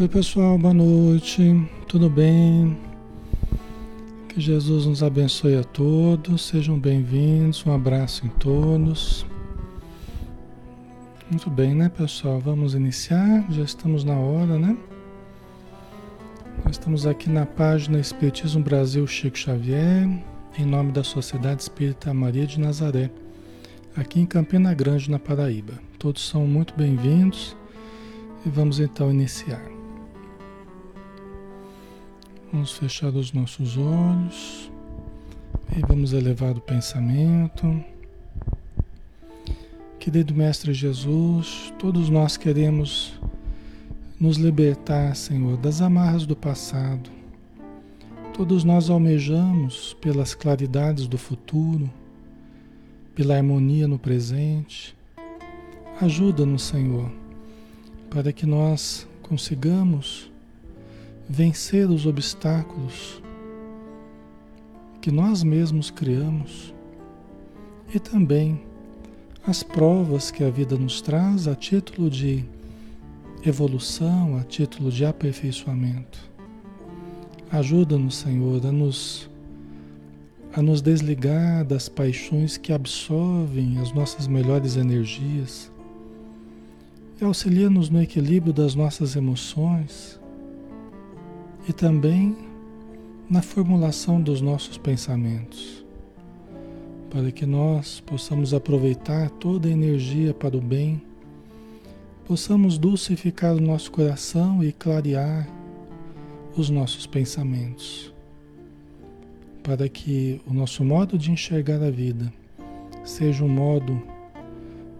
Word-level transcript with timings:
Oi 0.00 0.06
pessoal, 0.06 0.56
boa 0.56 0.72
noite, 0.72 1.42
tudo 1.88 2.08
bem? 2.08 2.78
Que 4.28 4.40
Jesus 4.40 4.86
nos 4.86 5.02
abençoe 5.02 5.56
a 5.56 5.64
todos, 5.64 6.42
sejam 6.42 6.78
bem-vindos, 6.78 7.66
um 7.66 7.74
abraço 7.74 8.24
em 8.24 8.28
todos. 8.28 9.26
Muito 11.28 11.50
bem, 11.50 11.74
né 11.74 11.88
pessoal? 11.88 12.38
Vamos 12.38 12.74
iniciar, 12.74 13.44
já 13.50 13.64
estamos 13.64 14.04
na 14.04 14.16
hora, 14.16 14.56
né? 14.56 14.76
Nós 16.64 16.76
estamos 16.76 17.04
aqui 17.04 17.28
na 17.28 17.44
página 17.44 17.98
Espiritismo 17.98 18.62
Brasil 18.62 19.04
Chico 19.04 19.36
Xavier, 19.36 20.08
em 20.56 20.64
nome 20.64 20.92
da 20.92 21.02
Sociedade 21.02 21.62
Espírita 21.62 22.14
Maria 22.14 22.46
de 22.46 22.60
Nazaré, 22.60 23.10
aqui 23.96 24.20
em 24.20 24.26
Campina 24.26 24.72
Grande, 24.74 25.10
na 25.10 25.18
Paraíba. 25.18 25.72
Todos 25.98 26.24
são 26.24 26.46
muito 26.46 26.72
bem-vindos 26.76 27.56
e 28.46 28.48
vamos 28.48 28.78
então 28.78 29.10
iniciar. 29.10 29.77
Vamos 32.50 32.72
fechar 32.72 33.14
os 33.14 33.30
nossos 33.30 33.76
olhos 33.76 34.72
e 35.76 35.80
vamos 35.86 36.14
elevar 36.14 36.56
o 36.56 36.60
pensamento. 36.62 37.84
Querido 39.98 40.34
Mestre 40.34 40.72
Jesus, 40.72 41.70
todos 41.78 42.08
nós 42.08 42.38
queremos 42.38 43.20
nos 44.18 44.38
libertar, 44.38 45.14
Senhor, 45.14 45.58
das 45.58 45.82
amarras 45.82 46.24
do 46.24 46.34
passado. 46.34 47.10
Todos 48.32 48.64
nós 48.64 48.88
almejamos 48.88 49.94
pelas 50.00 50.34
claridades 50.34 51.06
do 51.06 51.18
futuro, 51.18 51.90
pela 53.14 53.36
harmonia 53.36 53.86
no 53.86 53.98
presente. 53.98 54.96
Ajuda-nos, 56.00 56.62
Senhor, 56.62 57.12
para 58.08 58.32
que 58.32 58.46
nós 58.46 59.06
consigamos 59.20 60.27
vencer 61.28 61.90
os 61.90 62.06
obstáculos 62.06 63.22
que 65.00 65.10
nós 65.10 65.42
mesmos 65.42 65.90
criamos 65.90 66.74
e 67.94 67.98
também 67.98 68.60
as 69.46 69.62
provas 69.62 70.30
que 70.30 70.42
a 70.42 70.50
vida 70.50 70.76
nos 70.76 71.00
traz 71.00 71.46
a 71.46 71.54
título 71.54 72.08
de 72.08 72.44
evolução, 73.44 74.36
a 74.36 74.42
título 74.42 74.90
de 74.90 75.04
aperfeiçoamento. 75.04 76.18
Ajuda-nos, 77.50 78.16
Senhor, 78.16 78.64
a 78.66 78.72
nos, 78.72 79.30
a 80.52 80.60
nos 80.60 80.82
desligar 80.82 81.64
das 81.64 81.88
paixões 81.88 82.56
que 82.56 82.72
absorvem 82.72 83.78
as 83.78 83.92
nossas 83.92 84.26
melhores 84.26 84.76
energias 84.76 85.70
e 87.20 87.24
auxilia-nos 87.24 87.88
no 87.88 88.02
equilíbrio 88.02 88.52
das 88.52 88.74
nossas 88.74 89.16
emoções 89.16 90.17
e 91.68 91.72
também 91.72 92.34
na 93.28 93.42
formulação 93.42 94.20
dos 94.22 94.40
nossos 94.40 94.78
pensamentos, 94.78 95.84
para 97.10 97.30
que 97.30 97.44
nós 97.44 98.00
possamos 98.00 98.54
aproveitar 98.54 99.28
toda 99.28 99.68
a 99.68 99.70
energia 99.70 100.32
para 100.32 100.56
o 100.56 100.60
bem 100.60 101.02
possamos 102.24 102.76
dulcificar 102.76 103.54
o 103.54 103.60
nosso 103.60 103.90
coração 103.90 104.62
e 104.62 104.70
clarear 104.70 105.48
os 106.56 106.68
nossos 106.68 107.06
pensamentos, 107.06 108.12
para 109.62 109.88
que 109.88 110.40
o 110.46 110.52
nosso 110.52 110.84
modo 110.84 111.16
de 111.18 111.30
enxergar 111.30 111.82
a 111.82 111.90
vida 111.90 112.32
seja 113.04 113.44
um 113.44 113.48
modo 113.48 114.02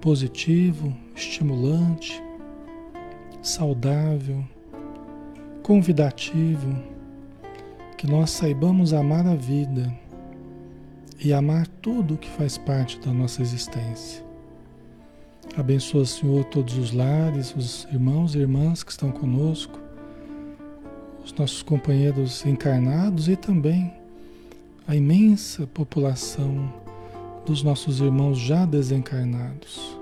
positivo, 0.00 0.94
estimulante, 1.14 2.22
saudável, 3.42 4.42
convidativo, 5.68 6.74
que 7.98 8.06
nós 8.06 8.30
saibamos 8.30 8.94
amar 8.94 9.26
a 9.26 9.34
vida 9.34 9.94
e 11.22 11.30
amar 11.30 11.66
tudo 11.82 12.16
que 12.16 12.30
faz 12.30 12.56
parte 12.56 12.98
da 13.00 13.12
nossa 13.12 13.42
existência. 13.42 14.24
Abençoa, 15.58 16.06
Senhor, 16.06 16.42
todos 16.44 16.78
os 16.78 16.92
lares, 16.92 17.54
os 17.54 17.86
irmãos 17.92 18.34
e 18.34 18.38
irmãs 18.38 18.82
que 18.82 18.90
estão 18.90 19.10
conosco, 19.12 19.78
os 21.22 21.34
nossos 21.34 21.62
companheiros 21.62 22.46
encarnados 22.46 23.28
e 23.28 23.36
também 23.36 23.92
a 24.86 24.96
imensa 24.96 25.66
população 25.66 26.72
dos 27.44 27.62
nossos 27.62 28.00
irmãos 28.00 28.38
já 28.38 28.64
desencarnados, 28.64 29.98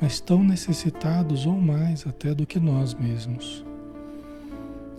mas 0.00 0.18
tão 0.18 0.42
necessitados 0.42 1.46
ou 1.46 1.54
mais 1.54 2.04
até 2.08 2.34
do 2.34 2.44
que 2.44 2.58
nós 2.58 2.92
mesmos. 2.92 3.64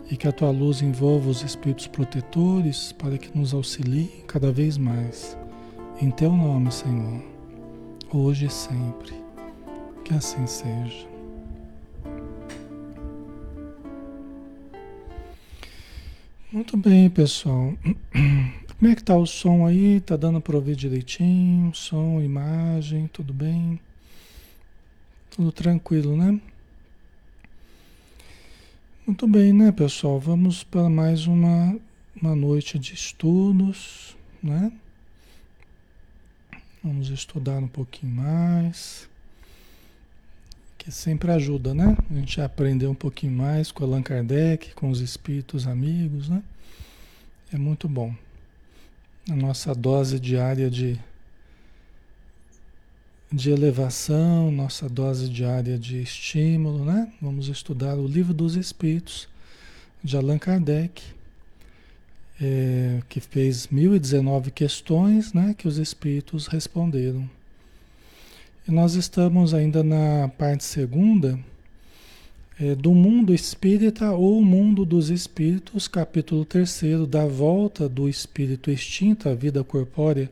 E 0.10 0.16
que 0.16 0.28
a 0.28 0.32
tua 0.32 0.52
luz 0.52 0.82
envolva 0.82 1.30
os 1.30 1.44
espíritos 1.44 1.88
protetores 1.88 2.94
para 2.94 3.18
que 3.18 3.38
nos 3.38 3.54
auxiliem 3.54 4.24
cada 4.26 4.52
vez 4.52 4.78
mais. 4.78 5.38
Em 6.02 6.10
teu 6.10 6.32
nome, 6.32 6.72
Senhor, 6.72 7.22
hoje 8.14 8.46
e 8.46 8.50
sempre. 8.50 9.14
Que 10.06 10.14
assim 10.14 10.48
seja. 10.48 11.08
Muito 16.50 16.78
bem, 16.78 17.10
pessoal. 17.10 17.74
Como 18.80 18.92
é 18.92 18.96
que 18.96 19.04
tá 19.04 19.18
o 19.18 19.26
som 19.26 19.66
aí? 19.66 20.00
Tá 20.00 20.16
dando 20.16 20.40
para 20.40 20.56
ouvir 20.56 20.76
direitinho? 20.76 21.74
Som, 21.74 22.22
imagem, 22.22 23.10
tudo 23.12 23.34
bem? 23.34 23.80
Tudo 25.32 25.52
tranquilo, 25.52 26.16
né? 26.16 26.40
Muito 29.08 29.26
bem, 29.26 29.54
né, 29.54 29.72
pessoal? 29.72 30.20
Vamos 30.20 30.66
para 30.66 30.90
mais 30.90 31.28
uma, 31.28 31.80
uma 32.22 32.36
noite 32.36 32.78
de 32.78 32.94
estudos, 32.94 34.18
né? 34.44 34.70
Vamos 36.84 37.08
estudar 37.08 37.60
um 37.60 37.70
pouquinho 37.70 38.12
mais 38.12 39.08
que 40.78 40.92
sempre 40.92 41.32
ajuda, 41.32 41.74
né? 41.74 41.96
A 42.12 42.14
gente 42.16 42.42
aprender 42.42 42.88
um 42.88 42.94
pouquinho 42.94 43.32
mais 43.32 43.72
com 43.72 43.86
Allan 43.86 44.04
Kardec, 44.04 44.76
com 44.76 44.90
os 44.90 45.00
espíritos 45.00 45.66
amigos, 45.66 46.28
né? 46.28 46.44
É 47.54 47.58
muito 47.58 47.88
bom. 47.88 48.14
A 49.30 49.36
nossa 49.38 49.74
dose 49.74 50.20
diária 50.20 50.70
de, 50.70 51.00
de 53.32 53.52
elevação, 53.52 54.50
nossa 54.52 54.88
dose 54.88 55.28
diária 55.28 55.78
de 55.78 56.02
estímulo, 56.02 56.86
né? 56.86 57.12
Vamos 57.22 57.50
estudar 57.50 57.96
o 57.96 58.08
Livro 58.08 58.34
dos 58.34 58.56
Espíritos 58.56 59.28
de 60.02 60.16
Allan 60.16 60.38
Kardec, 60.38 61.04
é, 62.42 63.02
que 63.10 63.20
fez 63.20 63.68
1019 63.68 64.52
questões, 64.52 65.34
né? 65.34 65.54
Que 65.58 65.68
os 65.68 65.78
espíritos 65.78 66.48
responderam. 66.48 67.30
E 68.68 68.72
nós 68.72 68.96
estamos 68.96 69.54
ainda 69.54 69.84
na 69.84 70.30
parte 70.38 70.64
segunda 70.64 71.38
é, 72.60 72.76
do 72.76 72.94
mundo 72.94 73.34
espírita 73.34 74.12
ou 74.12 74.42
mundo 74.42 74.86
dos 74.86 75.10
espíritos, 75.10 75.88
capítulo 75.88 76.46
terceiro, 76.46 77.06
da 77.06 77.26
volta 77.26 77.90
do 77.90 78.08
espírito 78.08 78.72
extinto 78.72 79.28
à 79.28 79.36
vida 79.36 79.64
corpórea 79.64 80.32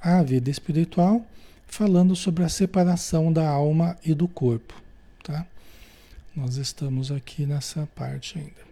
à 0.00 0.22
vida 0.22 0.48
espiritual, 0.48 1.26
falando 1.68 2.16
sobre 2.16 2.42
a 2.42 2.48
separação 2.48 3.32
da 3.32 3.48
alma 3.48 3.96
e 4.04 4.14
do 4.14 4.26
corpo. 4.26 4.74
Tá? 5.22 5.46
Nós 6.34 6.56
estamos 6.56 7.12
aqui 7.12 7.46
nessa 7.46 7.86
parte 7.94 8.38
ainda. 8.38 8.68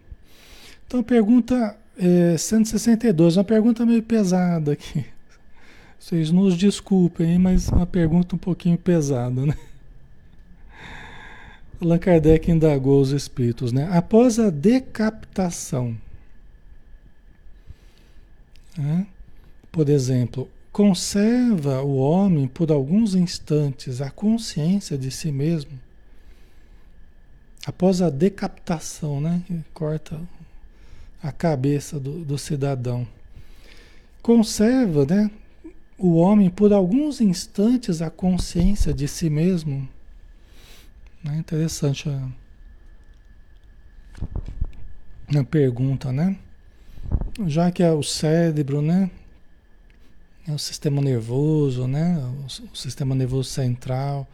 Então, 0.85 1.03
pergunta 1.03 1.77
é, 1.97 2.37
162, 2.37 3.37
uma 3.37 3.43
pergunta 3.43 3.85
meio 3.85 4.03
pesada 4.03 4.73
aqui. 4.73 5.05
Vocês 5.99 6.31
nos 6.31 6.57
desculpem, 6.57 7.37
mas 7.39 7.69
uma 7.69 7.85
pergunta 7.85 8.35
um 8.35 8.39
pouquinho 8.39 8.77
pesada, 8.77 9.45
né? 9.45 9.55
Allan 11.81 11.99
Kardec 11.99 12.49
indagou 12.49 12.99
os 13.01 13.11
espíritos, 13.11 13.71
né? 13.71 13.87
Após 13.91 14.39
a 14.39 14.49
decapitação, 14.49 15.95
né? 18.77 19.05
por 19.71 19.89
exemplo, 19.89 20.49
conserva 20.77 21.81
o 21.81 21.95
homem 21.97 22.47
por 22.47 22.71
alguns 22.71 23.15
instantes 23.15 23.99
a 23.99 24.11
consciência 24.11 24.95
de 24.95 25.09
si 25.09 25.31
mesmo? 25.31 25.71
Após 27.65 27.99
a 27.99 28.11
decapitação, 28.11 29.19
né? 29.19 29.41
Corta 29.73 30.21
a 31.19 31.31
cabeça 31.31 31.99
do, 31.99 32.23
do 32.23 32.37
cidadão. 32.37 33.07
Conserva, 34.21 35.03
né? 35.03 35.31
o 35.97 36.17
homem 36.17 36.47
por 36.47 36.71
alguns 36.71 37.21
instantes 37.21 37.99
a 37.99 38.11
consciência 38.11 38.93
de 38.93 39.07
si 39.07 39.31
mesmo. 39.31 39.89
É 41.25 41.35
interessante 41.37 42.07
a, 42.07 42.29
a 45.39 45.43
pergunta, 45.43 46.11
né? 46.11 46.37
Já 47.47 47.71
que 47.71 47.81
é 47.81 47.91
o 47.91 48.03
cérebro, 48.03 48.79
né? 48.79 49.09
É 50.47 50.51
o 50.51 50.57
sistema 50.57 51.01
nervoso, 51.01 51.87
né? 51.87 52.17
O, 52.17 52.71
o 52.71 52.75
sistema 52.75 53.13
nervoso 53.13 53.49
central, 53.49 54.27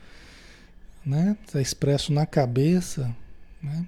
né? 1.05 1.35
Está 1.45 1.59
expresso 1.59 2.13
na 2.13 2.25
cabeça, 2.25 3.13
né? 3.61 3.85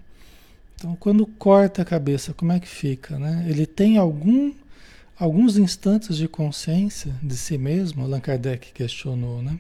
Então, 0.76 0.96
quando 0.96 1.26
corta 1.26 1.84
a 1.84 1.86
cabeça, 1.86 2.34
como 2.34 2.52
é 2.52 2.60
que 2.60 2.68
fica, 2.68 3.18
né? 3.18 3.46
Ele 3.48 3.66
tem 3.66 3.98
algum, 3.98 4.54
alguns 5.18 5.58
instantes 5.58 6.18
de 6.18 6.28
consciência 6.28 7.16
de 7.22 7.38
si 7.38 7.58
mesmo? 7.58 8.04
Allan 8.04 8.20
Kardec 8.20 8.74
questionou, 8.74 9.42
né? 9.42 9.60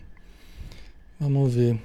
Vamos 1.19 1.53
ver. 1.53 1.79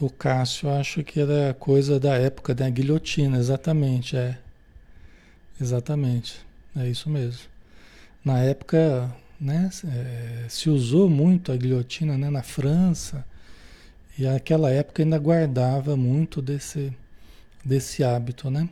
O 0.00 0.08
Cássio 0.08 0.70
acho 0.70 1.02
que 1.04 1.20
era 1.20 1.54
coisa 1.54 1.98
da 1.98 2.16
época 2.16 2.54
da 2.54 2.68
guilhotina, 2.70 3.36
exatamente, 3.38 4.16
é. 4.16 4.38
Exatamente, 5.60 6.40
é 6.82 6.88
isso 6.88 7.08
mesmo. 7.08 7.48
Na 8.24 8.40
época, 8.40 9.14
né, 9.40 9.70
é, 9.86 10.46
se 10.48 10.68
usou 10.68 11.08
muito 11.08 11.52
a 11.52 11.56
guilhotina 11.56 12.16
né, 12.18 12.30
na 12.30 12.42
França, 12.42 13.24
e 14.18 14.22
naquela 14.24 14.70
época 14.70 15.02
ainda 15.02 15.18
guardava 15.18 15.96
muito 15.96 16.42
desse, 16.42 16.92
desse 17.64 18.02
hábito, 18.02 18.50
né? 18.50 18.68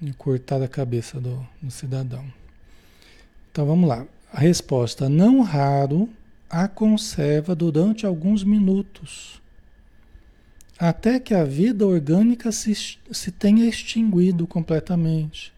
De 0.00 0.12
cortar 0.12 0.62
a 0.62 0.68
cabeça 0.68 1.20
do, 1.20 1.44
do 1.60 1.70
cidadão. 1.70 2.24
Então 3.50 3.66
vamos 3.66 3.88
lá. 3.88 4.06
A 4.32 4.38
resposta: 4.38 5.08
não 5.08 5.40
raro 5.40 6.08
a 6.48 6.68
conserva 6.68 7.54
durante 7.54 8.06
alguns 8.06 8.44
minutos 8.44 9.42
até 10.78 11.20
que 11.20 11.34
a 11.34 11.44
vida 11.44 11.86
orgânica 11.86 12.50
se, 12.50 12.74
se 13.10 13.30
tenha 13.30 13.66
extinguido 13.66 14.46
completamente. 14.46 15.53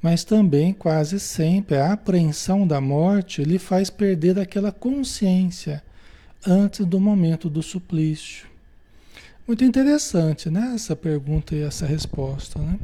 Mas 0.00 0.22
também, 0.22 0.72
quase 0.72 1.18
sempre, 1.18 1.76
a 1.76 1.92
apreensão 1.92 2.66
da 2.66 2.80
morte 2.80 3.42
lhe 3.42 3.58
faz 3.58 3.90
perder 3.90 4.38
aquela 4.38 4.70
consciência 4.70 5.82
antes 6.46 6.86
do 6.86 7.00
momento 7.00 7.50
do 7.50 7.62
suplício. 7.62 8.46
Muito 9.46 9.64
interessante, 9.64 10.50
né? 10.50 10.72
Essa 10.74 10.94
pergunta 10.94 11.54
e 11.54 11.62
essa 11.62 11.86
resposta, 11.86 12.58
né? 12.60 12.78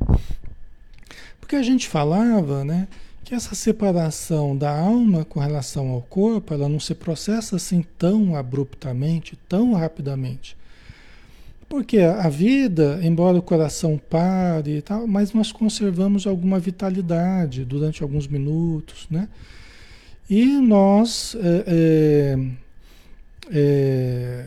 Porque 1.38 1.56
a 1.56 1.62
gente 1.62 1.87
falava, 1.87 2.64
né? 2.64 2.88
Que 3.22 3.34
essa 3.34 3.55
separação 3.55 4.56
da 4.56 4.76
alma 4.76 5.25
com 5.25 5.40
relação 5.40 5.90
ao 5.90 6.02
corpo, 6.02 6.52
ela 6.52 6.69
não 6.69 6.81
se 6.81 6.94
processa 6.94 7.56
assim 7.56 7.84
tão 7.99 8.34
abruptamente, 8.34 9.38
tão 9.49 9.75
rapidamente. 9.75 10.56
Porque 11.75 11.99
a 11.99 12.29
vida, 12.29 13.00
embora 13.03 13.37
o 13.37 13.43
coração 13.43 13.99
pare 13.99 14.76
e 14.76 14.81
tal, 14.81 15.09
mas 15.09 15.32
nós 15.32 15.50
conservamos 15.50 16.25
alguma 16.25 16.61
vitalidade 16.61 17.65
durante 17.65 18.00
alguns 18.00 18.29
minutos, 18.29 19.09
né? 19.11 19.29
E 20.31 20.44
nós, 20.44 21.37
é, 21.43 21.65
é, 21.67 22.38
é, 23.50 24.47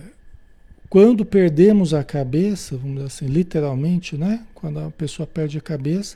quando 0.90 1.26
perdemos 1.26 1.94
a 1.94 2.02
cabeça, 2.02 2.78
vamos 2.78 2.94
dizer 2.94 3.08
assim, 3.08 3.26
literalmente, 3.26 4.16
né? 4.16 4.46
Quando 4.56 4.80
a 4.80 4.90
pessoa 4.90 5.28
perde 5.28 5.58
a 5.58 5.62
cabeça, 5.62 6.16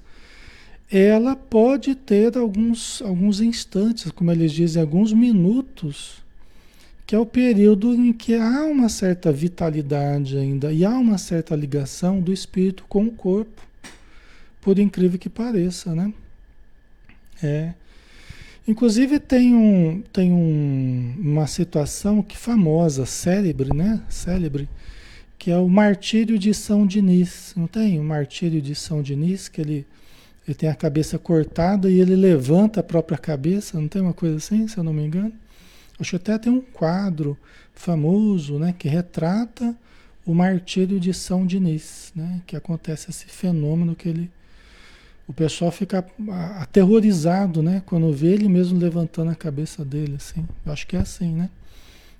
ela 0.89 1.35
pode 1.35 1.93
ter 1.93 2.37
alguns, 2.37 3.01
alguns 3.01 3.41
instantes, 3.41 4.09
como 4.11 4.31
eles 4.31 4.53
dizem, 4.53 4.81
alguns 4.81 5.11
minutos 5.11 6.20
que 7.05 7.15
é 7.15 7.19
o 7.19 7.25
período 7.25 7.93
em 7.93 8.13
que 8.13 8.35
há 8.35 8.63
uma 8.63 8.89
certa 8.89 9.31
vitalidade 9.31 10.37
ainda 10.37 10.71
e 10.71 10.85
há 10.85 10.91
uma 10.91 11.17
certa 11.17 11.55
ligação 11.55 12.21
do 12.21 12.31
espírito 12.31 12.85
com 12.87 13.05
o 13.05 13.11
corpo, 13.11 13.61
por 14.61 14.79
incrível 14.79 15.19
que 15.19 15.29
pareça, 15.29 15.93
né? 15.93 16.13
É. 17.41 17.73
Inclusive 18.67 19.19
tem, 19.19 19.55
um, 19.55 20.03
tem 20.13 20.31
um, 20.31 21.15
uma 21.19 21.47
situação 21.47 22.21
que 22.21 22.37
famosa, 22.37 23.05
célebre, 23.05 23.75
né? 23.75 23.99
Célebre, 24.07 24.69
que 25.37 25.49
é 25.49 25.57
o 25.57 25.67
martírio 25.67 26.37
de 26.37 26.53
São 26.53 26.85
Diniz. 26.85 27.53
Não 27.57 27.65
tem 27.65 27.99
o 27.99 28.03
martírio 28.03 28.61
de 28.61 28.75
São 28.75 29.01
Diniz, 29.01 29.49
que 29.49 29.59
ele, 29.59 29.85
ele 30.47 30.55
tem 30.55 30.69
a 30.69 30.75
cabeça 30.75 31.17
cortada 31.17 31.89
e 31.89 31.99
ele 31.99 32.15
levanta 32.15 32.79
a 32.79 32.83
própria 32.83 33.17
cabeça, 33.17 33.81
não 33.81 33.87
tem 33.87 34.01
uma 34.01 34.13
coisa 34.13 34.37
assim, 34.37 34.67
se 34.67 34.77
eu 34.77 34.83
não 34.83 34.93
me 34.93 35.03
engano? 35.03 35.33
Acho 36.01 36.11
que 36.11 36.15
até 36.15 36.37
tem 36.39 36.51
um 36.51 36.61
quadro 36.61 37.37
famoso, 37.75 38.57
né, 38.57 38.73
que 38.77 38.89
retrata 38.89 39.75
o 40.25 40.33
martírio 40.33 40.99
de 40.99 41.13
São 41.13 41.45
Diniz, 41.45 42.11
né, 42.15 42.41
que 42.47 42.55
acontece 42.55 43.11
esse 43.11 43.25
fenômeno 43.25 43.95
que 43.95 44.09
ele 44.09 44.31
o 45.27 45.33
pessoal 45.33 45.71
fica 45.71 46.05
aterrorizado, 46.59 47.63
né, 47.63 47.81
quando 47.85 48.11
vê 48.11 48.33
ele 48.33 48.49
mesmo 48.49 48.77
levantando 48.77 49.31
a 49.31 49.35
cabeça 49.35 49.85
dele 49.85 50.15
assim. 50.17 50.45
Eu 50.65 50.73
acho 50.73 50.85
que 50.85 50.97
é 50.97 50.99
assim, 50.99 51.33
né? 51.33 51.49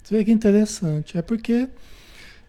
Você 0.02 0.16
vê 0.16 0.24
que 0.24 0.32
interessante, 0.32 1.18
é 1.18 1.22
porque 1.22 1.68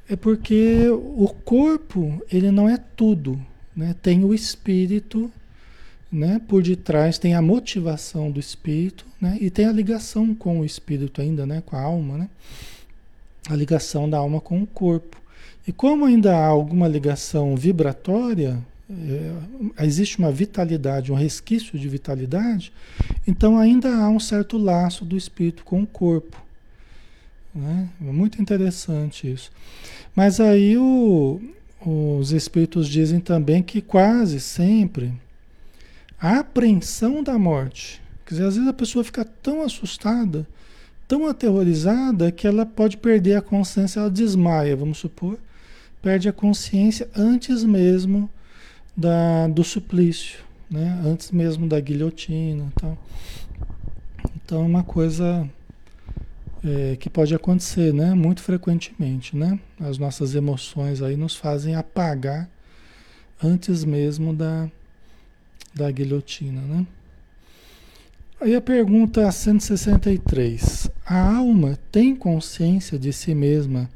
é 0.09 0.15
porque 0.15 0.89
o 0.89 1.29
corpo, 1.45 2.23
ele 2.31 2.51
não 2.51 2.69
é 2.69 2.77
tudo, 2.77 3.41
né? 3.75 3.97
Tem 4.03 4.23
o 4.23 4.35
espírito 4.35 5.33
né? 6.13 6.41
Por 6.47 6.63
detrás 6.63 7.19
tem 7.19 7.35
a 7.35 7.41
motivação 7.41 8.31
do 8.31 8.39
espírito, 8.39 9.07
né? 9.19 9.39
E 9.41 9.49
tem 9.49 9.65
a 9.65 9.73
ligação 9.73 10.35
com 10.35 10.61
o 10.61 10.65
espírito 10.65 11.23
ainda, 11.23 11.47
né? 11.47 11.63
Com 11.65 11.75
a 11.75 11.81
alma, 11.81 12.19
né? 12.19 12.29
A 13.49 13.57
ligação 13.57 14.09
da 14.09 14.19
alma 14.19 14.41
com 14.41 14.63
o 14.63 14.67
corpo. 14.67 15.17
E 15.67 15.73
como 15.73 16.05
ainda 16.05 16.37
há 16.37 16.47
alguma 16.47 16.87
ligação 16.87 17.57
vibratória, 17.57 18.59
é, 18.91 19.85
existe 19.85 20.19
uma 20.19 20.31
vitalidade, 20.31 21.11
um 21.11 21.15
resquício 21.15 21.79
de 21.79 21.89
vitalidade, 21.89 22.73
então 23.27 23.57
ainda 23.57 23.95
há 23.97 24.09
um 24.11 24.21
certo 24.21 24.59
laço 24.59 25.05
do 25.05 25.17
espírito 25.17 25.65
com 25.65 25.83
o 25.83 25.87
corpo. 25.87 26.43
Né? 27.55 27.89
Muito 28.01 28.43
interessante 28.43 29.31
isso. 29.31 29.51
Mas 30.15 30.41
aí 30.41 30.77
o, 30.77 31.41
os 31.85 32.33
espíritos 32.33 32.89
dizem 32.89 33.21
também 33.21 33.63
que 33.63 33.81
quase 33.81 34.41
sempre 34.41 35.13
a 36.23 36.39
apreensão 36.39 37.21
da 37.21 37.37
morte. 37.37 38.01
Quer 38.25 38.35
dizer, 38.35 38.47
às 38.47 38.55
vezes 38.55 38.71
a 38.71 38.73
pessoa 38.73 39.03
fica 39.03 39.25
tão 39.25 39.63
assustada, 39.63 40.47
tão 41.09 41.27
aterrorizada, 41.27 42.31
que 42.31 42.47
ela 42.47 42.65
pode 42.65 42.97
perder 42.97 43.35
a 43.35 43.43
consciência, 43.43 43.99
ela 43.99 44.09
desmaia, 44.09 44.77
vamos 44.77 44.99
supor, 44.99 45.37
perde 46.01 46.29
a 46.29 46.33
consciência 46.33 47.09
antes 47.17 47.65
mesmo 47.65 48.31
da, 48.97 49.49
do 49.49 49.65
suplício, 49.65 50.39
né? 50.71 51.03
antes 51.05 51.33
mesmo 51.33 51.67
da 51.67 51.81
guilhotina. 51.81 52.73
Tal. 52.81 52.97
Então 54.37 54.63
é 54.63 54.67
uma 54.67 54.85
coisa 54.85 55.49
é, 56.65 56.97
que 57.01 57.11
pode 57.11 57.35
acontecer 57.35 57.93
né? 57.93 58.15
muito 58.15 58.43
frequentemente. 58.43 59.37
Né? 59.37 59.59
As 59.81 59.99
nossas 59.99 60.37
emoções 60.37 61.03
aí 61.03 61.17
nos 61.17 61.35
fazem 61.35 61.75
apagar 61.75 62.49
antes 63.43 63.85
mesmo 63.85 64.33
da, 64.33 64.71
da 65.75 65.91
guilhotina, 65.91 66.61
né? 66.61 66.87
Aí 68.41 68.57
a 68.57 68.61
pergunta 68.61 69.31
163. 69.31 70.91
A 71.07 71.37
alma 71.37 71.79
tem 71.93 72.15
consciência 72.15 72.99
de 72.99 73.13
si 73.13 73.35
mesma 73.35 73.89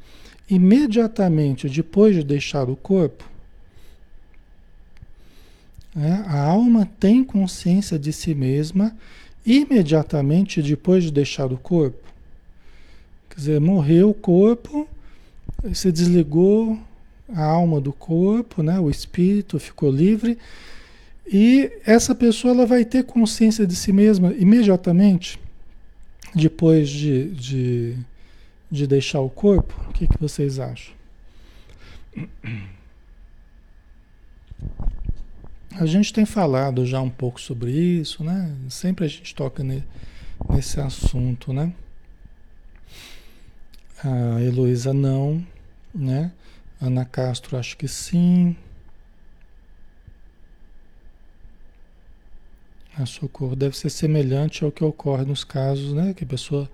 imediatamente 0.49 1.67
depois 1.67 2.15
de 2.15 2.23
deixar 2.23 2.69
o 2.69 2.75
corpo? 2.77 3.29
É, 5.95 6.11
a 6.27 6.39
alma 6.43 6.87
tem 6.99 7.23
consciência 7.23 7.99
de 7.99 8.13
si 8.13 8.33
mesma 8.33 8.95
imediatamente 9.45 10.61
depois 10.61 11.03
de 11.03 11.11
deixar 11.11 11.51
o 11.51 11.57
corpo? 11.57 12.07
Quer 13.29 13.35
dizer, 13.35 13.59
morreu 13.59 14.11
o 14.11 14.13
corpo, 14.13 14.87
se 15.73 15.91
desligou 15.91 16.79
a 17.35 17.43
alma 17.43 17.81
do 17.81 17.91
corpo, 17.91 18.63
né? 18.63 18.79
o 18.79 18.89
espírito 18.89 19.59
ficou 19.59 19.91
livre 19.91 20.37
e 21.31 21.71
essa 21.85 22.15
pessoa 22.15 22.53
ela 22.53 22.65
vai 22.65 22.85
ter 22.85 23.03
consciência 23.03 23.67
de 23.67 23.75
si 23.75 23.91
mesma 23.91 24.33
imediatamente 24.33 25.39
depois 26.33 26.89
de, 26.89 27.29
de, 27.31 27.97
de 28.71 28.87
deixar 28.87 29.19
o 29.19 29.29
corpo? 29.29 29.73
O 29.89 29.93
que, 29.93 30.07
que 30.07 30.19
vocês 30.19 30.59
acham? 30.59 30.93
A 35.71 35.85
gente 35.85 36.11
tem 36.11 36.25
falado 36.25 36.85
já 36.85 37.01
um 37.01 37.09
pouco 37.09 37.39
sobre 37.39 37.71
isso, 37.71 38.23
né? 38.23 38.51
Sempre 38.69 39.05
a 39.05 39.07
gente 39.07 39.35
toca 39.35 39.63
ne, 39.63 39.83
nesse 40.49 40.79
assunto, 40.79 41.53
né? 41.53 41.71
A 44.03 44.41
Heloísa 44.41 44.93
não, 44.93 45.45
né? 45.93 46.31
Ana 46.81 47.05
Castro 47.05 47.57
acho 47.57 47.77
que 47.77 47.87
sim. 47.87 48.55
A 52.97 53.05
socorro 53.05 53.55
deve 53.55 53.77
ser 53.77 53.89
semelhante 53.89 54.63
ao 54.63 54.71
que 54.71 54.83
ocorre 54.83 55.23
nos 55.23 55.43
casos, 55.43 55.93
né? 55.93 56.13
Que 56.13 56.23
a 56.23 56.27
pessoa 56.27 56.69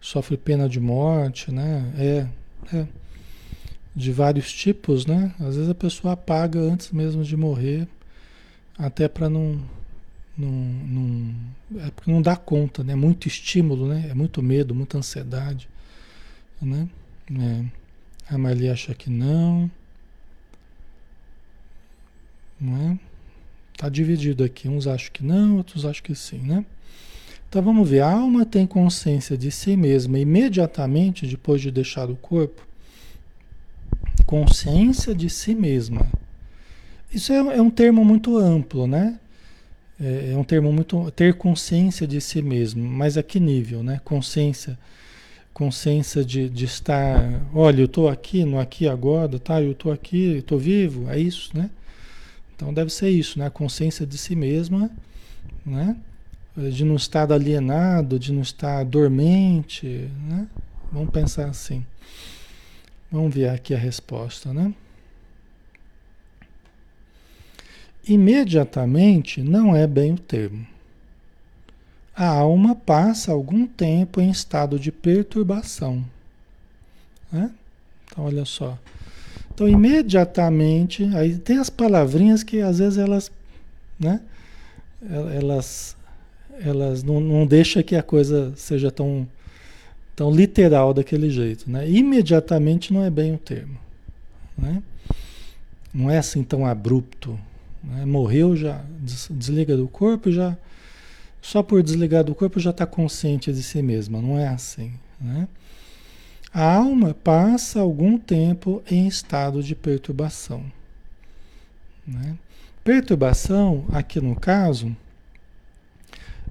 sofre 0.00 0.36
pena 0.36 0.68
de 0.68 0.78
morte, 0.78 1.50
né? 1.50 1.92
É, 1.96 2.76
é 2.76 2.86
de 3.94 4.12
vários 4.12 4.52
tipos, 4.52 5.06
né? 5.06 5.34
Às 5.40 5.56
vezes 5.56 5.70
a 5.70 5.74
pessoa 5.74 6.14
apaga 6.14 6.58
antes 6.60 6.90
mesmo 6.90 7.22
de 7.22 7.36
morrer, 7.36 7.86
até 8.76 9.08
para 9.08 9.28
não, 9.28 9.60
não, 10.36 10.50
não, 10.50 11.34
é 11.80 11.90
porque 11.90 12.10
não 12.10 12.20
dá 12.20 12.36
conta, 12.36 12.82
né? 12.82 12.94
Muito 12.94 13.28
estímulo, 13.28 13.88
né? 13.88 14.08
É 14.10 14.14
muito 14.14 14.42
medo, 14.42 14.74
muita 14.74 14.98
ansiedade, 14.98 15.68
né? 16.60 16.88
É. 17.30 17.64
A 18.34 18.38
Marli 18.38 18.68
acha 18.68 18.94
que 18.94 19.10
não. 19.10 19.70
Não 22.60 22.76
é? 22.76 22.98
Tá 23.76 23.88
dividido 23.88 24.44
aqui. 24.44 24.68
Uns 24.68 24.86
acham 24.86 25.10
que 25.12 25.24
não, 25.24 25.56
outros 25.56 25.84
acham 25.84 26.02
que 26.02 26.14
sim, 26.14 26.38
né? 26.38 26.64
Então 27.48 27.62
vamos 27.62 27.88
ver. 27.88 28.00
A 28.00 28.10
alma 28.12 28.44
tem 28.44 28.66
consciência 28.66 29.36
de 29.36 29.50
si 29.50 29.76
mesma 29.76 30.18
imediatamente 30.18 31.26
depois 31.26 31.60
de 31.60 31.70
deixar 31.70 32.10
o 32.10 32.16
corpo. 32.16 32.66
Consciência 34.26 35.14
de 35.14 35.28
si 35.30 35.54
mesma. 35.54 36.06
Isso 37.12 37.32
é, 37.32 37.36
é 37.36 37.62
um 37.62 37.70
termo 37.70 38.04
muito 38.04 38.36
amplo, 38.38 38.86
né? 38.86 39.18
É, 40.00 40.32
é 40.32 40.36
um 40.36 40.44
termo 40.44 40.72
muito. 40.72 41.10
ter 41.12 41.34
consciência 41.34 42.06
de 42.06 42.20
si 42.20 42.42
mesmo. 42.42 42.82
Mas 42.82 43.16
a 43.16 43.22
que 43.22 43.38
nível, 43.38 43.82
né? 43.82 44.00
Consciência 44.04 44.78
consciência 45.54 46.24
de, 46.24 46.50
de 46.50 46.64
estar, 46.64 47.40
olha, 47.54 47.82
eu 47.82 47.84
estou 47.84 48.08
aqui, 48.08 48.44
no 48.44 48.58
aqui 48.58 48.88
agora, 48.88 49.38
tá? 49.38 49.62
Eu 49.62 49.70
estou 49.70 49.92
aqui, 49.92 50.38
estou 50.38 50.58
vivo, 50.58 51.08
é 51.08 51.18
isso, 51.18 51.56
né? 51.56 51.70
Então 52.54 52.72
deve 52.72 52.90
ser 52.90 53.10
isso, 53.10 53.38
né? 53.38 53.46
A 53.46 53.50
consciência 53.50 54.06
de 54.06 54.16
si 54.16 54.36
mesma, 54.36 54.90
né? 55.64 55.96
De 56.56 56.84
não 56.84 56.96
estar 56.96 57.30
alienado, 57.32 58.18
de 58.18 58.32
não 58.32 58.42
estar 58.42 58.84
dormente, 58.84 60.08
né? 60.28 60.46
Vamos 60.92 61.10
pensar 61.10 61.48
assim. 61.48 61.84
Vamos 63.10 63.34
ver 63.34 63.48
aqui 63.48 63.74
a 63.74 63.78
resposta, 63.78 64.52
né? 64.52 64.72
Imediatamente 68.06 69.42
não 69.42 69.74
é 69.74 69.86
bem 69.86 70.12
o 70.12 70.18
termo 70.18 70.66
a 72.16 72.28
alma 72.28 72.76
passa 72.76 73.32
algum 73.32 73.66
tempo 73.66 74.20
em 74.20 74.30
estado 74.30 74.78
de 74.78 74.92
perturbação. 74.92 76.04
Né? 77.30 77.50
Então, 78.04 78.24
olha 78.24 78.44
só. 78.44 78.78
Então, 79.54 79.68
imediatamente, 79.68 81.04
aí 81.14 81.38
tem 81.38 81.58
as 81.58 81.70
palavrinhas 81.70 82.42
que 82.42 82.60
às 82.60 82.80
vezes 82.80 82.98
elas, 82.98 83.30
né? 83.98 84.20
Elas, 85.08 85.96
elas 86.60 87.04
não, 87.04 87.20
não 87.20 87.46
deixam 87.46 87.82
que 87.82 87.94
a 87.94 88.02
coisa 88.02 88.52
seja 88.56 88.90
tão, 88.90 89.28
tão 90.16 90.30
literal 90.32 90.92
daquele 90.92 91.30
jeito, 91.30 91.70
né? 91.70 91.88
Imediatamente 91.88 92.92
não 92.92 93.04
é 93.04 93.10
bem 93.10 93.34
o 93.34 93.38
termo, 93.38 93.78
né? 94.58 94.82
Não 95.92 96.10
é 96.10 96.18
assim 96.18 96.42
tão 96.42 96.66
abrupto. 96.66 97.38
Né? 97.84 98.04
Morreu, 98.04 98.56
já 98.56 98.84
desliga 99.30 99.76
do 99.76 99.86
corpo, 99.86 100.32
já 100.32 100.56
só 101.40 101.62
por 101.62 101.82
desligar 101.82 102.24
do 102.24 102.34
corpo 102.34 102.58
já 102.58 102.70
está 102.70 102.86
consciente 102.86 103.52
de 103.52 103.62
si 103.62 103.80
mesma, 103.82 104.20
não 104.20 104.36
é 104.36 104.48
assim. 104.48 104.92
Né? 105.20 105.46
A 106.54 106.76
alma 106.76 107.12
passa 107.12 107.80
algum 107.80 108.16
tempo 108.16 108.80
em 108.88 109.08
estado 109.08 109.60
de 109.60 109.74
perturbação. 109.74 110.64
Né? 112.06 112.38
Perturbação, 112.84 113.84
aqui 113.92 114.20
no 114.20 114.36
caso, 114.36 114.96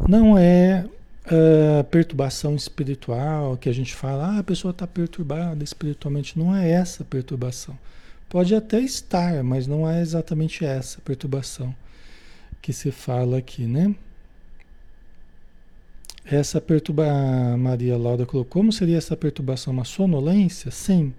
não 0.06 0.38
é 0.38 0.86
uh, 1.26 1.84
perturbação 1.86 2.54
espiritual, 2.54 3.56
que 3.56 3.70
a 3.70 3.74
gente 3.74 3.96
fala, 3.96 4.36
ah, 4.36 4.40
a 4.40 4.44
pessoa 4.44 4.72
está 4.72 4.86
perturbada 4.86 5.64
espiritualmente. 5.64 6.38
Não 6.38 6.54
é 6.54 6.70
essa 6.70 7.06
perturbação. 7.06 7.80
Pode 8.28 8.54
até 8.54 8.82
estar, 8.82 9.42
mas 9.42 9.68
não 9.68 9.90
é 9.90 10.02
exatamente 10.02 10.66
essa 10.66 11.00
perturbação 11.00 11.74
que 12.62 12.74
se 12.74 12.92
fala 12.92 13.38
aqui, 13.38 13.66
né? 13.66 13.96
Essa 16.26 16.62
perturbação, 16.62 17.58
Maria 17.58 17.98
Laura 17.98 18.26
colocou, 18.26 18.62
como 18.62 18.72
seria 18.72 18.98
essa 18.98 19.16
perturbação? 19.16 19.74
Uma 19.74 19.84
sonolência? 19.84 20.72
Sim, 20.72 21.14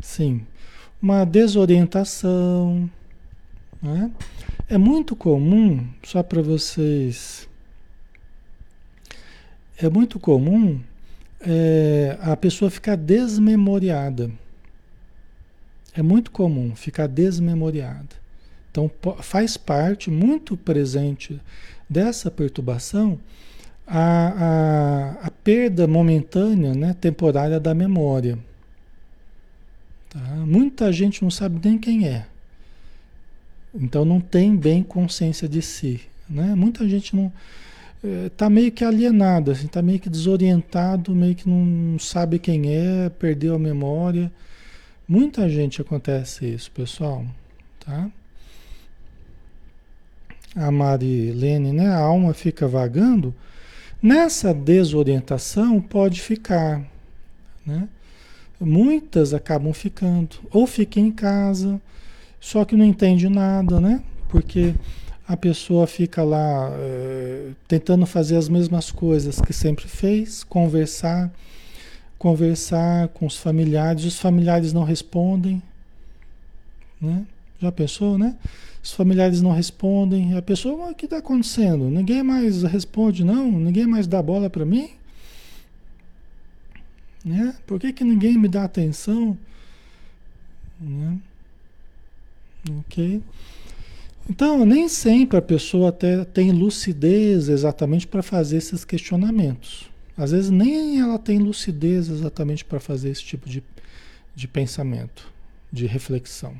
sim. 0.00 0.44
Uma 1.00 1.24
desorientação. 1.24 2.90
Né? 3.80 4.10
É 4.68 4.76
muito 4.76 5.14
comum, 5.14 5.86
só 6.02 6.22
para 6.22 6.42
vocês. 6.42 7.48
É 9.78 9.88
muito 9.88 10.18
comum 10.18 10.80
é, 11.40 12.16
a 12.20 12.36
pessoa 12.36 12.70
ficar 12.70 12.96
desmemoriada. 12.96 14.30
É 15.94 16.02
muito 16.02 16.30
comum 16.30 16.74
ficar 16.74 17.06
desmemoriada. 17.06 18.20
Então, 18.70 18.90
faz 19.20 19.56
parte 19.56 20.10
muito 20.10 20.56
presente 20.56 21.40
dessa 21.88 22.30
perturbação 22.30 23.20
a, 23.94 25.18
a, 25.22 25.26
a 25.26 25.30
perda 25.30 25.86
momentânea, 25.86 26.74
né, 26.74 26.96
temporária 26.98 27.60
da 27.60 27.74
memória. 27.74 28.38
Tá? 30.08 30.20
Muita 30.46 30.90
gente 30.90 31.22
não 31.22 31.30
sabe 31.30 31.60
nem 31.62 31.78
quem 31.78 32.08
é. 32.08 32.24
Então 33.74 34.04
não 34.04 34.18
tem 34.18 34.56
bem 34.56 34.82
consciência 34.82 35.46
de 35.46 35.60
si. 35.60 36.00
Né? 36.28 36.54
Muita 36.54 36.88
gente 36.88 37.14
não 37.14 37.30
está 38.26 38.46
eh, 38.46 38.50
meio 38.50 38.72
que 38.72 38.82
alienado, 38.82 39.52
está 39.52 39.60
assim, 39.60 39.68
tá 39.68 39.82
meio 39.82 40.00
que 40.00 40.08
desorientado, 40.08 41.14
meio 41.14 41.34
que 41.34 41.46
não 41.46 41.98
sabe 41.98 42.38
quem 42.38 42.74
é, 42.74 43.10
perdeu 43.10 43.54
a 43.54 43.58
memória. 43.58 44.32
Muita 45.06 45.50
gente 45.50 45.82
acontece 45.82 46.46
isso, 46.46 46.70
pessoal. 46.70 47.26
Tá? 47.84 48.10
A 50.56 50.70
Marilene, 50.70 51.72
né? 51.72 51.88
A 51.88 51.98
alma 51.98 52.32
fica 52.32 52.66
vagando 52.66 53.34
Nessa 54.02 54.52
desorientação 54.52 55.80
pode 55.80 56.20
ficar, 56.20 56.82
né? 57.64 57.88
Muitas 58.60 59.32
acabam 59.32 59.72
ficando, 59.72 60.36
ou 60.50 60.66
fica 60.66 60.98
em 60.98 61.10
casa, 61.10 61.80
só 62.40 62.64
que 62.64 62.74
não 62.74 62.84
entende 62.84 63.28
nada, 63.28 63.80
né? 63.80 64.02
Porque 64.28 64.74
a 65.26 65.36
pessoa 65.36 65.86
fica 65.86 66.24
lá 66.24 66.70
é, 66.72 67.50
tentando 67.68 68.04
fazer 68.04 68.36
as 68.36 68.48
mesmas 68.48 68.90
coisas 68.90 69.40
que 69.40 69.52
sempre 69.52 69.86
fez, 69.86 70.42
conversar, 70.42 71.32
conversar 72.18 73.06
com 73.08 73.24
os 73.26 73.36
familiares, 73.36 74.04
os 74.04 74.18
familiares 74.18 74.72
não 74.72 74.82
respondem, 74.82 75.62
né? 77.00 77.24
Já 77.60 77.70
pensou, 77.70 78.18
né? 78.18 78.36
Os 78.82 78.92
familiares 78.92 79.40
não 79.40 79.52
respondem. 79.52 80.36
A 80.36 80.42
pessoa, 80.42 80.90
o 80.90 80.94
que 80.94 81.04
está 81.04 81.18
acontecendo? 81.18 81.88
Ninguém 81.88 82.22
mais 82.22 82.62
responde, 82.64 83.24
não? 83.24 83.50
Ninguém 83.50 83.86
mais 83.86 84.06
dá 84.06 84.20
bola 84.20 84.50
para 84.50 84.64
mim? 84.64 84.90
Né? 87.24 87.54
Por 87.66 87.78
que, 87.78 87.92
que 87.92 88.02
ninguém 88.02 88.36
me 88.36 88.48
dá 88.48 88.64
atenção? 88.64 89.38
Né? 90.80 91.18
Ok? 92.80 93.22
Então, 94.28 94.64
nem 94.64 94.88
sempre 94.88 95.36
a 95.36 95.42
pessoa 95.42 95.90
até 95.90 96.24
tem 96.24 96.50
lucidez 96.50 97.48
exatamente 97.48 98.06
para 98.06 98.22
fazer 98.22 98.56
esses 98.56 98.84
questionamentos. 98.84 99.90
Às 100.16 100.32
vezes 100.32 100.50
nem 100.50 101.00
ela 101.00 101.18
tem 101.18 101.38
lucidez 101.38 102.08
exatamente 102.08 102.64
para 102.64 102.80
fazer 102.80 103.10
esse 103.10 103.22
tipo 103.22 103.48
de, 103.48 103.62
de 104.34 104.48
pensamento, 104.48 105.30
de 105.72 105.86
reflexão. 105.86 106.54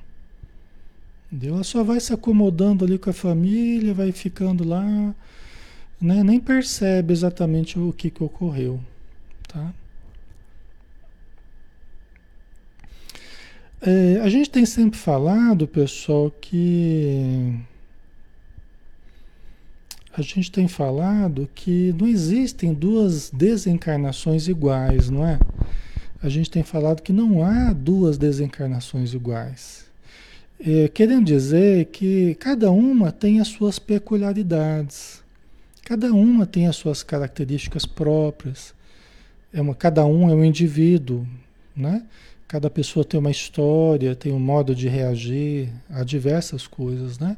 Ela 1.41 1.65
só 1.65 1.83
vai 1.83 1.99
se 1.99 2.13
acomodando 2.13 2.85
ali 2.85 2.99
com 2.99 3.09
a 3.09 3.13
família, 3.13 3.95
vai 3.95 4.13
ficando 4.13 4.65
lá, 4.65 5.15
né? 6.01 6.23
nem 6.23 6.39
percebe 6.39 7.13
exatamente 7.13 7.79
o 7.79 7.93
que, 7.93 8.11
que 8.11 8.23
ocorreu. 8.23 8.79
Tá? 9.49 9.73
É, 13.81 14.21
a 14.21 14.29
gente 14.29 14.51
tem 14.51 14.67
sempre 14.67 14.99
falado, 14.99 15.67
pessoal, 15.67 16.31
que. 16.31 17.59
A 20.15 20.21
gente 20.21 20.53
tem 20.53 20.69
falado 20.69 21.49
que 21.55 21.95
não 21.99 22.07
existem 22.07 22.75
duas 22.75 23.31
desencarnações 23.31 24.47
iguais, 24.47 25.09
não 25.09 25.27
é? 25.27 25.39
A 26.23 26.29
gente 26.29 26.51
tem 26.51 26.63
falado 26.63 27.01
que 27.01 27.13
não 27.13 27.43
há 27.43 27.73
duas 27.73 28.19
desencarnações 28.19 29.15
iguais. 29.15 29.91
É, 30.65 30.87
querendo 30.87 31.25
dizer 31.25 31.87
que 31.87 32.37
cada 32.37 32.71
uma 32.71 33.11
tem 33.11 33.41
as 33.41 33.49
suas 33.49 33.81
peculiaridades, 33.81 35.21
cada 35.85 36.13
uma 36.13 36.47
tem 36.47 36.69
as 36.69 36.77
suas 36.77 37.03
características 37.03 37.85
próprias. 37.85 38.73
É 39.53 39.61
uma, 39.61 39.75
cada 39.75 40.07
um 40.07 40.31
é 40.31 40.35
um 40.35 40.45
indivíduo, 40.45 41.27
né? 41.75 42.05
Cada 42.47 42.71
pessoa 42.71 43.05
tem 43.05 43.19
uma 43.19 43.31
história, 43.33 44.15
tem 44.15 44.33
um 44.33 44.39
modo 44.39 44.73
de 44.73 44.87
reagir 44.87 45.69
a 45.91 46.05
diversas 46.05 46.65
coisas, 46.65 47.19
né? 47.19 47.37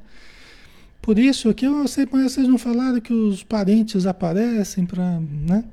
Por 1.00 1.19
isso 1.19 1.54
que 1.54 1.64
eu 1.64 1.88
sei, 1.88 2.07
mas 2.12 2.33
vocês 2.33 2.47
não 2.47 2.59
falaram 2.59 3.00
que 3.00 3.12
os 3.14 3.43
parentes 3.43 4.04
aparecem 4.04 4.85
para, 4.85 5.19
né? 5.19 5.64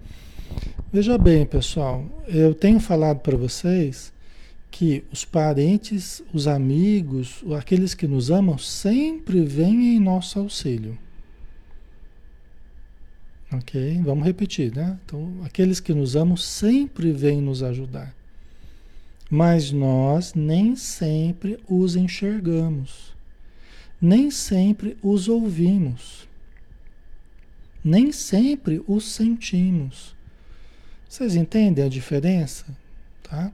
Veja 0.94 1.18
bem, 1.18 1.46
pessoal, 1.46 2.06
eu 2.30 2.56
tenho 2.56 2.80
falado 2.80 3.20
para 3.20 3.36
vocês 3.36 4.14
que 4.72 5.04
os 5.12 5.26
parentes, 5.26 6.24
os 6.34 6.48
amigos, 6.48 7.44
aqueles 7.60 7.94
que 7.94 8.08
nos 8.08 8.32
amam, 8.32 8.58
sempre 8.58 9.44
vêm 9.44 9.96
em 9.96 10.00
nosso 10.00 10.40
auxílio. 10.40 10.98
Ok? 13.52 14.02
Vamos 14.04 14.24
repetir, 14.26 14.74
né? 14.74 14.98
Então, 15.06 15.30
aqueles 15.44 15.82
que 15.82 15.94
nos 15.94 16.16
amam 16.16 16.38
sempre 16.38 17.12
vêm 17.12 17.42
nos 17.42 17.62
ajudar. 17.62 18.16
mas 19.32 19.72
nós 19.72 20.34
nem 20.34 20.76
sempre 20.76 21.58
os 21.66 21.96
enxergamos, 21.96 23.16
nem 24.02 24.30
sempre 24.30 24.98
os 25.02 25.30
ouvimos, 25.30 26.28
nem 27.82 28.12
sempre 28.12 28.84
os 28.86 29.06
sentimos. 29.06 30.14
Vocês 31.08 31.34
entendem 31.34 31.86
a 31.86 31.88
diferença? 31.88 32.66
Tá? 33.24 33.54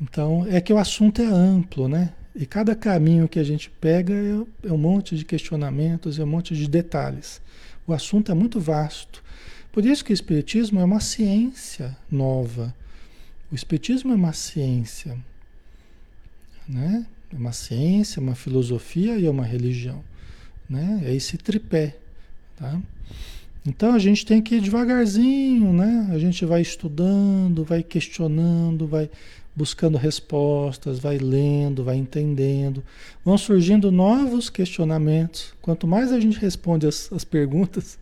Então, 0.00 0.46
é 0.48 0.60
que 0.60 0.72
o 0.72 0.78
assunto 0.78 1.20
é 1.20 1.26
amplo, 1.26 1.88
né? 1.88 2.12
E 2.34 2.46
cada 2.46 2.74
caminho 2.76 3.28
que 3.28 3.38
a 3.38 3.44
gente 3.44 3.68
pega 3.68 4.14
é, 4.14 4.68
é 4.68 4.72
um 4.72 4.78
monte 4.78 5.16
de 5.16 5.24
questionamentos, 5.24 6.18
é 6.18 6.24
um 6.24 6.28
monte 6.28 6.54
de 6.54 6.68
detalhes. 6.68 7.40
O 7.86 7.92
assunto 7.92 8.30
é 8.30 8.34
muito 8.34 8.60
vasto. 8.60 9.24
Por 9.72 9.84
isso 9.84 10.04
que 10.04 10.12
o 10.12 10.14
Espiritismo 10.14 10.78
é 10.78 10.84
uma 10.84 11.00
ciência 11.00 11.96
nova. 12.10 12.74
O 13.50 13.54
Espiritismo 13.54 14.12
é 14.12 14.14
uma 14.14 14.32
ciência, 14.32 15.16
né? 16.68 17.04
É 17.32 17.36
uma 17.36 17.52
ciência, 17.52 18.20
uma 18.20 18.34
filosofia 18.34 19.18
e 19.18 19.26
é 19.26 19.30
uma 19.30 19.44
religião, 19.44 20.02
né? 20.68 21.02
É 21.04 21.14
esse 21.14 21.36
tripé, 21.36 21.96
tá? 22.56 22.80
Então 23.66 23.94
a 23.94 23.98
gente 23.98 24.24
tem 24.24 24.40
que 24.40 24.56
ir 24.56 24.60
devagarzinho, 24.60 25.72
né? 25.72 26.08
A 26.10 26.18
gente 26.18 26.44
vai 26.44 26.62
estudando, 26.62 27.64
vai 27.64 27.82
questionando, 27.82 28.86
vai 28.86 29.10
buscando 29.58 29.98
respostas, 29.98 31.00
vai 31.00 31.18
lendo, 31.18 31.82
vai 31.82 31.96
entendendo. 31.96 32.84
Vão 33.24 33.36
surgindo 33.36 33.90
novos 33.90 34.48
questionamentos. 34.48 35.52
Quanto 35.60 35.84
mais 35.84 36.12
a 36.12 36.20
gente 36.20 36.38
responde 36.38 36.86
as, 36.86 37.12
as 37.12 37.24
perguntas, 37.24 37.98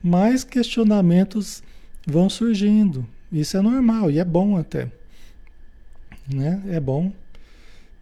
mais 0.00 0.44
questionamentos 0.44 1.60
vão 2.06 2.30
surgindo. 2.30 3.04
Isso 3.32 3.56
é 3.56 3.60
normal 3.60 4.12
e 4.12 4.20
é 4.20 4.24
bom 4.24 4.56
até. 4.56 4.88
Né? 6.32 6.62
É 6.68 6.78
bom. 6.78 7.12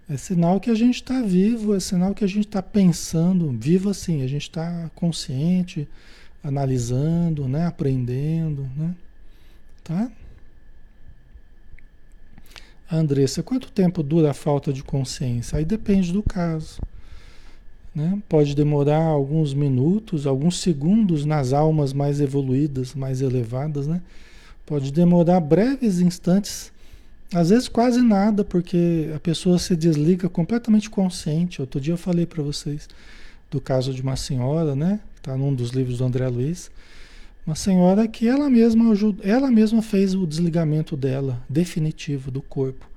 É 0.06 0.18
sinal 0.18 0.60
que 0.60 0.68
a 0.68 0.74
gente 0.74 0.96
está 0.96 1.22
vivo, 1.22 1.74
é 1.74 1.80
sinal 1.80 2.14
que 2.14 2.22
a 2.22 2.28
gente 2.28 2.46
está 2.46 2.62
pensando, 2.62 3.50
vivo 3.58 3.88
assim, 3.88 4.22
a 4.22 4.26
gente 4.26 4.42
está 4.42 4.90
consciente, 4.94 5.88
analisando, 6.42 7.48
né? 7.48 7.64
aprendendo. 7.64 8.68
Né? 8.76 8.94
Tá? 9.82 10.10
Andressa, 12.90 13.42
quanto 13.42 13.70
tempo 13.72 14.02
dura 14.02 14.30
a 14.30 14.34
falta 14.34 14.72
de 14.72 14.82
consciência? 14.82 15.58
Aí 15.58 15.64
depende 15.64 16.12
do 16.12 16.22
caso. 16.22 16.80
Né? 17.94 18.20
Pode 18.28 18.54
demorar 18.54 19.04
alguns 19.04 19.54
minutos, 19.54 20.26
alguns 20.26 20.60
segundos 20.60 21.24
nas 21.24 21.52
almas 21.52 21.92
mais 21.92 22.20
evoluídas, 22.20 22.94
mais 22.94 23.20
elevadas, 23.20 23.86
né? 23.86 24.02
Pode 24.66 24.90
demorar 24.92 25.40
breves 25.40 26.00
instantes, 26.00 26.72
às 27.32 27.50
vezes 27.50 27.68
quase 27.68 28.00
nada, 28.00 28.44
porque 28.44 29.10
a 29.14 29.20
pessoa 29.20 29.58
se 29.58 29.76
desliga 29.76 30.28
completamente 30.28 30.90
consciente. 30.90 31.60
Outro 31.60 31.80
dia 31.80 31.92
eu 31.92 31.98
falei 31.98 32.26
para 32.26 32.42
vocês 32.42 32.88
do 33.50 33.60
caso 33.60 33.94
de 33.94 34.02
uma 34.02 34.16
senhora, 34.16 34.74
né? 34.74 34.98
Está 35.16 35.36
num 35.36 35.54
dos 35.54 35.70
livros 35.70 35.98
do 35.98 36.04
André 36.04 36.26
Luiz. 36.28 36.70
Uma 37.46 37.54
senhora 37.54 38.08
que 38.08 38.26
ela 38.26 38.48
mesma 38.48 38.94
ela 39.22 39.50
mesma 39.50 39.82
fez 39.82 40.14
o 40.14 40.26
desligamento 40.26 40.96
dela, 40.96 41.42
definitivo, 41.48 42.30
do 42.30 42.40
corpo. 42.40 42.88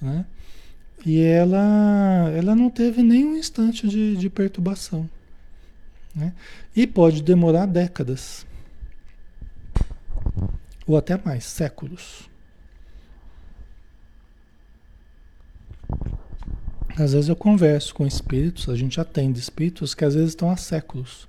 Né? 0.00 0.24
E 1.04 1.20
ela, 1.20 2.30
ela 2.36 2.54
não 2.54 2.70
teve 2.70 3.02
nenhum 3.02 3.36
instante 3.36 3.88
de, 3.88 4.16
de 4.16 4.30
perturbação. 4.30 5.10
Né? 6.14 6.32
E 6.76 6.86
pode 6.86 7.22
demorar 7.22 7.66
décadas. 7.66 8.46
Ou 10.86 10.96
até 10.96 11.20
mais, 11.24 11.44
séculos. 11.44 12.30
Às 16.96 17.14
vezes 17.14 17.28
eu 17.28 17.36
converso 17.36 17.94
com 17.94 18.06
espíritos, 18.06 18.68
a 18.68 18.76
gente 18.76 19.00
atende 19.00 19.40
espíritos 19.40 19.94
que 19.94 20.04
às 20.04 20.14
vezes 20.14 20.30
estão 20.30 20.50
há 20.50 20.56
séculos. 20.56 21.26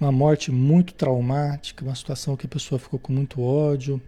Uma 0.00 0.12
morte 0.12 0.50
muito 0.50 0.94
traumática, 0.94 1.84
uma 1.84 1.94
situação 1.94 2.36
que 2.36 2.46
a 2.46 2.48
pessoa 2.48 2.78
ficou 2.78 2.98
com 2.98 3.12
muito 3.12 3.40
ódio, 3.40 4.00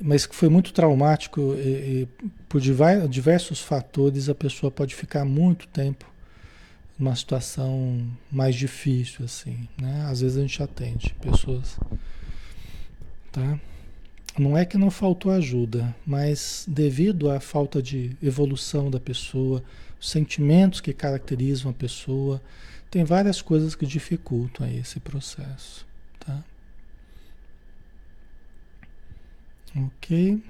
mas 0.00 0.26
que 0.26 0.34
foi 0.34 0.48
muito 0.48 0.72
traumático 0.72 1.54
e, 1.56 2.02
e 2.02 2.08
por 2.48 2.60
diversos 2.60 3.60
fatores 3.60 4.28
a 4.28 4.34
pessoa 4.34 4.70
pode 4.70 4.94
ficar 4.94 5.24
muito 5.24 5.66
tempo 5.68 6.04
numa 6.98 7.16
situação 7.16 8.06
mais 8.30 8.54
difícil 8.54 9.24
assim, 9.24 9.68
né? 9.80 10.06
Às 10.08 10.20
vezes 10.20 10.36
a 10.36 10.40
gente 10.40 10.62
atende 10.62 11.14
pessoas, 11.20 11.78
tá? 13.32 13.58
Não 14.38 14.58
é 14.58 14.64
que 14.64 14.76
não 14.76 14.90
faltou 14.90 15.30
ajuda, 15.30 15.94
mas 16.04 16.64
devido 16.66 17.30
à 17.30 17.38
falta 17.38 17.80
de 17.80 18.16
evolução 18.20 18.90
da 18.90 18.98
pessoa, 18.98 19.62
os 20.00 20.10
sentimentos 20.10 20.80
que 20.80 20.92
caracterizam 20.92 21.70
a 21.70 21.74
pessoa, 21.74 22.42
tem 22.90 23.04
várias 23.04 23.40
coisas 23.40 23.76
que 23.76 23.86
dificultam 23.86 24.68
esse 24.68 24.98
processo, 24.98 25.86
tá? 26.18 26.42
Ok. 29.76 30.42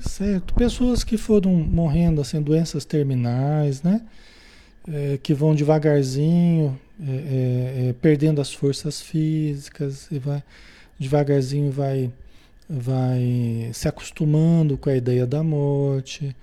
Certo. 0.00 0.54
Pessoas 0.54 1.02
que 1.02 1.16
foram 1.16 1.52
morrendo 1.52 2.20
assim, 2.20 2.40
doenças 2.40 2.84
terminais, 2.84 3.82
né? 3.82 4.02
É, 4.86 5.18
que 5.18 5.34
vão 5.34 5.54
devagarzinho, 5.54 6.78
é, 7.00 7.10
é, 7.10 7.88
é, 7.88 7.92
perdendo 7.92 8.40
as 8.40 8.52
forças 8.52 9.00
físicas 9.00 10.08
e 10.10 10.18
vai 10.18 10.42
devagarzinho 10.98 11.70
vai 11.70 12.10
vai 12.68 13.70
se 13.72 13.88
acostumando 13.88 14.76
com 14.76 14.90
a 14.90 14.96
ideia 14.96 15.26
da 15.26 15.42
morte. 15.42 16.36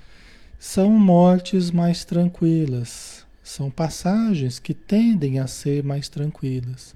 São 0.57 0.89
mortes 0.89 1.69
mais 1.69 2.03
tranquilas, 2.03 3.23
são 3.43 3.69
passagens 3.69 4.57
que 4.57 4.73
tendem 4.73 5.37
a 5.37 5.45
ser 5.45 5.83
mais 5.83 6.09
tranquilas. 6.09 6.95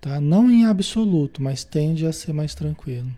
Tá? 0.00 0.20
Não 0.20 0.50
em 0.50 0.66
absoluto, 0.66 1.42
mas 1.42 1.64
tende 1.64 2.06
a 2.06 2.12
ser 2.12 2.34
mais 2.34 2.54
tranquilo. 2.54 3.10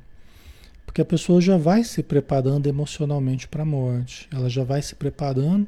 Porque 0.87 1.00
a 1.00 1.04
pessoa 1.04 1.40
já 1.40 1.56
vai 1.56 1.82
se 1.82 2.02
preparando 2.02 2.68
emocionalmente 2.68 3.48
para 3.48 3.62
a 3.62 3.66
morte, 3.66 4.28
ela 4.32 4.48
já 4.48 4.62
vai 4.62 4.80
se 4.80 4.94
preparando 4.94 5.66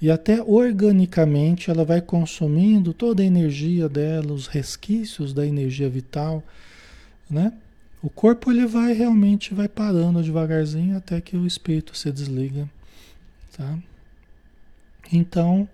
e 0.00 0.10
até 0.10 0.42
organicamente 0.42 1.70
ela 1.70 1.84
vai 1.84 2.00
consumindo 2.00 2.92
toda 2.92 3.22
a 3.22 3.26
energia 3.26 3.88
dela, 3.88 4.32
os 4.32 4.46
resquícios 4.46 5.32
da 5.32 5.46
energia 5.46 5.88
vital, 5.88 6.42
né? 7.32 7.52
O 8.02 8.10
corpo 8.10 8.50
ele 8.50 8.66
vai 8.66 8.92
realmente 8.92 9.54
vai 9.54 9.68
parando 9.68 10.22
devagarzinho 10.22 10.96
até 10.96 11.20
que 11.20 11.36
o 11.36 11.46
espírito 11.46 11.96
se 11.96 12.12
desliga, 12.12 12.68
tá? 13.56 13.78
Então, 15.10 15.68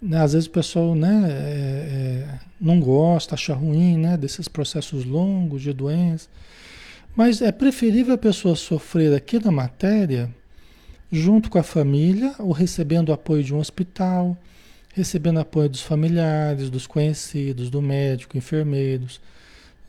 né, 0.00 0.18
às 0.20 0.32
vezes 0.32 0.46
o 0.46 0.50
pessoal 0.50 0.94
né, 0.94 1.26
é, 1.28 1.34
é, 1.34 2.38
não 2.60 2.78
gosta, 2.80 3.34
acha 3.34 3.54
ruim 3.54 3.98
né, 3.98 4.16
desses 4.16 4.46
processos 4.46 5.04
longos 5.04 5.62
de 5.62 5.72
doença. 5.72 6.28
Mas 7.16 7.42
é 7.42 7.50
preferível 7.50 8.14
a 8.14 8.18
pessoa 8.18 8.54
sofrer 8.54 9.12
aqui 9.14 9.42
na 9.42 9.50
matéria, 9.50 10.30
junto 11.10 11.50
com 11.50 11.58
a 11.58 11.62
família, 11.62 12.34
ou 12.38 12.52
recebendo 12.52 13.12
apoio 13.12 13.42
de 13.42 13.52
um 13.54 13.58
hospital, 13.58 14.36
recebendo 14.94 15.40
apoio 15.40 15.68
dos 15.68 15.82
familiares, 15.82 16.70
dos 16.70 16.86
conhecidos, 16.86 17.70
do 17.70 17.82
médico, 17.82 18.36
enfermeiros. 18.36 19.20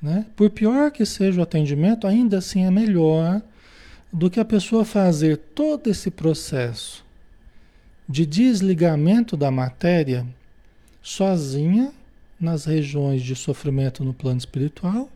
Né? 0.02 0.26
Por 0.36 0.50
pior 0.50 0.92
que 0.92 1.06
seja 1.06 1.40
o 1.40 1.44
atendimento, 1.44 2.08
ainda 2.08 2.38
assim 2.38 2.66
é 2.66 2.72
melhor 2.72 3.42
do 4.12 4.30
que 4.30 4.40
a 4.40 4.46
pessoa 4.46 4.86
fazer 4.86 5.38
todo 5.38 5.90
esse 5.90 6.10
processo 6.10 7.06
de 8.08 8.26
desligamento 8.26 9.38
da 9.38 9.52
matéria 9.52 10.26
sozinha 11.02 11.92
nas 12.40 12.66
regiões 12.66 13.22
de 13.22 13.36
sofrimento 13.36 14.04
no 14.04 14.14
plano 14.14 14.38
espiritual, 14.38 15.10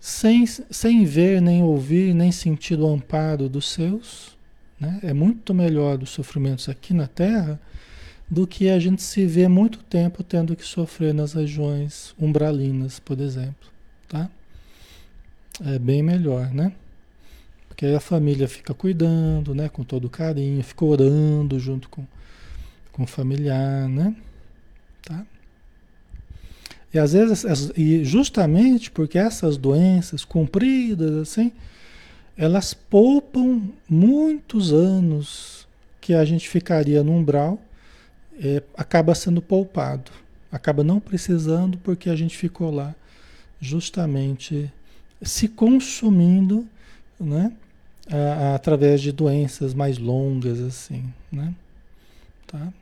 sem, 0.00 0.44
sem 0.46 1.04
ver, 1.04 1.40
nem 1.40 1.62
ouvir, 1.62 2.14
nem 2.14 2.30
sentir 2.30 2.78
o 2.78 2.86
amparo 2.86 3.48
dos 3.48 3.70
seus. 3.70 4.36
Né? 4.78 4.98
É 5.02 5.12
muito 5.14 5.54
melhor 5.54 6.02
os 6.02 6.10
sofrimentos 6.10 6.68
aqui 6.68 6.92
na 6.92 7.06
Terra 7.06 7.58
do 8.28 8.46
que 8.46 8.68
a 8.68 8.78
gente 8.78 9.02
se 9.02 9.24
vê 9.24 9.48
muito 9.48 9.78
tempo 9.78 10.22
tendo 10.22 10.56
que 10.56 10.64
sofrer 10.64 11.14
nas 11.14 11.32
regiões 11.32 12.14
umbralinas, 12.18 12.98
por 12.98 13.20
exemplo. 13.20 13.73
Tá? 14.14 14.30
É 15.66 15.76
bem 15.76 16.04
melhor, 16.04 16.54
né? 16.54 16.72
Porque 17.68 17.84
aí 17.84 17.96
a 17.96 18.00
família 18.00 18.46
fica 18.46 18.72
cuidando, 18.72 19.52
né? 19.56 19.68
Com 19.68 19.82
todo 19.82 20.08
carinho, 20.08 20.62
fica 20.62 20.84
orando 20.84 21.58
junto 21.58 21.88
com, 21.88 22.06
com 22.92 23.02
o 23.02 23.06
familiar, 23.08 23.88
né? 23.88 24.14
Tá? 25.02 25.26
E 26.92 26.98
às 26.98 27.12
vezes, 27.12 27.72
e 27.76 28.04
justamente 28.04 28.88
porque 28.88 29.18
essas 29.18 29.56
doenças 29.56 30.24
compridas, 30.24 31.16
assim, 31.16 31.50
elas 32.36 32.72
poupam 32.72 33.62
muitos 33.88 34.72
anos 34.72 35.66
que 36.00 36.14
a 36.14 36.24
gente 36.24 36.48
ficaria 36.48 37.02
no 37.02 37.10
umbral, 37.10 37.60
é, 38.38 38.62
acaba 38.76 39.12
sendo 39.12 39.42
poupado, 39.42 40.12
acaba 40.52 40.84
não 40.84 41.00
precisando 41.00 41.76
porque 41.78 42.08
a 42.08 42.14
gente 42.14 42.36
ficou 42.36 42.70
lá 42.70 42.94
justamente 43.64 44.70
se 45.22 45.48
consumindo 45.48 46.66
né? 47.18 47.52
A, 48.10 48.16
a, 48.16 48.54
através 48.54 49.00
de 49.00 49.10
doenças 49.10 49.72
mais 49.72 49.98
longas, 49.98 50.60
assim, 50.60 51.04
né? 51.32 51.54
Tá? 52.46 52.72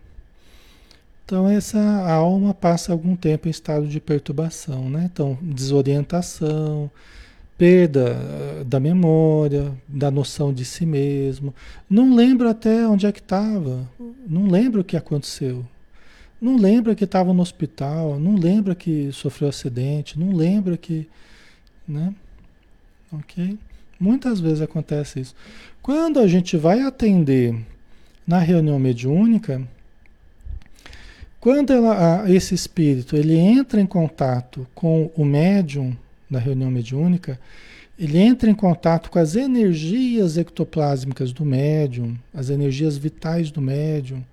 Então 1.24 1.48
essa 1.48 1.80
alma 2.10 2.52
passa 2.52 2.92
algum 2.92 3.14
tempo 3.14 3.46
em 3.46 3.50
estado 3.50 3.86
de 3.86 4.00
perturbação, 4.00 4.90
né? 4.90 5.08
Então 5.12 5.38
desorientação, 5.40 6.90
perda 7.56 8.16
eh, 8.16 8.64
da 8.64 8.80
memória, 8.80 9.72
da 9.86 10.10
noção 10.10 10.52
de 10.52 10.64
si 10.64 10.84
mesmo, 10.84 11.54
não 11.88 12.14
lembra 12.14 12.50
até 12.50 12.86
onde 12.88 13.06
é 13.06 13.12
que 13.12 13.20
estava, 13.20 13.88
não 14.26 14.48
lembra 14.48 14.80
o 14.80 14.84
que 14.84 14.96
aconteceu, 14.96 15.64
não 16.42 16.56
lembra 16.56 16.96
que 16.96 17.04
estava 17.04 17.32
no 17.32 17.40
hospital, 17.40 18.18
não 18.18 18.34
lembra 18.34 18.74
que 18.74 19.12
sofreu 19.12 19.48
acidente, 19.48 20.18
não 20.18 20.32
lembra 20.32 20.76
que, 20.76 21.08
né? 21.86 22.12
Ok? 23.12 23.56
Muitas 23.98 24.40
vezes 24.40 24.60
acontece 24.60 25.20
isso. 25.20 25.36
Quando 25.80 26.18
a 26.18 26.26
gente 26.26 26.56
vai 26.56 26.80
atender 26.80 27.54
na 28.26 28.40
reunião 28.40 28.76
mediúnica, 28.76 29.62
quando 31.38 31.72
ela, 31.72 32.28
esse 32.28 32.56
espírito 32.56 33.16
ele 33.16 33.36
entra 33.36 33.80
em 33.80 33.86
contato 33.86 34.66
com 34.74 35.12
o 35.16 35.24
médium 35.24 35.96
na 36.28 36.40
reunião 36.40 36.72
mediúnica, 36.72 37.38
ele 37.96 38.18
entra 38.18 38.50
em 38.50 38.54
contato 38.54 39.12
com 39.12 39.18
as 39.20 39.36
energias 39.36 40.36
ectoplásmicas 40.36 41.32
do 41.32 41.44
médium, 41.44 42.16
as 42.34 42.50
energias 42.50 42.96
vitais 42.96 43.52
do 43.52 43.60
médium, 43.60 44.24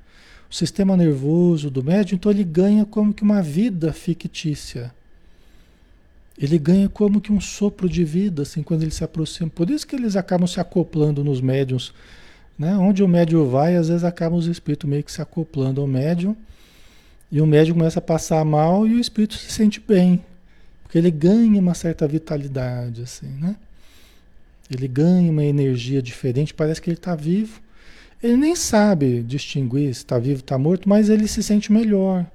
o 0.49 0.55
sistema 0.55 0.97
nervoso 0.97 1.69
do 1.69 1.83
médium, 1.83 2.15
então 2.15 2.31
ele 2.31 2.43
ganha 2.43 2.85
como 2.85 3.13
que 3.13 3.21
uma 3.21 3.41
vida 3.41 3.93
fictícia. 3.93 4.91
Ele 6.37 6.57
ganha 6.57 6.89
como 6.89 7.21
que 7.21 7.31
um 7.31 7.39
sopro 7.39 7.87
de 7.87 8.03
vida, 8.03 8.41
assim, 8.41 8.63
quando 8.63 8.81
ele 8.81 8.91
se 8.91 9.03
aproxima. 9.03 9.49
Por 9.49 9.69
isso 9.69 9.85
que 9.85 9.95
eles 9.95 10.15
acabam 10.15 10.47
se 10.47 10.59
acoplando 10.59 11.23
nos 11.23 11.39
médiums. 11.39 11.93
Né? 12.57 12.75
Onde 12.77 13.03
o 13.03 13.07
médium 13.07 13.47
vai, 13.47 13.75
às 13.75 13.89
vezes 13.89 14.03
acabam 14.03 14.39
os 14.39 14.47
espíritos 14.47 14.89
meio 14.89 15.03
que 15.03 15.11
se 15.11 15.21
acoplando 15.21 15.81
ao 15.81 15.87
médium. 15.87 16.35
E 17.31 17.41
o 17.41 17.45
médium 17.45 17.75
começa 17.75 17.99
a 17.99 18.01
passar 18.01 18.43
mal 18.43 18.87
e 18.87 18.95
o 18.95 18.99
espírito 18.99 19.35
se 19.35 19.51
sente 19.51 19.79
bem. 19.85 20.23
Porque 20.81 20.97
ele 20.97 21.11
ganha 21.11 21.59
uma 21.59 21.75
certa 21.75 22.07
vitalidade, 22.07 23.03
assim, 23.03 23.27
né? 23.27 23.55
Ele 24.71 24.87
ganha 24.87 25.29
uma 25.29 25.43
energia 25.43 26.01
diferente, 26.01 26.53
parece 26.53 26.81
que 26.81 26.89
ele 26.89 26.97
está 26.97 27.15
vivo 27.15 27.61
ele 28.21 28.35
nem 28.35 28.55
sabe 28.55 29.23
distinguir 29.23 29.93
se 29.93 30.01
está 30.01 30.19
vivo 30.19 30.41
está 30.41 30.57
morto, 30.57 30.87
mas 30.89 31.09
ele 31.09 31.27
se 31.27 31.41
sente 31.41 31.71
melhor. 31.71 32.25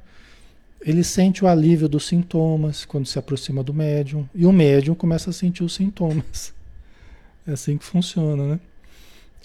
Ele 0.80 1.04
sente 1.04 1.44
o 1.44 1.48
alívio 1.48 1.88
dos 1.88 2.06
sintomas 2.06 2.84
quando 2.84 3.06
se 3.06 3.18
aproxima 3.18 3.62
do 3.62 3.72
médium. 3.72 4.28
E 4.34 4.44
o 4.46 4.52
médium 4.52 4.94
começa 4.94 5.30
a 5.30 5.32
sentir 5.32 5.64
os 5.64 5.74
sintomas. 5.74 6.52
É 7.46 7.52
assim 7.52 7.76
que 7.76 7.84
funciona, 7.84 8.46
né? 8.46 8.60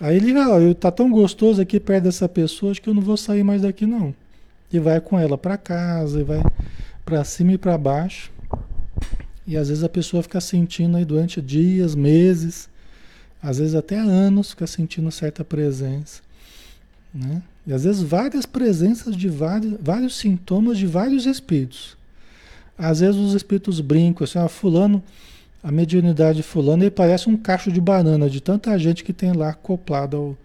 Aí 0.02 0.15
ele, 0.15 0.34
ó, 0.38 0.73
tá 0.73 0.89
tão 0.89 1.12
gostoso 1.12 1.62
aqui 1.62 1.82
perto 1.82 2.06
dessa 2.06 2.30
pessoa, 2.30 2.71
acho 2.71 2.82
que 2.82 2.88
eu 2.88 2.93
não 2.93 3.02
vou 3.02 3.17
sair 3.17 3.43
mais 3.43 3.63
daqui 3.63 3.86
não. 3.86 4.15
E 4.71 4.80
vai 4.80 5.02
com 5.02 5.19
ela 5.19 5.38
para 5.38 5.58
casa, 5.58 6.21
e 6.21 6.23
vai 6.23 6.41
para 7.04 7.25
cima 7.25 7.52
e 7.52 7.58
para 7.58 7.78
baixo. 7.78 8.32
E 9.45 9.58
às 9.58 9.67
vezes 9.67 9.84
a 9.84 9.89
pessoa 9.89 10.23
fica 10.23 10.39
sentindo 10.39 10.95
aí 10.95 11.04
durante 11.04 11.41
dias, 11.41 11.95
meses, 11.95 12.69
às 13.43 13.58
vezes 13.58 13.75
até 13.75 13.97
anos, 13.97 14.52
fica 14.52 14.65
sentindo 14.65 15.12
certa 15.12 15.43
presença. 15.43 16.21
Né? 17.13 17.41
E 17.65 17.74
às 17.74 17.84
vezes 17.84 18.02
várias 18.02 18.45
presenças 18.45 19.15
de 19.15 19.28
vários, 19.30 19.76
vários 19.82 20.15
sintomas 20.15 20.78
de 20.78 20.86
vários 20.86 21.26
espíritos. 21.26 21.98
Às 22.78 23.00
vezes 23.02 23.15
os 23.15 23.34
espíritos 23.34 23.82
brincam, 23.82 24.24
assim, 24.24 24.39
ah, 24.39 24.48
fulano, 24.48 25.04
a 25.62 25.72
mediunidade 25.72 26.38
de 26.38 26.43
fulano, 26.43 26.84
ele 26.84 26.91
parece 26.91 27.30
um 27.30 27.36
cacho 27.36 27.72
de 27.72 27.82
banana, 27.82 28.30
de 28.30 28.39
tanta 28.39 28.78
gente 28.80 29.04
que 29.04 29.12
tem 29.12 29.34
lá 29.34 29.50
acoplado 29.50 30.17
ao, 30.17 30.38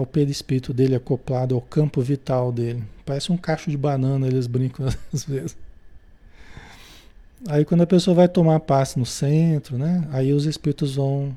ao 0.00 0.06
perispírito 0.06 0.74
dele, 0.74 0.96
acoplado 0.96 1.54
ao 1.54 1.60
campo 1.60 2.00
vital 2.00 2.50
dele. 2.50 2.82
Parece 3.06 3.30
um 3.30 3.36
cacho 3.36 3.70
de 3.70 3.76
banana, 3.76 4.26
eles 4.26 4.46
brincam 4.46 4.86
às 5.12 5.24
vezes. 5.24 5.56
Aí 7.48 7.64
quando 7.64 7.82
a 7.82 7.86
pessoa 7.86 8.14
vai 8.14 8.28
tomar 8.28 8.60
passe 8.60 8.98
no 8.98 9.06
centro, 9.06 9.78
né? 9.78 10.06
Aí 10.12 10.32
os 10.32 10.44
espíritos 10.44 10.96
vão 10.96 11.34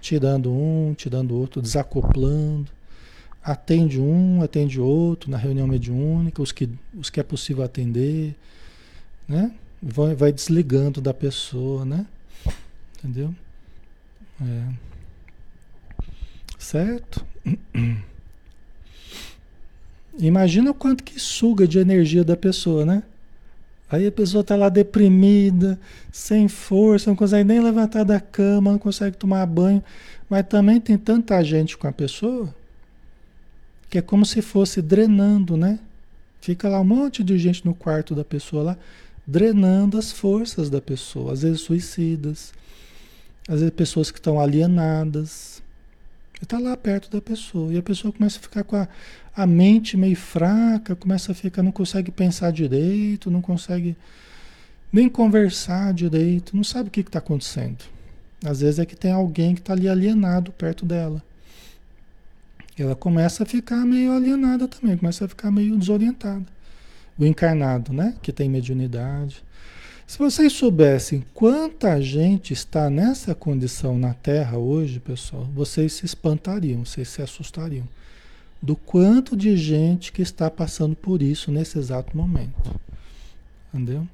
tirando 0.00 0.50
um, 0.52 0.94
tirando 0.96 1.36
outro, 1.36 1.60
desacoplando 1.60 2.73
atende 3.44 4.00
um, 4.00 4.42
atende 4.42 4.80
outro 4.80 5.30
na 5.30 5.36
reunião 5.36 5.66
mediúnica, 5.66 6.40
os 6.40 6.50
que, 6.50 6.66
os 6.96 7.10
que 7.10 7.20
é 7.20 7.22
possível 7.22 7.62
atender, 7.62 8.34
né? 9.28 9.52
Vai, 9.82 10.14
vai 10.14 10.32
desligando 10.32 10.98
da 10.98 11.12
pessoa, 11.12 11.84
né? 11.84 12.06
Entendeu? 12.98 13.34
É. 14.40 14.68
Certo? 16.58 17.26
Imagina 20.18 20.70
o 20.70 20.74
quanto 20.74 21.04
que 21.04 21.20
suga 21.20 21.68
de 21.68 21.78
energia 21.78 22.24
da 22.24 22.36
pessoa, 22.36 22.86
né? 22.86 23.02
Aí 23.90 24.06
a 24.06 24.12
pessoa 24.12 24.40
está 24.40 24.56
lá 24.56 24.70
deprimida, 24.70 25.78
sem 26.10 26.48
força, 26.48 27.10
não 27.10 27.16
consegue 27.16 27.44
nem 27.44 27.60
levantar 27.60 28.04
da 28.04 28.18
cama, 28.18 28.72
não 28.72 28.78
consegue 28.78 29.18
tomar 29.18 29.44
banho, 29.44 29.84
mas 30.30 30.46
também 30.46 30.80
tem 30.80 30.96
tanta 30.96 31.44
gente 31.44 31.76
com 31.76 31.86
a 31.86 31.92
pessoa 31.92 32.54
que 33.94 33.98
é 33.98 34.02
como 34.02 34.26
se 34.26 34.42
fosse 34.42 34.82
drenando, 34.82 35.56
né? 35.56 35.78
Fica 36.40 36.68
lá 36.68 36.80
um 36.80 36.84
monte 36.84 37.22
de 37.22 37.38
gente 37.38 37.64
no 37.64 37.72
quarto 37.72 38.12
da 38.12 38.24
pessoa 38.24 38.64
lá, 38.64 38.78
drenando 39.24 39.96
as 39.96 40.10
forças 40.10 40.68
da 40.68 40.80
pessoa, 40.80 41.32
às 41.32 41.42
vezes 41.42 41.60
suicidas, 41.60 42.52
às 43.46 43.60
vezes 43.60 43.70
pessoas 43.72 44.10
que 44.10 44.18
estão 44.18 44.40
alienadas. 44.40 45.62
Está 46.42 46.58
lá 46.58 46.76
perto 46.76 47.08
da 47.08 47.22
pessoa 47.22 47.72
e 47.72 47.78
a 47.78 47.82
pessoa 47.84 48.12
começa 48.12 48.40
a 48.40 48.42
ficar 48.42 48.64
com 48.64 48.74
a, 48.74 48.88
a 49.32 49.46
mente 49.46 49.96
meio 49.96 50.16
fraca, 50.16 50.96
começa 50.96 51.30
a 51.30 51.34
ficar, 51.36 51.62
não 51.62 51.70
consegue 51.70 52.10
pensar 52.10 52.50
direito, 52.50 53.30
não 53.30 53.40
consegue 53.40 53.96
nem 54.92 55.08
conversar 55.08 55.94
direito, 55.94 56.56
não 56.56 56.64
sabe 56.64 56.88
o 56.88 56.90
que 56.90 56.98
está 56.98 57.20
acontecendo. 57.20 57.84
Às 58.44 58.60
vezes 58.60 58.80
é 58.80 58.84
que 58.84 58.96
tem 58.96 59.12
alguém 59.12 59.54
que 59.54 59.60
está 59.60 59.72
ali 59.72 59.88
alienado 59.88 60.50
perto 60.50 60.84
dela 60.84 61.22
ela 62.82 62.94
começa 62.94 63.42
a 63.42 63.46
ficar 63.46 63.84
meio 63.84 64.12
alienada 64.12 64.66
também, 64.66 64.96
começa 64.96 65.24
a 65.24 65.28
ficar 65.28 65.50
meio 65.50 65.76
desorientada. 65.76 66.46
O 67.16 67.24
encarnado, 67.24 67.92
né? 67.92 68.14
Que 68.20 68.32
tem 68.32 68.48
mediunidade. 68.48 69.44
Se 70.06 70.18
vocês 70.18 70.52
soubessem 70.52 71.24
quanta 71.32 72.00
gente 72.00 72.52
está 72.52 72.90
nessa 72.90 73.34
condição 73.34 73.98
na 73.98 74.12
Terra 74.12 74.58
hoje, 74.58 75.00
pessoal, 75.00 75.44
vocês 75.54 75.92
se 75.94 76.04
espantariam, 76.04 76.84
vocês 76.84 77.08
se 77.08 77.22
assustariam 77.22 77.88
do 78.60 78.74
quanto 78.74 79.36
de 79.36 79.56
gente 79.56 80.10
que 80.10 80.22
está 80.22 80.50
passando 80.50 80.96
por 80.96 81.20
isso 81.22 81.52
nesse 81.52 81.78
exato 81.78 82.16
momento. 82.16 82.80
Entendeu? 83.72 84.08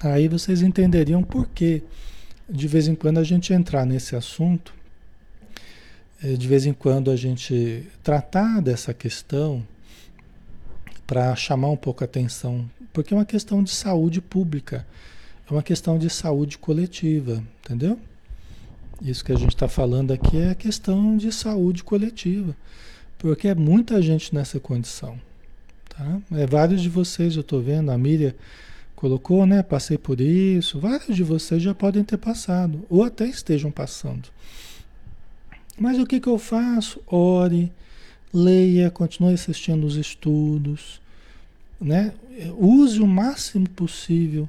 Aí 0.00 0.28
vocês 0.28 0.62
entenderiam 0.62 1.22
por 1.22 1.48
quê 1.48 1.82
de 2.48 2.68
vez 2.68 2.88
em 2.88 2.94
quando 2.94 3.18
a 3.18 3.24
gente 3.24 3.52
entrar 3.52 3.86
nesse 3.86 4.14
assunto, 4.14 4.74
é, 6.22 6.34
de 6.34 6.48
vez 6.48 6.66
em 6.66 6.72
quando 6.72 7.10
a 7.10 7.16
gente 7.16 7.86
tratar 8.02 8.60
dessa 8.60 8.94
questão 8.94 9.66
para 11.06 11.34
chamar 11.36 11.68
um 11.68 11.76
pouco 11.76 12.02
a 12.02 12.06
atenção, 12.06 12.68
porque 12.92 13.12
é 13.12 13.16
uma 13.16 13.24
questão 13.24 13.62
de 13.62 13.70
saúde 13.70 14.20
pública, 14.20 14.86
é 15.48 15.52
uma 15.52 15.62
questão 15.62 15.98
de 15.98 16.08
saúde 16.08 16.56
coletiva, 16.56 17.42
entendeu? 17.62 17.98
Isso 19.02 19.24
que 19.24 19.32
a 19.32 19.36
gente 19.36 19.54
está 19.54 19.68
falando 19.68 20.12
aqui 20.12 20.38
é 20.38 20.54
questão 20.54 21.16
de 21.16 21.30
saúde 21.32 21.82
coletiva, 21.82 22.56
porque 23.18 23.48
é 23.48 23.54
muita 23.54 24.00
gente 24.00 24.34
nessa 24.34 24.58
condição. 24.60 25.18
Tá? 25.88 26.20
É, 26.32 26.46
vários 26.46 26.80
de 26.80 26.88
vocês, 26.88 27.34
eu 27.34 27.42
estou 27.42 27.60
vendo, 27.60 27.90
a 27.90 27.98
Miriam 27.98 28.32
colocou, 28.94 29.44
né? 29.46 29.62
Passei 29.62 29.98
por 29.98 30.20
isso. 30.20 30.78
Vários 30.78 31.16
de 31.16 31.22
vocês 31.22 31.62
já 31.62 31.74
podem 31.74 32.04
ter 32.04 32.16
passado, 32.16 32.84
ou 32.88 33.04
até 33.04 33.26
estejam 33.26 33.70
passando. 33.70 34.28
Mas 35.78 35.98
o 35.98 36.06
que, 36.06 36.20
que 36.20 36.28
eu 36.28 36.38
faço? 36.38 37.00
Ore, 37.06 37.72
leia, 38.32 38.90
continue 38.90 39.34
assistindo 39.34 39.84
os 39.84 39.96
estudos, 39.96 41.00
né? 41.80 42.12
Use 42.56 43.00
o 43.00 43.06
máximo 43.06 43.68
possível 43.68 44.48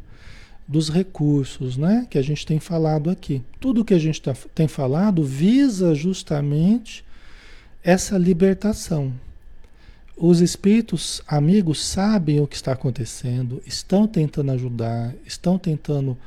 dos 0.67 0.89
recursos, 0.89 1.77
né? 1.77 2.08
Que 2.10 2.17
a 2.17 2.21
gente 2.21 2.45
tem 2.45 2.60
falado 2.60 3.10
aqui. 3.10 3.41
Tudo 3.60 3.86
que 3.86 3.93
a 3.93 3.99
gente 3.99 4.21
tá, 4.21 4.34
tem 4.53 4.67
falado 4.67 5.23
visa 5.23 5.93
justamente 5.93 7.03
essa 7.84 8.17
libertação, 8.17 9.13
os 10.17 10.39
espíritos 10.39 11.21
amigos 11.28 11.84
sabem 11.84 12.39
o 12.39 12.47
que 12.47 12.56
está 12.56 12.71
acontecendo, 12.71 13.62
estão 13.65 14.08
tentando 14.08 14.51
ajudar, 14.51 15.13
estão 15.25 15.58
tentando 15.58 16.17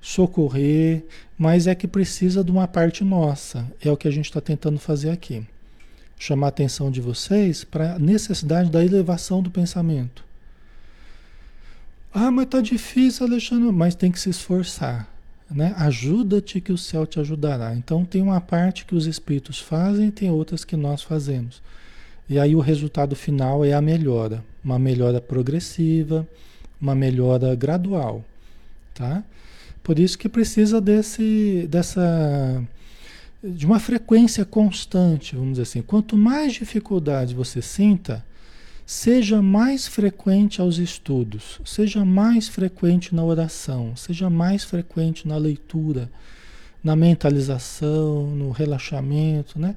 socorrer, 0.00 1.04
mas 1.36 1.66
é 1.66 1.74
que 1.74 1.88
precisa 1.88 2.44
de 2.44 2.50
uma 2.50 2.68
parte 2.68 3.02
nossa. 3.02 3.66
É 3.80 3.90
o 3.90 3.96
que 3.96 4.06
a 4.06 4.10
gente 4.10 4.26
está 4.26 4.40
tentando 4.40 4.78
fazer 4.78 5.10
aqui. 5.10 5.46
Chamar 6.18 6.46
a 6.46 6.48
atenção 6.50 6.90
de 6.90 7.00
vocês 7.00 7.64
para 7.64 7.94
a 7.94 7.98
necessidade 7.98 8.70
da 8.70 8.84
elevação 8.84 9.42
do 9.42 9.50
pensamento. 9.50 10.24
Ah, 12.14 12.30
mas 12.30 12.46
tá 12.46 12.60
difícil, 12.60 13.26
Alexandre, 13.26 13.72
mas 13.72 13.94
tem 13.94 14.12
que 14.12 14.20
se 14.20 14.30
esforçar. 14.30 15.08
Né? 15.50 15.74
Ajuda-te 15.76 16.60
que 16.60 16.72
o 16.72 16.78
céu 16.78 17.06
te 17.06 17.18
ajudará. 17.18 17.74
Então 17.74 18.04
tem 18.04 18.22
uma 18.22 18.40
parte 18.40 18.84
que 18.84 18.94
os 18.94 19.06
espíritos 19.06 19.58
fazem 19.58 20.10
tem 20.10 20.30
outras 20.30 20.64
que 20.64 20.76
nós 20.76 21.02
fazemos. 21.02 21.62
E 22.28 22.38
aí 22.38 22.54
o 22.54 22.60
resultado 22.60 23.14
final 23.14 23.64
é 23.64 23.72
a 23.72 23.80
melhora, 23.80 24.44
uma 24.64 24.78
melhora 24.78 25.20
progressiva, 25.20 26.26
uma 26.80 26.94
melhora 26.94 27.54
gradual, 27.54 28.24
tá? 28.94 29.22
Por 29.82 29.98
isso 29.98 30.16
que 30.16 30.28
precisa 30.28 30.80
desse 30.80 31.66
dessa 31.68 32.62
de 33.42 33.66
uma 33.66 33.80
frequência 33.80 34.44
constante, 34.44 35.34
vamos 35.34 35.52
dizer 35.52 35.62
assim. 35.62 35.82
Quanto 35.82 36.16
mais 36.16 36.52
dificuldade 36.52 37.34
você 37.34 37.60
sinta, 37.60 38.24
seja 38.86 39.42
mais 39.42 39.86
frequente 39.86 40.60
aos 40.60 40.78
estudos, 40.78 41.60
seja 41.64 42.04
mais 42.04 42.46
frequente 42.46 43.14
na 43.14 43.24
oração, 43.24 43.96
seja 43.96 44.30
mais 44.30 44.62
frequente 44.64 45.26
na 45.26 45.36
leitura, 45.36 46.08
na 46.84 46.94
mentalização, 46.94 48.28
no 48.28 48.50
relaxamento, 48.50 49.58
né? 49.58 49.76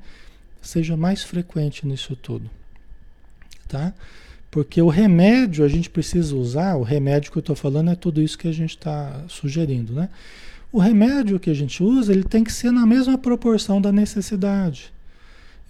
Seja 0.65 0.97
mais 0.97 1.21
frequente 1.23 1.85
nisso 1.85 2.15
tudo, 2.15 2.49
tá? 3.67 3.93
Porque 4.49 4.81
o 4.81 4.89
remédio 4.89 5.63
a 5.63 5.67
gente 5.67 5.91
precisa 5.91 6.35
usar, 6.35 6.75
o 6.75 6.81
remédio 6.81 7.31
que 7.31 7.37
eu 7.37 7.41
estou 7.41 7.55
falando 7.55 7.91
é 7.91 7.95
tudo 7.95 8.19
isso 8.19 8.35
que 8.35 8.47
a 8.47 8.51
gente 8.51 8.71
está 8.71 9.23
sugerindo, 9.27 9.93
né? 9.93 10.09
O 10.71 10.79
remédio 10.79 11.39
que 11.39 11.51
a 11.51 11.53
gente 11.53 11.83
usa, 11.83 12.11
ele 12.11 12.23
tem 12.23 12.43
que 12.43 12.51
ser 12.51 12.71
na 12.71 12.83
mesma 12.83 13.15
proporção 13.15 13.79
da 13.79 13.91
necessidade. 13.91 14.91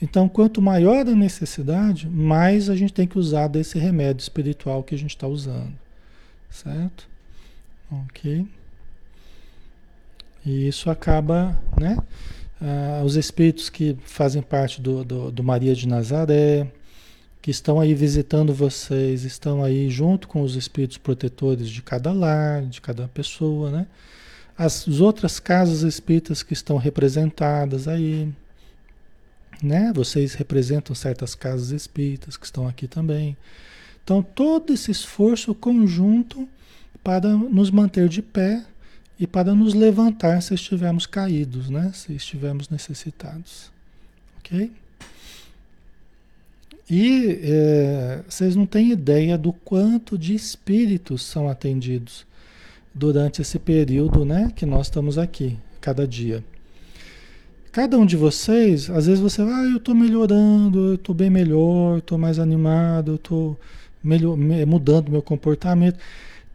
Então, 0.01 0.29
quanto 0.29 0.61
maior 0.61 1.05
a 1.05 1.13
necessidade, 1.13 2.07
mais 2.07 2.69
a 2.69 2.75
gente 2.75 2.93
tem 2.93 3.05
que 3.05 3.19
usar 3.19 3.49
desse 3.49 3.77
remédio 3.77 4.23
espiritual 4.23 4.81
que 4.81 4.95
a 4.95 4.97
gente 4.97 5.09
está 5.09 5.27
usando. 5.27 5.73
Certo? 6.49 7.09
Ok. 7.91 8.47
E 10.45 10.67
isso 10.69 10.89
acaba, 10.89 11.61
né? 11.77 11.97
Ah, 12.61 13.01
os 13.03 13.15
espíritos 13.15 13.69
que 13.69 13.97
fazem 14.05 14.41
parte 14.41 14.81
do, 14.81 15.03
do, 15.03 15.31
do 15.31 15.43
Maria 15.43 15.75
de 15.75 15.87
Nazaré, 15.87 16.67
que 17.41 17.51
estão 17.51 17.79
aí 17.79 17.93
visitando 17.93 18.53
vocês, 18.53 19.23
estão 19.23 19.63
aí 19.63 19.89
junto 19.89 20.27
com 20.27 20.41
os 20.41 20.55
espíritos 20.55 20.97
protetores 20.97 21.69
de 21.69 21.81
cada 21.81 22.11
lar, 22.11 22.63
de 22.63 22.81
cada 22.81 23.07
pessoa, 23.07 23.69
né? 23.69 23.87
as 24.57 24.87
outras 25.01 25.39
casas 25.39 25.81
espíritas 25.81 26.41
que 26.41 26.53
estão 26.53 26.77
representadas 26.77 27.87
aí, 27.87 28.33
né? 29.61 29.91
Vocês 29.93 30.33
representam 30.33 30.95
certas 30.95 31.35
casas 31.35 31.71
espíritas 31.71 32.37
que 32.37 32.45
estão 32.45 32.67
aqui 32.67 32.87
também. 32.87 33.35
Então, 34.03 34.21
todo 34.21 34.73
esse 34.73 34.91
esforço 34.91 35.53
conjunto 35.53 36.47
para 37.03 37.29
nos 37.29 37.69
manter 37.69 38.07
de 38.07 38.21
pé 38.21 38.63
e 39.19 39.25
para 39.25 39.53
nos 39.55 39.73
levantar 39.73 40.41
se 40.41 40.53
estivermos 40.53 41.05
caídos, 41.05 41.69
né? 41.69 41.91
Se 41.93 42.13
estivermos 42.13 42.69
necessitados. 42.69 43.71
Ok? 44.39 44.71
E 46.89 47.39
é, 47.41 48.23
vocês 48.29 48.55
não 48.55 48.65
têm 48.65 48.91
ideia 48.91 49.37
do 49.37 49.51
quanto 49.51 50.17
de 50.17 50.35
espíritos 50.35 51.23
são 51.23 51.49
atendidos 51.49 52.25
durante 52.93 53.41
esse 53.41 53.57
período 53.57 54.23
né, 54.23 54.51
que 54.55 54.65
nós 54.65 54.87
estamos 54.87 55.17
aqui, 55.17 55.57
cada 55.81 56.07
dia. 56.07 56.43
Cada 57.71 57.97
um 57.97 58.05
de 58.05 58.15
vocês, 58.15 58.89
às 58.89 59.07
vezes 59.07 59.19
você, 59.19 59.41
ah, 59.41 59.63
eu 59.69 59.77
estou 59.77 59.93
melhorando, 59.93 60.89
eu 60.89 60.95
estou 60.95 61.13
bem 61.13 61.29
melhor, 61.29 61.97
estou 61.97 62.17
mais 62.17 62.39
animado, 62.39 63.11
eu 63.11 63.15
estou 63.15 63.59
mudando 64.65 65.11
meu 65.11 65.21
comportamento. 65.21 65.99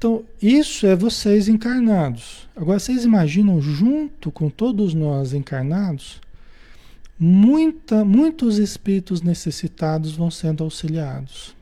Então, 0.00 0.24
isso 0.40 0.86
é 0.86 0.96
vocês 0.96 1.46
encarnados. 1.46 2.48
Agora, 2.56 2.78
vocês 2.78 3.04
imaginam, 3.04 3.60
junto 3.60 4.32
com 4.32 4.48
todos 4.48 4.94
nós 4.94 5.34
encarnados, 5.34 6.22
muita, 7.18 8.02
muitos 8.02 8.56
espíritos 8.56 9.20
necessitados 9.20 10.12
vão 10.16 10.30
sendo 10.30 10.64
auxiliados. 10.64 11.54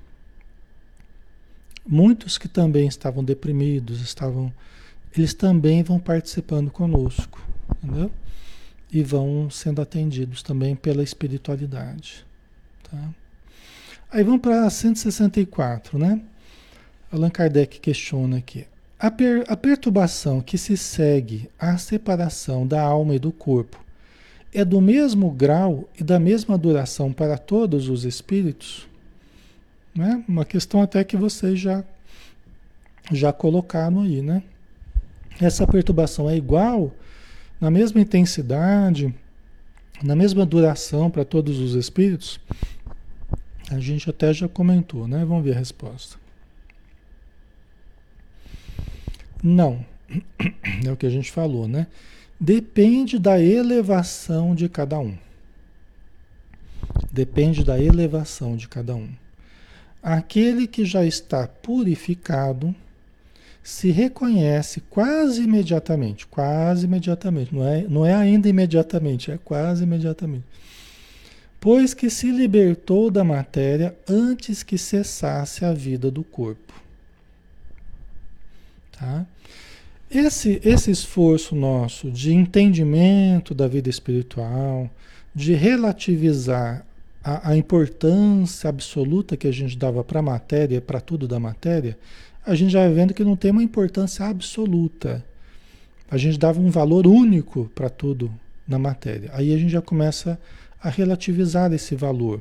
Muitos 1.85 2.38
que 2.38 2.46
também 2.46 2.87
estavam 2.87 3.24
deprimidos, 3.24 4.01
estavam 4.01 4.53
eles 5.16 5.35
também 5.35 5.83
vão 5.83 5.98
participando 5.98 6.70
conosco, 6.70 7.44
entendeu? 7.83 8.09
E 8.92 9.03
vão 9.03 9.51
sendo 9.51 9.83
atendidos 9.83 10.44
também 10.44 10.77
pela 10.77 11.03
espiritualidade, 11.03 12.24
tá? 12.88 13.11
Aí 14.12 14.22
vamos 14.22 14.42
para 14.42 14.70
164, 14.70 15.98
né? 15.98 16.22
Allan 17.11 17.31
Kardec 17.31 17.81
questiona 17.81 18.38
aqui. 18.38 18.66
A, 18.99 19.11
per, 19.11 19.44
a 19.49 19.57
perturbação 19.57 20.40
que 20.40 20.59
se 20.59 20.77
segue 20.77 21.49
à 21.59 21.79
separação 21.79 22.66
da 22.66 22.83
alma 22.83 23.14
e 23.14 23.18
do 23.18 23.33
corpo 23.33 23.83
é 24.53 24.64
do 24.64 24.81
mesmo 24.81 25.31
grau 25.31 25.88
e 25.99 26.05
da 26.05 26.18
mesma 26.18 26.59
duração 26.59 27.12
para 27.12 27.38
todos 27.38 27.88
os 27.88 28.05
espíritos? 28.05 28.87
Né? 29.94 30.23
Uma 30.29 30.44
questão 30.44 30.83
até 30.83 31.03
que 31.05 31.16
vocês 31.16 31.59
já, 31.59 31.85
já 33.11 33.33
colocaram 33.33 34.03
aí, 34.03 34.21
né? 34.21 34.42
essa 35.40 35.66
perturbação 35.66 36.29
é 36.29 36.37
igual, 36.37 36.92
na 37.61 37.71
mesma 37.71 38.01
intensidade, 38.01 39.14
na 40.03 40.16
mesma 40.16 40.44
duração 40.44 41.11
para 41.11 41.25
todos 41.25 41.59
os 41.59 41.75
espíritos? 41.75 42.40
A 43.71 43.79
gente 43.79 44.09
até 44.09 44.33
já 44.33 44.49
comentou, 44.49 45.07
né? 45.07 45.25
Vamos 45.25 45.44
ver 45.44 45.55
a 45.55 45.59
resposta. 45.59 46.16
Não, 49.42 49.85
é 50.85 50.90
o 50.90 50.96
que 50.96 51.07
a 51.07 51.11
gente 51.11 51.31
falou, 51.31 51.68
né? 51.68 51.87
Depende 52.40 53.18
da 53.18 53.40
elevação 53.40 54.55
de 54.55 54.68
cada 54.68 54.98
um. 54.98 55.16
Depende 57.12 57.64
da 57.64 57.81
elevação 57.81 58.57
de 58.57 58.68
cada 58.68 58.94
um. 58.94 59.09
Aquele 60.03 60.66
que 60.66 60.85
já 60.85 61.05
está 61.05 61.46
purificado, 61.46 62.74
se 63.62 63.90
reconhece 63.90 64.81
quase 64.88 65.42
imediatamente, 65.42 66.27
quase 66.27 66.87
imediatamente, 66.87 67.55
não 67.55 67.66
é, 67.66 67.83
não 67.83 68.07
é 68.07 68.14
ainda 68.14 68.48
imediatamente, 68.48 69.31
é 69.31 69.38
quase 69.38 69.83
imediatamente. 69.83 70.44
Pois 71.61 71.92
que 71.92 72.09
se 72.09 72.31
libertou 72.31 73.11
da 73.11 73.24
matéria 73.24 73.94
antes 74.09 74.62
que 74.62 74.79
cessasse 74.79 75.64
a 75.64 75.72
vida 75.74 76.11
do 76.11 76.22
corpo. 76.22 76.72
Tá? 78.99 79.25
Esse, 80.11 80.61
esse 80.65 80.91
esforço 80.91 81.55
nosso 81.55 82.11
de 82.11 82.33
entendimento 82.33 83.55
da 83.55 83.69
vida 83.69 83.89
espiritual, 83.89 84.91
de 85.35 85.53
relativizar 85.55 86.85
a, 87.23 87.51
a 87.51 87.57
importância 87.57 88.69
absoluta 88.71 89.37
que 89.37 89.47
a 89.47 89.53
gente 89.53 89.77
dava 89.77 90.03
para 90.03 90.21
a 90.21 90.23
matéria, 90.23 90.81
para 90.81 91.01
tudo 91.01 91.29
da 91.29 91.39
matéria, 91.39 91.97
a 92.45 92.55
gente 92.55 92.73
já 92.73 92.81
vai 92.81 92.93
vendo 92.93 93.13
que 93.13 93.23
não 93.23 93.37
tem 93.37 93.51
uma 93.51 93.63
importância 93.63 94.25
absoluta. 94.25 95.23
A 96.11 96.17
gente 96.17 96.39
dava 96.39 96.59
um 96.59 96.71
valor 96.71 97.07
único 97.07 97.71
para 97.75 97.91
tudo 97.91 98.33
na 98.67 98.79
matéria. 98.79 99.31
Aí 99.35 99.53
a 99.53 99.59
gente 99.59 99.71
já 99.71 99.83
começa 99.83 100.41
a 100.83 100.89
relativizar 100.89 101.71
esse 101.73 101.95
valor. 101.95 102.41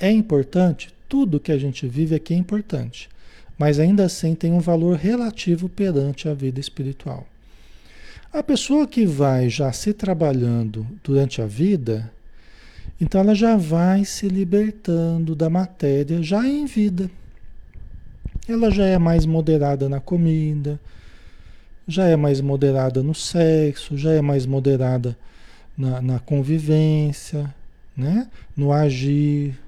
É 0.00 0.10
importante? 0.10 0.92
Tudo 1.08 1.38
que 1.38 1.52
a 1.52 1.58
gente 1.58 1.86
vive 1.86 2.16
aqui 2.16 2.34
é 2.34 2.36
importante. 2.36 3.08
Mas 3.58 3.78
ainda 3.78 4.04
assim 4.04 4.34
tem 4.34 4.52
um 4.52 4.60
valor 4.60 4.96
relativo 4.96 5.68
perante 5.68 6.28
a 6.28 6.34
vida 6.34 6.58
espiritual. 6.58 7.26
A 8.32 8.42
pessoa 8.42 8.86
que 8.86 9.06
vai 9.06 9.48
já 9.48 9.70
se 9.72 9.92
trabalhando 9.92 10.86
durante 11.04 11.40
a 11.40 11.46
vida, 11.46 12.10
então 13.00 13.20
ela 13.20 13.34
já 13.34 13.56
vai 13.56 14.04
se 14.04 14.28
libertando 14.28 15.34
da 15.34 15.48
matéria 15.48 16.22
já 16.22 16.46
em 16.46 16.66
vida 16.66 17.10
ela 18.52 18.70
já 18.70 18.84
é 18.84 18.98
mais 18.98 19.24
moderada 19.24 19.88
na 19.88 20.00
comida, 20.00 20.78
já 21.88 22.06
é 22.06 22.16
mais 22.16 22.40
moderada 22.40 23.02
no 23.02 23.14
sexo, 23.14 23.96
já 23.96 24.12
é 24.12 24.20
mais 24.20 24.44
moderada 24.44 25.16
na, 25.76 26.00
na 26.02 26.18
convivência, 26.18 27.52
né? 27.96 28.28
no 28.56 28.72
agir, 28.72 29.58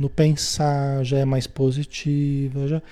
no 0.00 0.08
pensar, 0.08 1.04
já 1.04 1.18
é 1.18 1.26
mais 1.26 1.46
positiva. 1.46 2.66
Já... 2.66 2.82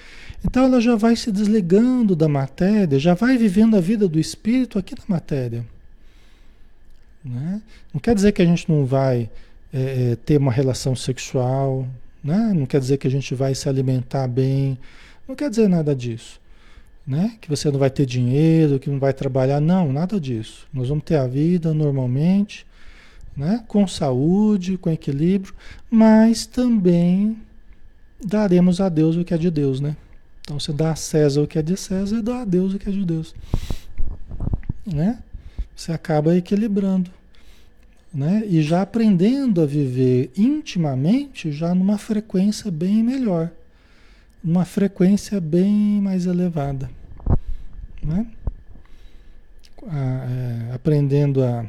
Então 0.45 0.65
ela 0.65 0.79
já 0.79 0.95
vai 0.95 1.17
se 1.17 1.33
desligando 1.33 2.15
da 2.15 2.29
matéria, 2.29 2.99
já 2.99 3.15
vai 3.15 3.39
vivendo 3.39 3.79
a 3.79 3.81
vida 3.81 4.07
do 4.07 4.21
espírito 4.21 4.79
aqui 4.79 4.95
na 4.95 5.05
matéria. 5.09 5.65
Né? 7.25 7.63
Não 7.95 7.99
quer 7.99 8.15
dizer 8.15 8.33
que 8.33 8.43
a 8.43 8.45
gente 8.45 8.69
não 8.69 8.85
vai 8.85 9.31
é, 9.73 10.19
ter 10.27 10.37
uma 10.37 10.53
relação 10.53 10.95
sexual, 10.95 11.89
né? 12.23 12.53
Não 12.55 12.67
quer 12.67 12.79
dizer 12.79 12.99
que 12.99 13.09
a 13.09 13.11
gente 13.11 13.35
vai 13.35 13.55
se 13.55 13.71
alimentar 13.71 14.29
bem, 14.29 14.77
não 15.27 15.35
quer 15.35 15.49
dizer 15.49 15.67
nada 15.67 15.97
disso. 15.97 16.39
Né? 17.07 17.39
Que 17.41 17.49
você 17.49 17.71
não 17.71 17.79
vai 17.79 17.89
ter 17.89 18.05
dinheiro, 18.05 18.79
que 18.79 18.91
não 18.91 18.99
vai 18.99 19.15
trabalhar, 19.15 19.61
não, 19.61 19.91
nada 19.95 20.21
disso. 20.21 20.67
Nós 20.71 20.91
vamos 20.91 21.05
ter 21.05 21.17
a 21.17 21.27
vida 21.27 21.73
normalmente, 21.73 22.67
né? 23.39 23.65
com 23.69 23.87
saúde, 23.87 24.77
com 24.77 24.91
equilíbrio, 24.91 25.55
mas 25.89 26.45
também 26.45 27.39
daremos 28.23 28.81
a 28.81 28.89
Deus 28.89 29.17
o 29.17 29.25
que 29.25 29.33
é 29.33 29.39
de 29.39 29.49
Deus, 29.49 29.81
né? 29.81 29.97
Então 30.41 30.59
você 30.59 30.73
dá 30.73 30.91
a 30.91 30.97
César 30.97 31.43
o 31.43 31.47
que 31.47 31.59
é 31.59 31.63
de 31.63 31.77
César 31.77 32.17
e 32.17 32.23
dá 32.23 32.41
a 32.41 32.45
Deus 32.45 32.75
o 32.75 32.79
que 32.79 32.89
é 32.89 32.93
de 32.93 33.05
Deus. 33.05 33.35
Né? 34.85 35.19
Você 35.77 35.93
acaba 35.93 36.35
equilibrando. 36.35 37.11
Né? 38.13 38.43
E 38.47 38.63
já 38.63 38.81
aprendendo 38.81 39.61
a 39.61 39.67
viver 39.67 40.31
intimamente, 40.37 41.53
já 41.53 41.75
numa 41.75 41.99
frequência 41.99 42.71
bem 42.71 43.03
melhor, 43.03 43.51
numa 44.43 44.65
frequência 44.65 45.39
bem 45.39 46.01
mais 46.01 46.25
elevada. 46.25 46.91
Né? 48.03 48.27
A, 49.87 49.99
é, 49.99 50.75
aprendendo 50.75 51.45
a, 51.45 51.67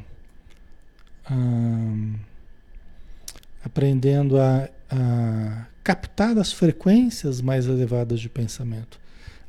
aprendendo 3.64 4.40
a, 4.40 4.70
a 4.90 5.66
captar 5.84 6.38
as 6.38 6.52
frequências 6.52 7.42
mais 7.42 7.66
elevadas 7.66 8.20
de 8.20 8.30
pensamento, 8.30 9.00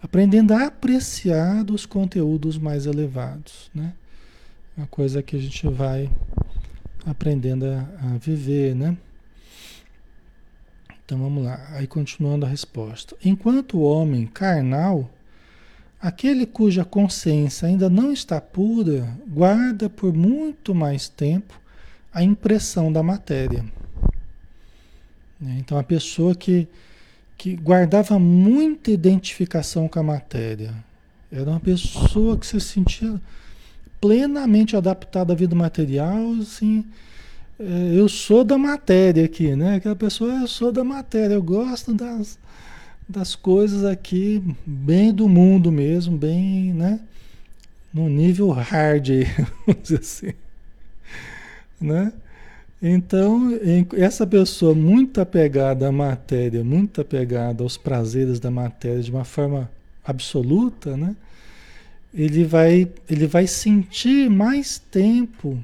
aprendendo 0.02 0.52
a 0.54 0.66
apreciar 0.66 1.70
os 1.70 1.86
conteúdos 1.86 2.58
mais 2.58 2.86
elevados, 2.86 3.70
né? 3.74 3.92
Uma 4.76 4.86
coisa 4.86 5.22
que 5.22 5.36
a 5.36 5.38
gente 5.38 5.66
vai 5.68 6.10
aprendendo 7.04 7.66
a, 7.66 8.14
a 8.14 8.18
viver, 8.18 8.74
né? 8.74 8.96
Então 11.04 11.18
vamos 11.18 11.44
lá, 11.44 11.66
aí 11.72 11.86
continuando 11.86 12.46
a 12.46 12.48
resposta. 12.48 13.16
Enquanto 13.24 13.78
o 13.78 13.82
homem 13.82 14.26
carnal, 14.26 15.10
aquele 16.00 16.46
cuja 16.46 16.84
consciência 16.84 17.66
ainda 17.66 17.90
não 17.90 18.12
está 18.12 18.40
pura, 18.40 19.12
guarda 19.26 19.90
por 19.90 20.14
muito 20.14 20.72
mais 20.74 21.08
tempo 21.08 21.59
a 22.12 22.22
impressão 22.22 22.92
da 22.92 23.02
matéria. 23.02 23.64
Né? 25.40 25.56
Então 25.58 25.78
a 25.78 25.82
pessoa 25.82 26.34
que, 26.34 26.68
que 27.36 27.56
guardava 27.56 28.18
muita 28.18 28.90
identificação 28.90 29.88
com 29.88 29.98
a 29.98 30.02
matéria, 30.02 30.74
era 31.32 31.48
uma 31.48 31.60
pessoa 31.60 32.36
que 32.36 32.46
se 32.46 32.60
sentia 32.60 33.20
plenamente 34.00 34.76
adaptada 34.76 35.32
à 35.32 35.36
vida 35.36 35.54
material, 35.54 36.32
assim, 36.40 36.84
é, 37.58 37.92
eu 37.94 38.08
sou 38.08 38.42
da 38.42 38.56
matéria 38.56 39.24
aqui, 39.26 39.54
né? 39.54 39.76
Aquela 39.76 39.94
pessoa, 39.94 40.32
eu 40.32 40.48
sou 40.48 40.72
da 40.72 40.82
matéria, 40.82 41.34
eu 41.34 41.42
gosto 41.42 41.92
das, 41.92 42.38
das 43.06 43.36
coisas 43.36 43.84
aqui, 43.84 44.42
bem 44.64 45.12
do 45.12 45.28
mundo 45.28 45.70
mesmo, 45.70 46.16
bem, 46.16 46.72
né? 46.72 47.00
No 47.92 48.08
nível 48.08 48.50
hard, 48.50 49.08
vamos 49.66 49.82
dizer 49.82 50.00
assim, 50.00 50.32
né? 51.80 52.12
Então, 52.82 53.50
essa 53.94 54.26
pessoa 54.26 54.74
muito 54.74 55.20
apegada 55.20 55.88
à 55.88 55.92
matéria, 55.92 56.64
muito 56.64 57.00
apegada 57.00 57.62
aos 57.62 57.76
prazeres 57.76 58.40
da 58.40 58.50
matéria 58.50 59.02
de 59.02 59.10
uma 59.10 59.24
forma 59.24 59.70
absoluta, 60.04 60.96
né? 60.96 61.14
Ele 62.12 62.44
vai, 62.44 62.88
ele 63.08 63.26
vai 63.26 63.46
sentir 63.46 64.30
mais 64.30 64.78
tempo 64.78 65.62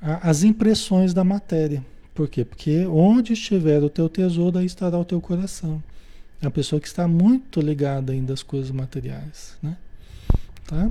as 0.00 0.42
impressões 0.44 1.12
da 1.12 1.24
matéria. 1.24 1.84
Por 2.14 2.28
quê? 2.28 2.44
Porque 2.44 2.86
onde 2.86 3.32
estiver 3.32 3.82
o 3.82 3.88
teu 3.88 4.08
tesouro, 4.08 4.58
aí 4.58 4.66
estará 4.66 4.98
o 4.98 5.04
teu 5.04 5.20
coração. 5.20 5.82
É 6.40 6.46
uma 6.46 6.50
pessoa 6.50 6.80
que 6.80 6.86
está 6.86 7.08
muito 7.08 7.60
ligada 7.60 8.12
ainda 8.12 8.32
às 8.34 8.42
coisas 8.42 8.70
materiais, 8.70 9.56
né? 9.62 9.76
Tá? 10.66 10.90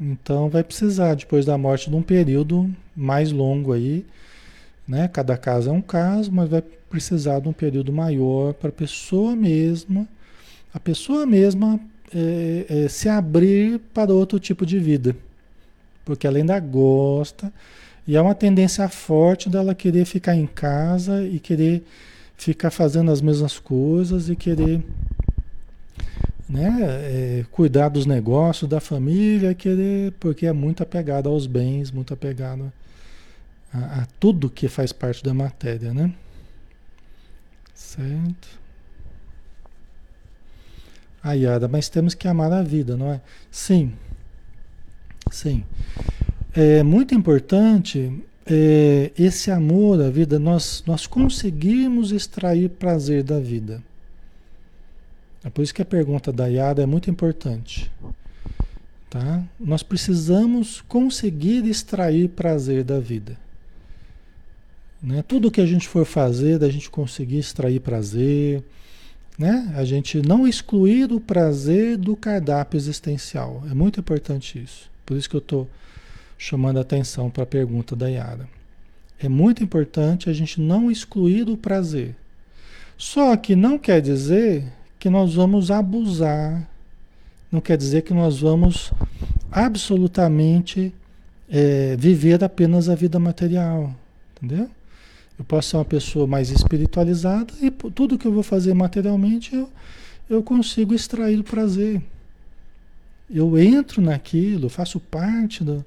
Então 0.00 0.48
vai 0.48 0.62
precisar, 0.62 1.14
depois 1.14 1.44
da 1.46 1.56
morte, 1.56 1.88
de 1.88 1.96
um 1.96 2.02
período 2.02 2.70
mais 2.94 3.32
longo 3.32 3.72
aí, 3.72 4.04
né? 4.86 5.08
Cada 5.08 5.36
caso 5.36 5.70
é 5.70 5.72
um 5.72 5.80
caso, 5.80 6.30
mas 6.30 6.48
vai 6.48 6.62
precisar 6.90 7.40
de 7.40 7.48
um 7.48 7.52
período 7.52 7.92
maior 7.92 8.52
para 8.54 8.68
a 8.68 8.72
pessoa 8.72 9.34
mesma, 9.34 10.06
a 10.72 10.78
pessoa 10.78 11.26
mesma 11.26 11.80
é, 12.14 12.66
é, 12.68 12.88
se 12.88 13.08
abrir 13.08 13.80
para 13.92 14.12
outro 14.12 14.38
tipo 14.38 14.66
de 14.66 14.78
vida. 14.78 15.16
Porque 16.04 16.26
ela 16.26 16.38
ainda 16.38 16.58
gosta, 16.60 17.52
e 18.06 18.16
é 18.16 18.20
uma 18.20 18.34
tendência 18.34 18.88
forte 18.88 19.48
dela 19.48 19.74
querer 19.74 20.04
ficar 20.04 20.36
em 20.36 20.46
casa 20.46 21.24
e 21.24 21.40
querer 21.40 21.82
ficar 22.36 22.70
fazendo 22.70 23.10
as 23.10 23.20
mesmas 23.20 23.58
coisas 23.58 24.28
e 24.28 24.36
querer 24.36 24.82
né, 26.48 26.76
é, 26.80 27.44
cuidar 27.50 27.88
dos 27.88 28.06
negócios 28.06 28.68
da 28.68 28.80
família, 28.80 29.54
querer, 29.54 30.12
porque 30.12 30.46
é 30.46 30.52
muito 30.52 30.82
apegado 30.82 31.28
aos 31.28 31.46
bens, 31.46 31.90
muito 31.90 32.14
apegado 32.14 32.72
a, 33.72 34.02
a 34.02 34.06
tudo 34.20 34.48
que 34.48 34.68
faz 34.68 34.92
parte 34.92 35.22
da 35.22 35.34
matéria, 35.34 35.92
né? 35.92 36.12
Certo? 37.74 38.48
Ayada, 41.22 41.66
mas 41.66 41.88
temos 41.88 42.14
que 42.14 42.28
amar 42.28 42.52
a 42.52 42.62
vida, 42.62 42.96
não 42.96 43.12
é? 43.12 43.20
Sim, 43.50 43.92
sim. 45.30 45.64
É 46.54 46.82
muito 46.84 47.14
importante 47.14 48.22
é, 48.46 49.10
esse 49.18 49.50
amor 49.50 50.00
à 50.00 50.08
vida, 50.08 50.38
nós, 50.38 50.84
nós 50.86 51.06
conseguimos 51.06 52.12
extrair 52.12 52.70
prazer 52.70 53.24
da 53.24 53.40
vida. 53.40 53.82
É 55.46 55.48
por 55.48 55.62
isso 55.62 55.72
que 55.72 55.80
a 55.80 55.86
pergunta 55.86 56.32
da 56.32 56.48
Yara 56.48 56.82
é 56.82 56.86
muito 56.86 57.08
importante. 57.08 57.88
Tá? 59.08 59.44
Nós 59.60 59.80
precisamos 59.80 60.80
conseguir 60.88 61.64
extrair 61.64 62.28
prazer 62.30 62.82
da 62.82 62.98
vida. 62.98 63.38
Né? 65.00 65.22
Tudo 65.22 65.50
que 65.52 65.60
a 65.60 65.66
gente 65.66 65.86
for 65.86 66.04
fazer, 66.04 66.58
da 66.58 66.68
gente 66.68 66.90
conseguir 66.90 67.38
extrair 67.38 67.78
prazer, 67.78 68.60
né? 69.38 69.72
a 69.76 69.84
gente 69.84 70.20
não 70.20 70.48
excluir 70.48 71.12
o 71.12 71.20
prazer 71.20 71.96
do 71.96 72.16
cardápio 72.16 72.76
existencial. 72.76 73.62
É 73.70 73.74
muito 73.74 74.00
importante 74.00 74.60
isso. 74.60 74.90
Por 75.06 75.16
isso 75.16 75.30
que 75.30 75.36
eu 75.36 75.38
estou 75.38 75.70
chamando 76.36 76.78
a 76.78 76.82
atenção 76.82 77.30
para 77.30 77.44
a 77.44 77.46
pergunta 77.46 77.94
da 77.94 78.08
Yara. 78.08 78.48
É 79.16 79.28
muito 79.28 79.62
importante 79.62 80.28
a 80.28 80.32
gente 80.32 80.60
não 80.60 80.90
excluir 80.90 81.48
o 81.48 81.56
prazer. 81.56 82.16
Só 82.98 83.36
que 83.36 83.54
não 83.54 83.78
quer 83.78 84.02
dizer 84.02 84.72
que 84.98 85.10
nós 85.10 85.34
vamos 85.34 85.70
abusar, 85.70 86.68
não 87.50 87.60
quer 87.60 87.76
dizer 87.76 88.02
que 88.02 88.14
nós 88.14 88.40
vamos 88.40 88.92
absolutamente 89.50 90.92
é, 91.48 91.96
viver 91.96 92.42
apenas 92.42 92.88
a 92.88 92.94
vida 92.94 93.18
material, 93.18 93.94
entendeu? 94.36 94.68
Eu 95.38 95.44
posso 95.44 95.70
ser 95.70 95.76
uma 95.76 95.84
pessoa 95.84 96.26
mais 96.26 96.50
espiritualizada 96.50 97.52
e 97.60 97.70
tudo 97.70 98.18
que 98.18 98.26
eu 98.26 98.32
vou 98.32 98.42
fazer 98.42 98.74
materialmente 98.74 99.54
eu, 99.54 99.68
eu 100.28 100.42
consigo 100.42 100.94
extrair 100.94 101.38
o 101.38 101.44
prazer. 101.44 102.02
Eu 103.28 103.58
entro 103.58 104.00
naquilo, 104.00 104.68
faço 104.68 104.98
parte 104.98 105.62
do. 105.62 105.84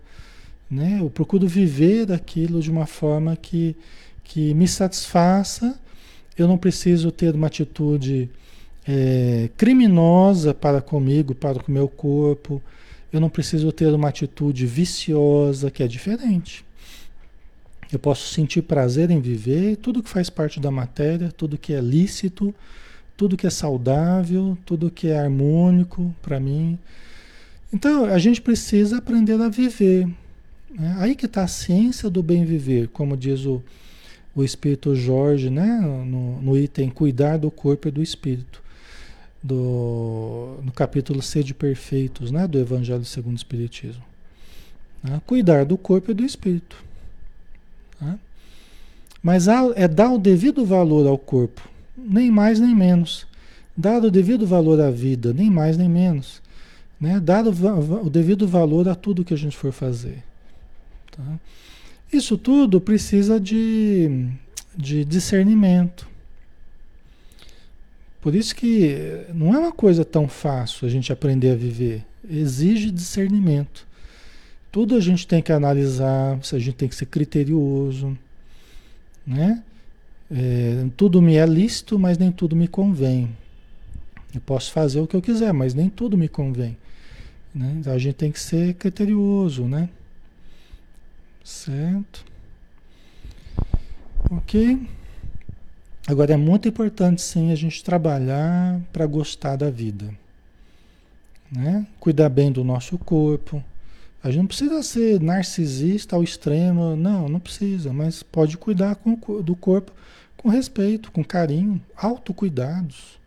Né? 0.70 0.98
Eu 1.00 1.10
procuro 1.10 1.48
viver 1.48 2.06
daquilo 2.06 2.62
de 2.62 2.70
uma 2.70 2.86
forma 2.86 3.36
que, 3.36 3.76
que 4.24 4.54
me 4.54 4.68
satisfaça. 4.68 5.80
Eu 6.38 6.48
não 6.48 6.58
preciso 6.58 7.12
ter 7.12 7.34
uma 7.34 7.48
atitude 7.48 8.30
é, 8.92 9.52
criminosa 9.56 10.52
para 10.52 10.82
comigo, 10.82 11.36
para 11.36 11.60
o 11.60 11.72
meu 11.72 11.88
corpo. 11.88 12.60
Eu 13.14 13.20
não 13.20 13.30
preciso 13.30 13.72
ter 13.72 13.94
uma 13.94 14.10
atitude 14.10 14.66
viciosa, 14.66 15.70
que 15.70 15.84
é 15.84 15.88
diferente. 15.88 16.66
Eu 17.92 18.00
posso 18.00 18.34
sentir 18.34 18.64
prazer 18.64 19.12
em 19.12 19.22
viver, 19.22 19.78
tudo 19.78 20.02
que 20.02 20.10
faz 20.10 20.30
parte 20.30 20.60
da 20.60 20.72
matéria, 20.72 21.32
tudo 21.32 21.58
que 21.58 21.74
é 21.74 21.80
lícito, 21.80 22.54
tudo 23.16 23.38
que 23.38 23.46
é 23.46 23.50
saudável, 23.52 24.58
tudo 24.66 24.90
que 24.90 25.08
é 25.08 25.20
harmônico 25.20 26.14
para 26.22 26.40
mim. 26.40 26.78
Então 27.72 28.06
a 28.06 28.18
gente 28.18 28.42
precisa 28.42 28.98
aprender 28.98 29.40
a 29.40 29.50
viver. 29.50 30.08
Né? 30.72 30.96
Aí 30.98 31.16
que 31.16 31.28
está 31.28 31.44
a 31.44 31.48
ciência 31.48 32.10
do 32.10 32.24
bem 32.24 32.44
viver, 32.44 32.88
como 32.88 33.16
diz 33.16 33.46
o, 33.46 33.62
o 34.36 34.44
Espírito 34.44 34.96
Jorge, 34.96 35.52
né? 35.52 35.80
no, 35.80 36.42
no 36.42 36.58
item 36.58 36.90
cuidar 36.90 37.38
do 37.38 37.52
corpo 37.52 37.88
e 37.88 37.92
do 37.92 38.02
espírito 38.02 38.69
do, 39.42 40.58
no 40.64 40.72
capítulo 40.72 41.22
Sede 41.22 41.54
Perfeitos, 41.54 42.32
né, 42.32 42.48
do 42.48 42.60
Evangelho 42.60 43.06
segundo 43.06 43.34
o 43.34 43.38
Espiritismo. 43.38 44.04
Né? 45.04 45.22
Cuidar 45.26 45.66
do 45.66 45.78
corpo 45.78 46.12
e 46.12 46.14
do 46.14 46.24
espírito. 46.24 46.84
Né? 48.00 48.20
Mas 49.22 49.48
é 49.48 49.88
dar 49.88 50.12
o 50.12 50.18
devido 50.18 50.66
valor 50.66 51.08
ao 51.08 51.18
corpo, 51.18 51.68
nem 51.98 52.30
mais 52.32 52.60
nem 52.60 52.76
menos. 52.76 53.28
Dar 53.76 54.04
o 54.04 54.12
devido 54.12 54.46
valor 54.46 54.82
à 54.82 54.92
vida, 54.92 55.34
nem 55.34 55.50
mais 55.50 55.78
nem 55.78 55.88
menos. 55.88 56.42
Né? 57.00 57.20
Dar 57.20 57.46
o, 57.48 58.06
o 58.06 58.10
devido 58.10 58.48
valor 58.48 58.90
a 58.90 58.96
tudo 58.96 59.24
que 59.24 59.34
a 59.34 59.38
gente 59.38 59.56
for 59.56 59.72
fazer. 59.72 60.24
Tá? 61.12 61.40
Isso 62.12 62.38
tudo 62.38 62.82
precisa 62.82 63.40
de, 63.40 64.28
de 64.76 65.06
discernimento. 65.06 66.09
Por 68.22 68.36
isso 68.36 68.56
que 68.56 69.26
não 69.34 69.54
é 69.54 69.60
uma 69.60 69.72
coisa 69.72 70.04
tão 70.04 70.28
fácil 70.28 70.88
a 70.88 70.90
gente 70.90 71.12
aprender 71.12 71.52
a 71.52 71.56
viver. 71.56 72.06
Exige 72.30 72.92
discernimento. 72.92 73.88
Tudo 74.72 74.96
a 74.96 75.00
gente 75.00 75.26
tem 75.26 75.42
que 75.42 75.52
analisar, 75.52 76.38
a 76.38 76.60
gente 76.60 76.74
tem 76.74 76.90
que 76.90 76.96
ser 76.96 77.06
criterioso, 77.06 78.18
né? 79.26 79.64
É, 80.32 80.86
tudo 80.96 81.22
me 81.22 81.36
é 81.36 81.46
lícito, 81.46 81.98
mas 81.98 82.18
nem 82.18 82.32
tudo 82.32 82.56
me 82.56 82.68
convém. 82.68 83.36
Eu 84.34 84.42
posso 84.42 84.72
fazer 84.72 85.00
o 85.00 85.08
que 85.08 85.16
eu 85.16 85.22
quiser, 85.22 85.52
mas 85.54 85.74
nem 85.74 85.90
tudo 85.90 86.18
me 86.18 86.28
convém. 86.28 86.78
Né? 87.54 87.78
Então 87.80 87.94
a 87.94 87.98
gente 87.98 88.16
tem 88.16 88.32
que 88.32 88.40
ser 88.40 88.76
criterioso, 88.76 89.64
né? 89.64 89.90
Certo? 91.44 92.24
Ok? 94.30 94.88
Agora 96.10 96.34
é 96.34 96.38
muito 96.38 96.68
importante 96.68 97.22
sim 97.22 97.52
a 97.52 97.56
gente 97.56 97.84
trabalhar 97.84 98.82
para 98.92 99.06
gostar 99.06 99.56
da 99.56 99.70
vida. 99.70 100.12
Né? 101.52 101.86
Cuidar 102.00 102.30
bem 102.30 102.52
do 102.52 102.64
nosso 102.64 102.98
corpo. 102.98 103.64
A 104.24 104.32
gente 104.32 104.40
não 104.40 104.48
precisa 104.48 104.82
ser 104.82 105.22
narcisista 105.22 106.16
ao 106.16 106.24
extremo, 106.24 106.96
não, 106.96 107.30
não 107.30 107.40
precisa, 107.40 107.94
mas 107.94 108.24
pode 108.24 108.58
cuidar 108.58 108.96
com, 108.96 109.14
do 109.44 109.56
corpo 109.56 109.92
com 110.36 110.50
respeito, 110.50 111.12
com 111.12 111.24
carinho, 111.24 111.80
autocuidados. 111.96 113.20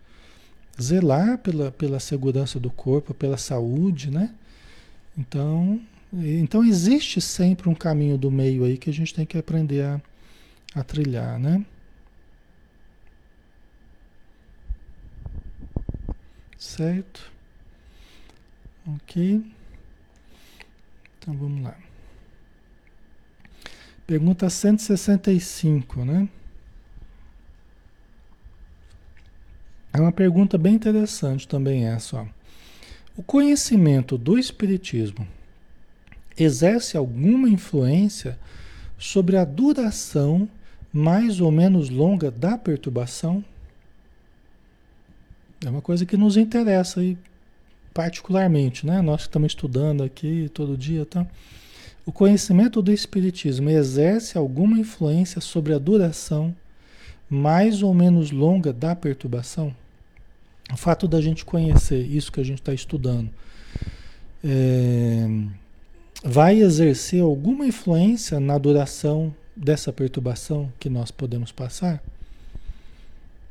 Zelar 0.80 1.38
pela, 1.38 1.70
pela 1.70 2.00
segurança 2.00 2.58
do 2.58 2.68
corpo, 2.68 3.14
pela 3.14 3.36
saúde, 3.36 4.10
né? 4.10 4.34
Então, 5.16 5.80
então 6.12 6.64
existe 6.64 7.20
sempre 7.20 7.68
um 7.68 7.76
caminho 7.76 8.18
do 8.18 8.28
meio 8.28 8.64
aí 8.64 8.76
que 8.76 8.90
a 8.90 8.92
gente 8.92 9.14
tem 9.14 9.24
que 9.24 9.38
aprender 9.38 9.82
a, 9.84 10.00
a 10.74 10.82
trilhar, 10.82 11.38
né? 11.38 11.64
Certo? 16.62 17.32
Ok. 18.86 19.44
Então 21.18 21.36
vamos 21.36 21.60
lá. 21.60 21.76
Pergunta 24.06 24.48
165, 24.48 26.04
né? 26.04 26.28
É 29.92 30.00
uma 30.00 30.12
pergunta 30.12 30.56
bem 30.56 30.74
interessante 30.74 31.48
também 31.48 31.84
essa. 31.84 32.20
Ó. 32.20 32.26
O 33.16 33.24
conhecimento 33.24 34.16
do 34.16 34.38
Espiritismo 34.38 35.26
exerce 36.38 36.96
alguma 36.96 37.48
influência 37.48 38.38
sobre 38.96 39.36
a 39.36 39.44
duração 39.44 40.48
mais 40.92 41.40
ou 41.40 41.50
menos 41.50 41.90
longa 41.90 42.30
da 42.30 42.56
perturbação? 42.56 43.44
É 45.64 45.70
uma 45.70 45.80
coisa 45.80 46.04
que 46.04 46.16
nos 46.16 46.36
interessa 46.36 47.00
aí 47.00 47.16
particularmente, 47.94 48.86
né? 48.86 49.00
Nós 49.00 49.22
que 49.22 49.28
estamos 49.28 49.52
estudando 49.52 50.02
aqui 50.02 50.50
todo 50.52 50.76
dia, 50.76 51.06
tá? 51.06 51.26
O 52.04 52.10
conhecimento 52.10 52.82
do 52.82 52.92
espiritismo 52.92 53.70
exerce 53.70 54.36
alguma 54.36 54.78
influência 54.78 55.40
sobre 55.40 55.72
a 55.72 55.78
duração 55.78 56.54
mais 57.30 57.82
ou 57.82 57.94
menos 57.94 58.30
longa 58.30 58.72
da 58.72 58.96
perturbação? 58.96 59.74
O 60.72 60.76
fato 60.76 61.06
da 61.06 61.20
gente 61.20 61.44
conhecer 61.44 62.00
isso 62.00 62.32
que 62.32 62.40
a 62.40 62.44
gente 62.44 62.60
está 62.60 62.74
estudando 62.74 63.30
é, 64.42 65.26
vai 66.24 66.58
exercer 66.58 67.22
alguma 67.22 67.66
influência 67.66 68.40
na 68.40 68.58
duração 68.58 69.34
dessa 69.54 69.92
perturbação 69.92 70.72
que 70.80 70.90
nós 70.90 71.10
podemos 71.10 71.52
passar? 71.52 72.02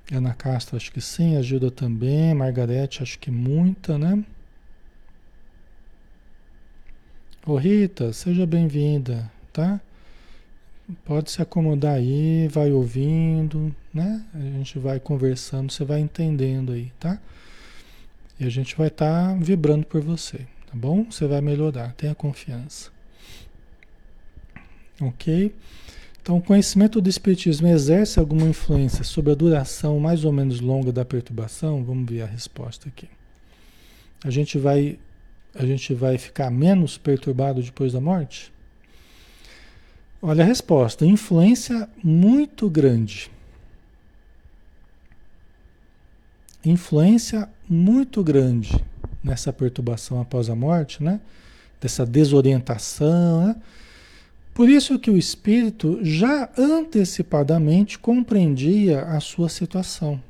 Ana 0.09 0.33
Castro, 0.33 0.77
acho 0.77 0.91
que 0.91 1.01
sim, 1.01 1.35
ajuda 1.35 1.69
também. 1.69 2.33
Margarete, 2.33 3.03
acho 3.03 3.19
que 3.19 3.29
muita, 3.29 3.97
né? 3.97 4.23
Ô 7.45 7.55
Rita, 7.55 8.13
seja 8.13 8.45
bem-vinda, 8.45 9.31
tá? 9.51 9.81
Pode 11.05 11.31
se 11.31 11.41
acomodar 11.41 11.95
aí, 11.95 12.47
vai 12.47 12.71
ouvindo, 12.71 13.75
né? 13.93 14.23
A 14.33 14.39
gente 14.39 14.77
vai 14.77 14.99
conversando, 14.99 15.71
você 15.71 15.83
vai 15.83 15.99
entendendo 15.99 16.73
aí, 16.73 16.91
tá? 16.99 17.19
E 18.39 18.45
a 18.45 18.49
gente 18.49 18.75
vai 18.75 18.87
estar 18.87 19.29
tá 19.29 19.33
vibrando 19.39 19.85
por 19.85 20.01
você, 20.01 20.39
tá 20.67 20.73
bom? 20.73 21.05
Você 21.05 21.25
vai 21.25 21.41
melhorar, 21.41 21.93
tenha 21.93 22.13
confiança. 22.13 22.91
Ok? 24.99 25.53
Então, 26.21 26.37
o 26.37 26.41
conhecimento 26.41 27.01
do 27.01 27.09
Espiritismo 27.09 27.67
exerce 27.67 28.19
alguma 28.19 28.45
influência 28.45 29.03
sobre 29.03 29.31
a 29.31 29.35
duração 29.35 29.99
mais 29.99 30.23
ou 30.23 30.31
menos 30.31 30.59
longa 30.59 30.91
da 30.91 31.03
perturbação? 31.03 31.83
Vamos 31.83 32.07
ver 32.09 32.21
a 32.21 32.27
resposta 32.27 32.87
aqui. 32.87 33.09
A 34.23 34.29
gente 34.29 34.59
vai, 34.59 34.99
a 35.55 35.65
gente 35.65 35.95
vai 35.95 36.19
ficar 36.19 36.51
menos 36.51 36.95
perturbado 36.95 37.63
depois 37.63 37.93
da 37.93 37.99
morte? 37.99 38.53
Olha 40.21 40.43
a 40.43 40.47
resposta: 40.47 41.03
influência 41.03 41.89
muito 42.03 42.69
grande. 42.69 43.31
Influência 46.63 47.49
muito 47.67 48.23
grande 48.23 48.71
nessa 49.23 49.51
perturbação 49.51 50.21
após 50.21 50.51
a 50.51 50.55
morte, 50.55 51.01
né? 51.01 51.19
Dessa 51.79 52.05
desorientação, 52.05 53.47
né? 53.47 53.55
Por 54.53 54.69
isso 54.69 54.99
que 54.99 55.09
o 55.09 55.17
espírito 55.17 55.99
já 56.03 56.49
antecipadamente 56.57 57.97
compreendia 57.97 59.01
a 59.03 59.19
sua 59.19 59.47
situação. 59.47 60.21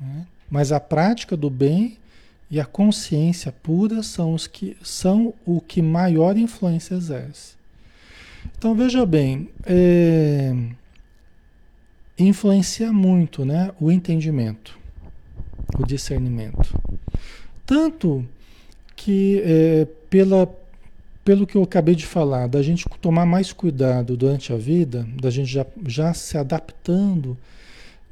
Né? 0.00 0.26
Mas 0.48 0.72
a 0.72 0.80
prática 0.80 1.36
do 1.36 1.50
bem 1.50 1.98
e 2.50 2.58
a 2.60 2.64
consciência 2.64 3.52
pura 3.52 4.02
são 4.02 4.34
os 4.34 4.46
que 4.46 4.76
são 4.82 5.32
o 5.46 5.60
que 5.60 5.80
maior 5.80 6.36
influência 6.36 6.94
exerce. 6.94 7.54
Então 8.56 8.74
veja 8.74 9.04
bem, 9.06 9.48
é, 9.64 10.54
influencia 12.18 12.92
muito, 12.92 13.44
né, 13.44 13.70
o 13.80 13.90
entendimento, 13.90 14.78
o 15.78 15.84
discernimento, 15.84 16.74
tanto 17.64 18.26
que 18.96 19.42
é, 19.44 19.86
pela 20.08 20.46
pelo 21.30 21.46
que 21.46 21.56
eu 21.56 21.62
acabei 21.62 21.94
de 21.94 22.06
falar, 22.06 22.48
da 22.48 22.60
gente 22.60 22.84
tomar 23.00 23.24
mais 23.24 23.52
cuidado 23.52 24.16
durante 24.16 24.52
a 24.52 24.56
vida, 24.56 25.06
da 25.22 25.30
gente 25.30 25.48
já, 25.48 25.64
já 25.86 26.12
se 26.12 26.36
adaptando, 26.36 27.38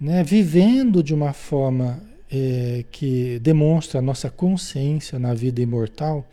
né, 0.01 0.23
vivendo 0.23 1.03
de 1.03 1.13
uma 1.13 1.33
forma 1.33 2.01
é, 2.31 2.85
que 2.93 3.41
demonstra 3.41 3.99
a 3.99 4.03
nossa 4.03 4.31
consciência 4.31 5.19
na 5.19 5.35
vida 5.35 5.61
imortal, 5.61 6.25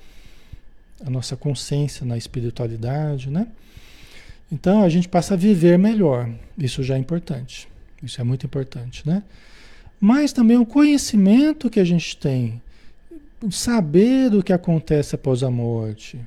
a 1.04 1.10
nossa 1.10 1.36
consciência 1.36 2.06
na 2.06 2.20
espiritualidade, 2.20 3.32
né? 3.32 3.48
Então 4.52 4.84
a 4.84 4.88
gente 4.88 5.10
passa 5.10 5.34
a 5.34 5.38
viver 5.38 5.80
melhor. 5.80 6.30
Isso 6.56 6.84
já 6.84 6.94
é 6.94 7.00
importante. 7.00 7.68
Isso 8.04 8.22
é 8.22 8.24
muito 8.24 8.46
importante, 8.46 9.02
né? 9.08 9.24
Mas 10.00 10.32
também 10.32 10.58
o 10.58 10.68
conhecimento 10.68 11.68
que 11.68 11.80
a 11.80 11.84
gente 11.84 12.16
tem, 12.16 12.62
saber 13.50 14.30
do 14.30 14.44
que 14.44 14.54
acontece 14.54 15.16
após 15.16 15.42
a 15.42 15.50
morte, 15.50 16.20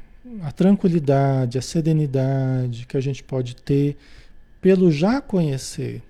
a 0.43 0.53
tranquilidade, 0.53 1.59
a 1.59 1.63
serenidade 1.63 2.87
que 2.87 2.97
a 2.97 3.01
gente 3.01 3.23
pode 3.23 3.57
ter 3.57 3.97
pelo 4.61 4.91
já 4.91 5.21
conhecer, 5.21 6.03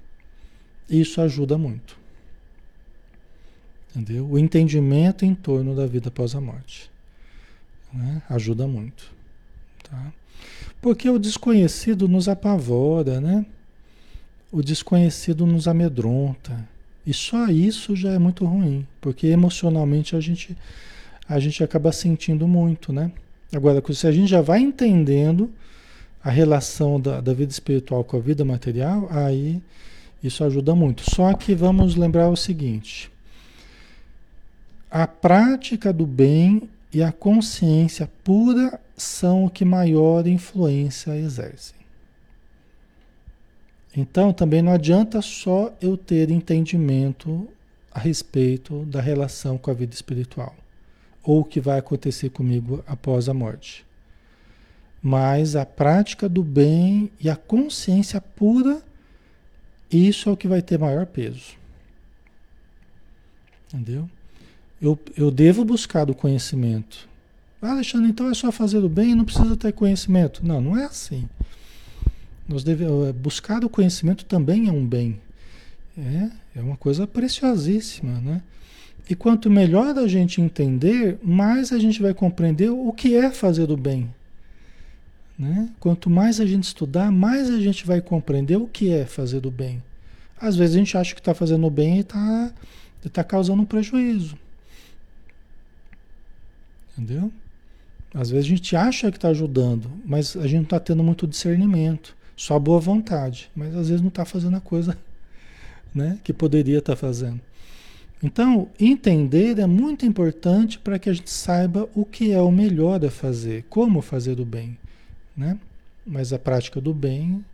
isso 0.89 1.21
ajuda 1.21 1.59
muito. 1.59 1.99
Entendeu? 3.91 4.29
O 4.29 4.39
entendimento 4.39 5.25
em 5.25 5.35
torno 5.35 5.75
da 5.75 5.87
vida 5.87 6.09
após 6.09 6.35
a 6.35 6.41
morte. 6.41 6.91
Né? 7.93 8.23
Ajuda 8.29 8.67
muito. 8.67 9.11
Tá? 9.83 10.13
Porque 10.81 11.09
o 11.09 11.19
desconhecido 11.19 12.07
nos 12.07 12.29
apavora, 12.29 13.21
né? 13.21 13.45
O 14.53 14.63
desconhecido 14.63 15.45
nos 15.45 15.67
amedronta. 15.67 16.69
E 17.07 17.13
só 17.13 17.49
isso 17.49 17.97
já 17.97 18.13
é 18.13 18.19
muito 18.19 18.45
ruim, 18.45 18.87
porque 19.01 19.27
emocionalmente 19.29 20.15
a 20.15 20.21
gente, 20.21 20.57
a 21.27 21.39
gente 21.41 21.65
acaba 21.65 21.91
sentindo 21.91 22.47
muito, 22.47 22.93
né? 22.93 23.11
Agora, 23.53 23.83
se 23.95 24.07
a 24.07 24.13
gente 24.13 24.29
já 24.29 24.43
vai 24.43 24.61
entendendo 24.61 25.51
a 26.23 26.31
relação 26.31 27.01
da, 27.01 27.21
da 27.21 27.33
vida 27.33 27.51
espiritual 27.51 28.05
com 28.05 28.17
a 28.17 28.21
vida 28.21 28.45
material, 28.45 29.09
aí 29.11 29.63
isso 30.23 30.45
ajuda 30.45 30.75
muito. 30.75 31.09
Só 31.11 31.33
que 31.33 31.55
vamos 31.55 31.97
lembrar 31.97 32.29
o 32.29 32.37
seguinte: 32.37 33.11
a 34.91 35.07
prática 35.07 35.93
do 35.93 36.07
bem 36.07 36.69
e 36.93 37.03
a 37.03 37.11
consciência 37.11 38.11
pura 38.23 38.79
são 38.97 39.47
o 39.47 39.51
que 39.51 39.65
maior 39.65 40.27
influência 40.27 41.17
exercem. 41.17 41.79
Então 43.97 44.33
também 44.33 44.61
não 44.61 44.73
adianta 44.73 45.23
só 45.23 45.73
eu 45.81 45.97
ter 45.97 46.31
entendimento 46.31 47.49
a 47.91 47.99
respeito 47.99 48.85
da 48.85 49.01
relação 49.01 49.57
com 49.57 49.71
a 49.71 49.75
vida 49.75 49.95
espiritual 49.95 50.55
ou 51.23 51.41
o 51.41 51.45
que 51.45 51.61
vai 51.61 51.79
acontecer 51.79 52.31
comigo 52.31 52.83
após 52.87 53.29
a 53.29 53.35
morte. 53.35 53.85
Mas 55.03 55.55
a 55.55 55.65
prática 55.65 56.29
do 56.29 56.43
bem 56.43 57.11
e 57.21 57.31
a 57.31 57.37
consciência 57.37 58.21
pura, 58.21 58.83
isso 59.91 60.29
é 60.29 60.33
o 60.33 60.37
que 60.37 60.49
vai 60.49 60.61
ter 60.61 60.79
maior 60.79 61.07
peso. 61.07 61.57
Entendeu? 63.67 64.09
Eu, 64.81 64.99
eu 65.17 65.31
devo 65.31 65.65
buscar 65.65 66.05
do 66.05 66.15
conhecimento. 66.15 67.09
Ah, 67.61 67.73
Alexandre, 67.73 68.09
então 68.09 68.31
é 68.31 68.35
só 68.35 68.53
fazer 68.53 68.79
o 68.79 68.89
bem 68.89 69.11
e 69.11 69.15
não 69.15 69.25
precisa 69.25 69.57
ter 69.57 69.73
conhecimento. 69.73 70.45
Não, 70.47 70.61
não 70.61 70.77
é 70.77 70.85
assim. 70.85 71.29
Nós 72.49 72.65
devemos, 72.65 73.11
buscar 73.13 73.65
o 73.65 73.69
conhecimento 73.69 74.25
também 74.25 74.69
é 74.69 74.73
um 74.73 74.87
bem. 74.87 75.21
É, 75.97 76.31
é 76.57 76.63
uma 76.63 76.77
coisa 76.77 77.07
preciosíssima, 77.07 78.21
né? 78.21 78.43
E 79.09 79.15
quanto 79.15 79.51
melhor 79.51 79.97
a 79.99 80.07
gente 80.07 80.41
entender, 80.41 81.19
mais 81.23 81.73
a 81.73 81.79
gente 81.79 82.03
vai 82.03 82.13
compreender 82.13 82.71
o 82.71 82.93
que 82.93 83.17
é 83.17 83.31
fazer 83.31 83.71
o 83.71 83.77
bem. 83.77 84.13
Né? 85.39 85.71
Quanto 85.81 86.11
mais 86.11 86.41
a 86.41 86.47
gente 86.47 86.65
estudar, 86.65 87.11
mais 87.11 87.49
a 87.49 87.59
gente 87.61 87.87
vai 87.87 88.01
compreender 88.03 88.57
o 88.57 88.67
que 88.67 88.93
é 88.93 89.07
fazer 89.07 89.47
o 89.47 89.51
bem. 89.51 89.83
Às 90.39 90.57
vezes 90.57 90.77
a 90.77 90.79
gente 90.79 90.97
acha 90.97 91.15
que 91.15 91.21
está 91.21 91.33
fazendo 91.33 91.67
o 91.67 91.71
bem 91.71 91.97
e 91.97 92.01
está 92.01 92.53
tá 93.13 93.25
causando 93.25 93.63
um 93.63 93.65
prejuízo. 93.65 94.37
Entendeu? 96.93 97.33
Às 98.13 98.31
vezes 98.31 98.47
a 98.47 98.49
gente 98.49 98.77
acha 98.77 99.11
que 99.11 99.17
está 99.17 99.29
ajudando, 99.29 99.91
mas 100.05 100.37
a 100.37 100.43
gente 100.43 100.57
não 100.57 100.63
está 100.63 100.81
tendo 100.81 101.03
muito 101.03 101.27
discernimento, 101.27 102.17
só 102.37 102.59
boa 102.59 102.81
vontade, 102.81 103.51
mas 103.55 103.75
às 103.77 103.89
vezes 103.89 104.01
não 104.01 104.09
está 104.09 104.25
fazendo 104.25 104.57
a 104.57 104.61
coisa 104.61 104.99
né, 105.95 106.19
que 106.25 106.33
poderia 106.33 106.79
estar 106.79 106.95
tá 106.95 106.97
fazendo. 106.97 107.41
Então, 108.23 108.69
entender 108.81 109.59
é 109.59 109.67
muito 109.67 110.05
importante 110.05 110.79
para 110.79 110.99
que 110.99 111.09
a 111.09 111.13
gente 111.13 111.31
saiba 111.31 111.89
o 111.95 112.05
que 112.05 112.33
é 112.33 112.41
o 112.41 112.51
melhor 112.51 113.05
a 113.05 113.11
fazer, 113.11 113.65
como 113.69 114.03
fazer 114.03 114.41
o 114.41 114.45
bem. 114.45 114.77
Né? 115.37 115.59
Mas 116.05 116.33
a 116.33 116.39
prática 116.39 116.81
do 116.81 116.93
bem 116.93 117.45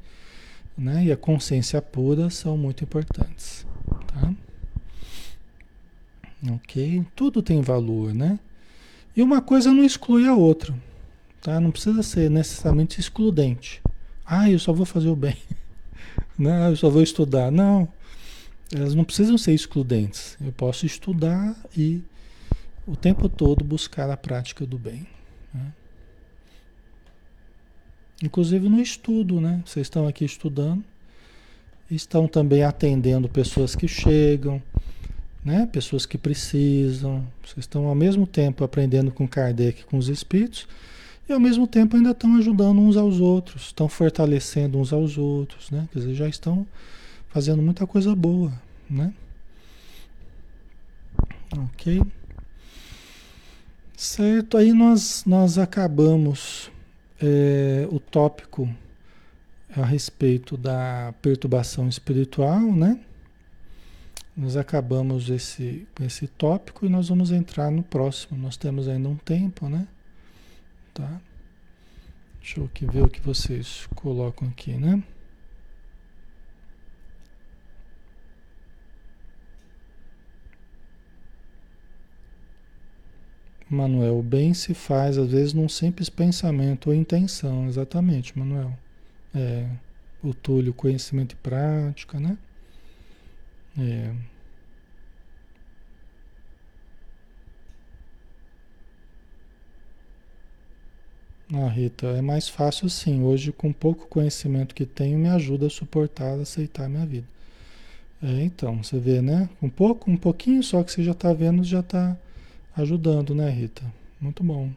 né, 0.77 1.05
e 1.05 1.13
a 1.13 1.17
consciência 1.17 1.81
pura 1.83 2.31
são 2.31 2.57
muito 2.57 2.83
importantes. 2.83 3.67
Tá? 4.07 4.33
Ok? 6.55 7.05
Tudo 7.15 7.43
tem 7.43 7.61
valor, 7.61 8.15
né? 8.15 8.39
E 9.17 9.23
uma 9.23 9.41
coisa 9.41 9.73
não 9.73 9.85
exclui 9.85 10.27
a 10.27 10.35
outra. 10.35 10.75
Tá? 11.41 11.61
Não 11.61 11.71
precisa 11.71 12.03
ser 12.03 12.31
necessariamente 12.31 12.99
excludente. 12.99 13.83
Ah, 14.25 14.51
eu 14.51 14.59
só 14.59 14.73
vou 14.73 14.87
fazer 14.87 15.09
o 15.09 15.17
bem. 15.17 15.37
Não, 16.39 16.71
eu 16.71 16.77
só 16.77 16.89
vou 16.89 17.03
estudar. 17.03 17.51
Não. 17.51 17.87
Elas 18.73 18.95
não 18.95 19.05
precisam 19.05 19.37
ser 19.37 19.53
excludentes. 19.53 20.37
Eu 20.41 20.53
posso 20.53 20.87
estudar 20.87 21.55
e 21.77 22.03
o 22.87 22.97
tempo 22.97 23.29
todo 23.29 23.65
buscar 23.65 24.11
a 24.11 24.17
prática 24.17 24.67
do 24.67 24.79
bem. 24.79 25.07
Né? 25.53 25.73
Inclusive 28.23 28.69
no 28.69 28.81
estudo, 28.81 29.41
né? 29.41 29.63
Vocês 29.67 29.87
estão 29.87 30.07
aqui 30.07 30.25
estudando, 30.25 30.83
estão 31.91 32.27
também 32.27 32.63
atendendo 32.63 33.29
pessoas 33.29 33.75
que 33.75 33.89
chegam, 33.89 34.63
né? 35.45 35.67
Pessoas 35.67 36.07
que 36.07 36.17
precisam. 36.17 37.27
Vocês 37.45 37.65
estão 37.65 37.87
ao 37.87 37.95
mesmo 37.95 38.27
tempo 38.27 38.65
aprendendo 38.65 39.11
com 39.11 39.29
Kardec, 39.29 39.85
com 39.85 39.99
os 39.99 40.09
espíritos, 40.09 40.67
e 41.29 41.33
ao 41.33 41.41
mesmo 41.41 41.67
tempo 41.67 41.97
ainda 41.97 42.11
estão 42.11 42.37
ajudando 42.37 42.81
uns 42.81 42.97
aos 42.97 43.21
outros, 43.21 43.67
estão 43.67 43.89
fortalecendo 43.89 44.79
uns 44.79 44.93
aos 44.93 45.19
outros, 45.19 45.71
né? 45.71 45.89
Quer 45.93 45.99
dizer, 45.99 46.15
já 46.15 46.29
estão 46.29 46.67
fazendo 47.35 47.61
muita 47.61 47.85
coisa 47.85 48.15
boa, 48.15 48.53
né? 48.89 49.13
Ok? 51.53 52.01
Certo, 53.97 54.57
aí 54.57 54.73
nós, 54.73 55.25
nós 55.27 55.59
acabamos 55.59 56.71
é, 57.21 57.89
o 57.91 57.99
tópico 57.99 58.73
a 59.77 59.85
respeito 59.85 60.57
da 60.57 61.13
perturbação 61.21 61.89
espiritual, 61.89 62.61
né? 62.61 63.01
Nós 64.37 64.57
acabamos 64.57 65.29
esse, 65.29 65.89
esse 66.03 66.29
tópico 66.29 66.87
e 66.87 66.89
nós 66.89 67.09
vamos 67.09 67.33
entrar 67.33 67.69
no 67.69 67.83
próximo. 67.83 68.39
Nós 68.39 68.57
temos 68.57 68.87
ainda 68.87 69.09
um 69.09 69.17
tempo, 69.17 69.69
né? 69.69 69.89
Tá? 70.93 71.21
Deixa 72.41 72.61
eu 72.61 72.71
ver 72.93 73.03
o 73.03 73.09
que 73.09 73.21
vocês 73.21 73.89
colocam 73.97 74.47
aqui, 74.47 74.75
né? 74.75 75.03
Manuel, 83.75 84.19
o 84.19 84.23
bem 84.23 84.55
se 84.55 84.75
faz 84.75 85.19
às 85.19 85.31
vezes 85.31 85.53
num 85.53 85.69
simples 85.69 86.09
pensamento 86.09 86.89
ou 86.89 86.95
intenção, 86.95 87.67
exatamente, 87.69 88.39
Manuel. 88.39 88.73
É, 89.35 89.67
o 90.23 90.33
Túlio, 90.35 90.73
conhecimento 90.73 91.33
e 91.33 91.37
prática, 91.37 92.19
né? 92.21 92.39
É. 93.79 94.15
Ah, 101.53 101.69
Rita, 101.69 102.07
é 102.09 102.21
mais 102.23 102.49
fácil 102.49 102.89
sim. 102.89 103.23
Hoje, 103.23 103.53
com 103.53 103.73
pouco 103.73 104.07
conhecimento 104.09 104.75
que 104.75 104.85
tenho, 104.87 105.19
me 105.19 105.29
ajuda 105.29 105.67
a 105.67 105.71
suportar, 105.71 106.39
a 106.39 106.43
aceitar 106.43 106.85
a 106.85 106.89
minha 106.89 107.07
vida. 107.07 107.27
É, 108.23 108.43
então, 108.43 108.83
você 108.83 108.99
vê, 108.99 109.21
né? 109.21 109.49
Um 109.63 109.69
pouco, 109.69 110.11
um 110.11 110.17
pouquinho 110.17 110.63
só 110.63 110.83
que 110.83 110.91
você 110.93 111.03
já 111.03 111.13
está 111.13 111.33
vendo, 111.33 111.63
já 111.65 111.81
está 111.81 112.17
ajudando, 112.77 113.35
né, 113.35 113.49
Rita? 113.51 113.83
Muito 114.21 114.43
bom. 114.43 114.71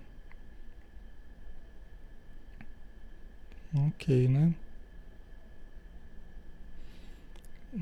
Ok, 3.75 4.27
né? 4.27 4.53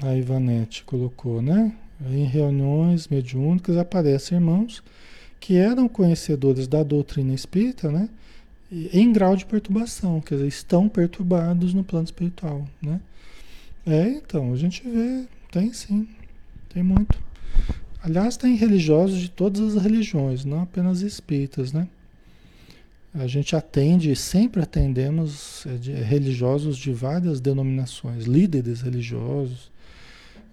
A 0.01 0.15
Ivanete 0.15 0.83
colocou, 0.83 1.41
né? 1.41 1.73
Em 2.01 2.25
reuniões 2.25 3.07
mediúnicas 3.07 3.77
aparecem 3.77 4.37
irmãos 4.37 4.83
que 5.39 5.55
eram 5.55 5.87
conhecedores 5.87 6.67
da 6.67 6.83
doutrina 6.83 7.33
espírita, 7.33 7.91
né? 7.91 8.09
Em 8.71 9.13
grau 9.13 9.35
de 9.35 9.45
perturbação, 9.45 10.19
quer 10.19 10.35
dizer, 10.35 10.47
estão 10.47 10.89
perturbados 10.89 11.73
no 11.73 11.83
plano 11.83 12.05
espiritual, 12.05 12.67
né? 12.81 12.99
É, 13.85 14.09
então, 14.09 14.51
a 14.51 14.57
gente 14.57 14.81
vê, 14.81 15.27
tem 15.51 15.71
sim, 15.71 16.07
tem 16.73 16.81
muito. 16.81 17.24
Aliás, 18.05 18.37
tem 18.37 18.55
religiosos 18.55 19.17
de 19.19 19.29
todas 19.29 19.75
as 19.75 19.81
religiões, 19.81 20.45
não 20.45 20.61
apenas 20.61 21.01
espíritas, 21.01 21.73
né? 21.73 21.87
A 23.15 23.25
gente 23.25 23.55
atende, 23.55 24.15
sempre 24.15 24.61
atendemos 24.61 25.65
é, 25.65 25.75
de, 25.75 25.91
religiosos 25.91 26.77
de 26.77 26.93
várias 26.93 27.39
denominações, 27.39 28.25
líderes 28.25 28.81
religiosos, 28.81 29.71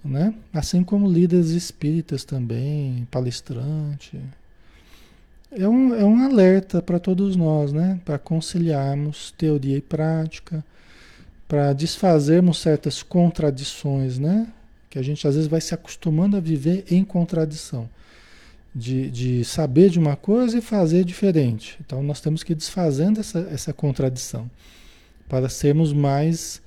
né? 0.02 0.32
Assim 0.50 0.82
como 0.82 1.06
líderes 1.06 1.50
espíritas 1.50 2.24
também, 2.24 3.06
palestrante. 3.10 4.18
É 5.50 5.68
um, 5.68 5.94
é 5.94 6.04
um 6.06 6.24
alerta 6.24 6.80
para 6.80 6.98
todos 6.98 7.36
nós, 7.36 7.70
né? 7.70 8.00
Para 8.02 8.18
conciliarmos 8.18 9.30
teoria 9.36 9.76
e 9.76 9.82
prática, 9.82 10.64
para 11.46 11.74
desfazermos 11.74 12.62
certas 12.62 13.02
contradições, 13.02 14.18
né? 14.18 14.50
Que 14.92 14.98
a 14.98 15.02
gente 15.02 15.26
às 15.26 15.34
vezes 15.34 15.48
vai 15.48 15.60
se 15.60 15.72
acostumando 15.72 16.36
a 16.36 16.40
viver 16.40 16.84
em 16.90 17.02
contradição. 17.02 17.88
De, 18.74 19.10
de 19.10 19.44
saber 19.44 19.90
de 19.90 19.98
uma 19.98 20.16
coisa 20.16 20.58
e 20.58 20.60
fazer 20.62 21.04
diferente. 21.04 21.78
Então 21.84 22.02
nós 22.02 22.20
temos 22.20 22.42
que 22.42 22.52
ir 22.52 22.56
desfazendo 22.56 23.20
essa, 23.20 23.40
essa 23.50 23.72
contradição 23.72 24.50
para 25.28 25.48
sermos 25.48 25.92
mais 25.92 26.62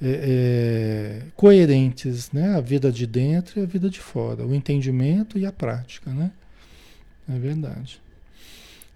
é, 0.00 1.22
é, 1.22 1.22
coerentes, 1.34 2.30
né? 2.30 2.54
A 2.56 2.60
vida 2.60 2.92
de 2.92 3.06
dentro 3.06 3.60
e 3.60 3.62
a 3.62 3.66
vida 3.66 3.88
de 3.88 4.00
fora, 4.00 4.46
o 4.46 4.54
entendimento 4.54 5.38
e 5.38 5.46
a 5.46 5.52
prática, 5.52 6.10
né? 6.10 6.30
É 7.28 7.38
verdade. 7.38 8.00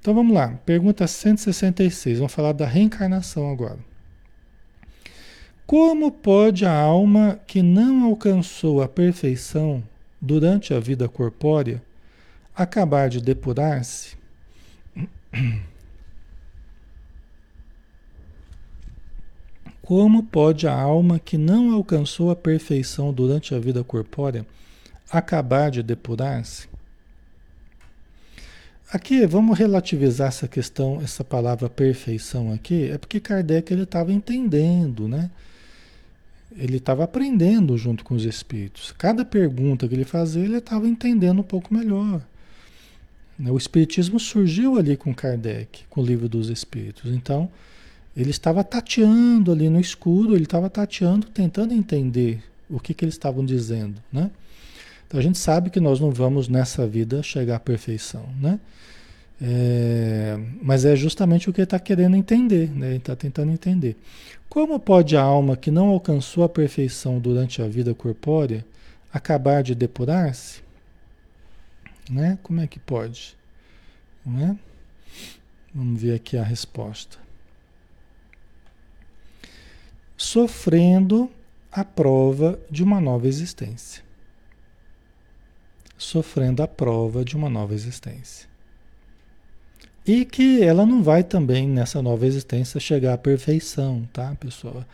Então 0.00 0.14
vamos 0.14 0.34
lá, 0.34 0.48
pergunta 0.64 1.06
166, 1.06 2.18
vamos 2.18 2.32
falar 2.32 2.52
da 2.52 2.66
reencarnação 2.66 3.50
agora. 3.50 3.78
Como 5.70 6.10
pode 6.10 6.66
a 6.66 6.76
alma 6.76 7.38
que 7.46 7.62
não 7.62 8.02
alcançou 8.02 8.82
a 8.82 8.88
perfeição 8.88 9.80
durante 10.20 10.74
a 10.74 10.80
vida 10.80 11.08
corpórea 11.08 11.80
acabar 12.52 13.08
de 13.08 13.20
depurar-se? 13.20 14.16
Como 19.80 20.24
pode 20.24 20.66
a 20.66 20.74
alma 20.74 21.20
que 21.20 21.38
não 21.38 21.70
alcançou 21.72 22.32
a 22.32 22.36
perfeição 22.36 23.12
durante 23.12 23.54
a 23.54 23.60
vida 23.60 23.84
corpórea 23.84 24.44
acabar 25.08 25.70
de 25.70 25.84
depurar-se? 25.84 26.68
Aqui 28.92 29.24
vamos 29.24 29.56
relativizar 29.56 30.26
essa 30.26 30.48
questão, 30.48 31.00
essa 31.00 31.22
palavra 31.22 31.70
perfeição 31.70 32.52
aqui, 32.52 32.90
é 32.90 32.98
porque 32.98 33.20
Kardec 33.20 33.72
ele 33.72 33.84
estava 33.84 34.12
entendendo, 34.12 35.06
né? 35.06 35.30
Ele 36.56 36.76
estava 36.76 37.04
aprendendo 37.04 37.76
junto 37.76 38.04
com 38.04 38.14
os 38.14 38.24
espíritos. 38.24 38.92
Cada 38.96 39.24
pergunta 39.24 39.86
que 39.86 39.94
ele 39.94 40.04
fazia, 40.04 40.44
ele 40.44 40.58
estava 40.58 40.88
entendendo 40.88 41.40
um 41.40 41.44
pouco 41.44 41.72
melhor. 41.72 42.22
O 43.38 43.56
espiritismo 43.56 44.20
surgiu 44.20 44.76
ali 44.76 44.96
com 44.96 45.14
Kardec, 45.14 45.84
com 45.88 46.02
o 46.02 46.04
livro 46.04 46.28
dos 46.28 46.50
espíritos. 46.50 47.10
Então, 47.10 47.50
ele 48.14 48.30
estava 48.30 48.62
tateando 48.62 49.50
ali 49.50 49.70
no 49.70 49.80
escuro, 49.80 50.34
ele 50.34 50.44
estava 50.44 50.68
tateando, 50.68 51.26
tentando 51.28 51.72
entender 51.72 52.42
o 52.68 52.78
que, 52.78 52.92
que 52.92 53.04
eles 53.04 53.14
estavam 53.14 53.44
dizendo, 53.44 53.94
né? 54.12 54.30
Então, 55.06 55.18
a 55.18 55.22
gente 55.22 55.38
sabe 55.38 55.70
que 55.70 55.80
nós 55.80 55.98
não 55.98 56.10
vamos 56.10 56.48
nessa 56.48 56.86
vida 56.86 57.22
chegar 57.22 57.56
à 57.56 57.60
perfeição, 57.60 58.28
né? 58.40 58.60
É, 59.42 60.38
mas 60.60 60.84
é 60.84 60.94
justamente 60.94 61.48
o 61.48 61.52
que 61.52 61.60
ele 61.60 61.64
está 61.64 61.78
querendo 61.78 62.14
entender, 62.14 62.70
né? 62.70 62.88
ele 62.88 62.96
está 62.96 63.16
tentando 63.16 63.50
entender. 63.50 63.96
Como 64.50 64.78
pode 64.78 65.16
a 65.16 65.22
alma 65.22 65.56
que 65.56 65.70
não 65.70 65.88
alcançou 65.88 66.44
a 66.44 66.48
perfeição 66.48 67.18
durante 67.18 67.62
a 67.62 67.68
vida 67.68 67.94
corpórea 67.94 68.66
acabar 69.12 69.62
de 69.62 69.74
depurar-se? 69.74 70.62
Né? 72.10 72.38
Como 72.42 72.60
é 72.60 72.66
que 72.66 72.78
pode? 72.78 73.36
Não 74.26 74.44
é? 74.44 74.58
Vamos 75.74 76.02
ver 76.02 76.16
aqui 76.16 76.36
a 76.36 76.42
resposta. 76.42 77.16
Sofrendo 80.16 81.30
a 81.72 81.84
prova 81.84 82.58
de 82.70 82.82
uma 82.82 83.00
nova 83.00 83.26
existência. 83.26 84.02
Sofrendo 85.96 86.62
a 86.62 86.68
prova 86.68 87.24
de 87.24 87.36
uma 87.36 87.48
nova 87.48 87.72
existência. 87.72 88.49
E 90.06 90.24
que 90.24 90.62
ela 90.62 90.86
não 90.86 91.02
vai 91.02 91.22
também, 91.22 91.68
nessa 91.68 92.00
nova 92.00 92.26
existência, 92.26 92.80
chegar 92.80 93.14
à 93.14 93.18
perfeição, 93.18 94.08
tá, 94.12 94.34
pessoal? 94.40 94.84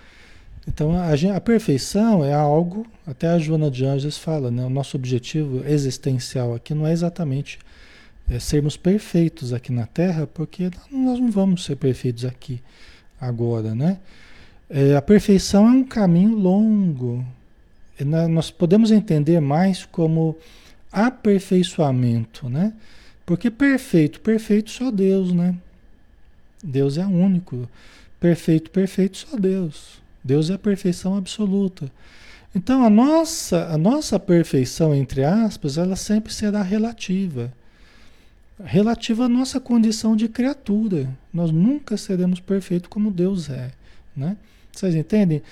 Então, 0.66 0.96
a, 0.96 1.36
a, 1.36 1.40
perfeição 1.40 2.24
é 2.24 2.34
algo, 2.34 2.86
até 3.06 3.28
a 3.28 3.38
Joana 3.38 3.70
de 3.70 3.84
Anjos 3.84 4.18
fala, 4.18 4.50
né? 4.50 4.64
O 4.64 4.70
nosso 4.70 4.96
objetivo 4.96 5.62
existencial 5.66 6.54
aqui 6.54 6.74
não 6.74 6.86
é 6.86 6.92
exatamente 6.92 7.58
é, 8.28 8.40
sermos 8.40 8.76
perfeitos 8.76 9.52
aqui 9.52 9.72
na 9.72 9.86
Terra, 9.86 10.26
porque 10.26 10.70
nós 10.90 11.20
não 11.20 11.30
vamos 11.30 11.64
ser 11.64 11.76
perfeitos 11.76 12.24
aqui 12.24 12.60
agora, 13.20 13.74
né? 13.74 13.98
É, 14.68 14.96
a 14.96 15.02
perfeição 15.02 15.68
é 15.68 15.70
um 15.70 15.84
caminho 15.84 16.36
longo. 16.36 17.24
nós 18.28 18.50
podemos 18.50 18.90
entender 18.90 19.40
mais 19.40 19.84
como 19.84 20.36
aperfeiçoamento, 20.90 22.48
né? 22.48 22.72
Porque 23.26 23.50
perfeito, 23.50 24.20
perfeito 24.20 24.70
só 24.70 24.90
Deus, 24.90 25.32
né? 25.32 25.56
Deus 26.62 26.96
é 26.96 27.04
único. 27.04 27.68
Perfeito, 28.20 28.70
perfeito 28.70 29.18
só 29.18 29.36
Deus. 29.36 30.00
Deus 30.22 30.48
é 30.48 30.54
a 30.54 30.58
perfeição 30.58 31.16
absoluta. 31.16 31.90
Então 32.54 32.84
a 32.84 32.88
nossa, 32.88 33.66
a 33.66 33.76
nossa 33.76 34.18
perfeição, 34.18 34.94
entre 34.94 35.24
aspas, 35.24 35.76
ela 35.76 35.96
sempre 35.96 36.32
será 36.32 36.62
relativa. 36.62 37.52
Relativa 38.64 39.24
à 39.24 39.28
nossa 39.28 39.60
condição 39.60 40.16
de 40.16 40.28
criatura. 40.28 41.08
Nós 41.32 41.50
nunca 41.50 41.96
seremos 41.96 42.40
perfeitos 42.40 42.88
como 42.88 43.10
Deus 43.10 43.50
é. 43.50 43.70
Né? 44.16 44.36
Vocês 44.72 44.94
entendem? 44.94 45.42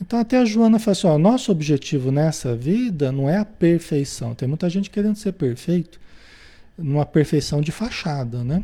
Então 0.00 0.18
até 0.18 0.38
a 0.38 0.44
Joana 0.44 0.78
fala 0.78 0.92
assim, 0.92 1.06
ó, 1.06 1.18
nosso 1.18 1.52
objetivo 1.52 2.10
nessa 2.10 2.56
vida 2.56 3.12
não 3.12 3.28
é 3.28 3.36
a 3.36 3.44
perfeição. 3.44 4.34
Tem 4.34 4.48
muita 4.48 4.70
gente 4.70 4.88
querendo 4.88 5.16
ser 5.16 5.32
perfeito, 5.32 6.00
numa 6.76 7.06
perfeição 7.06 7.60
de 7.60 7.72
fachada, 7.72 8.42
né? 8.44 8.62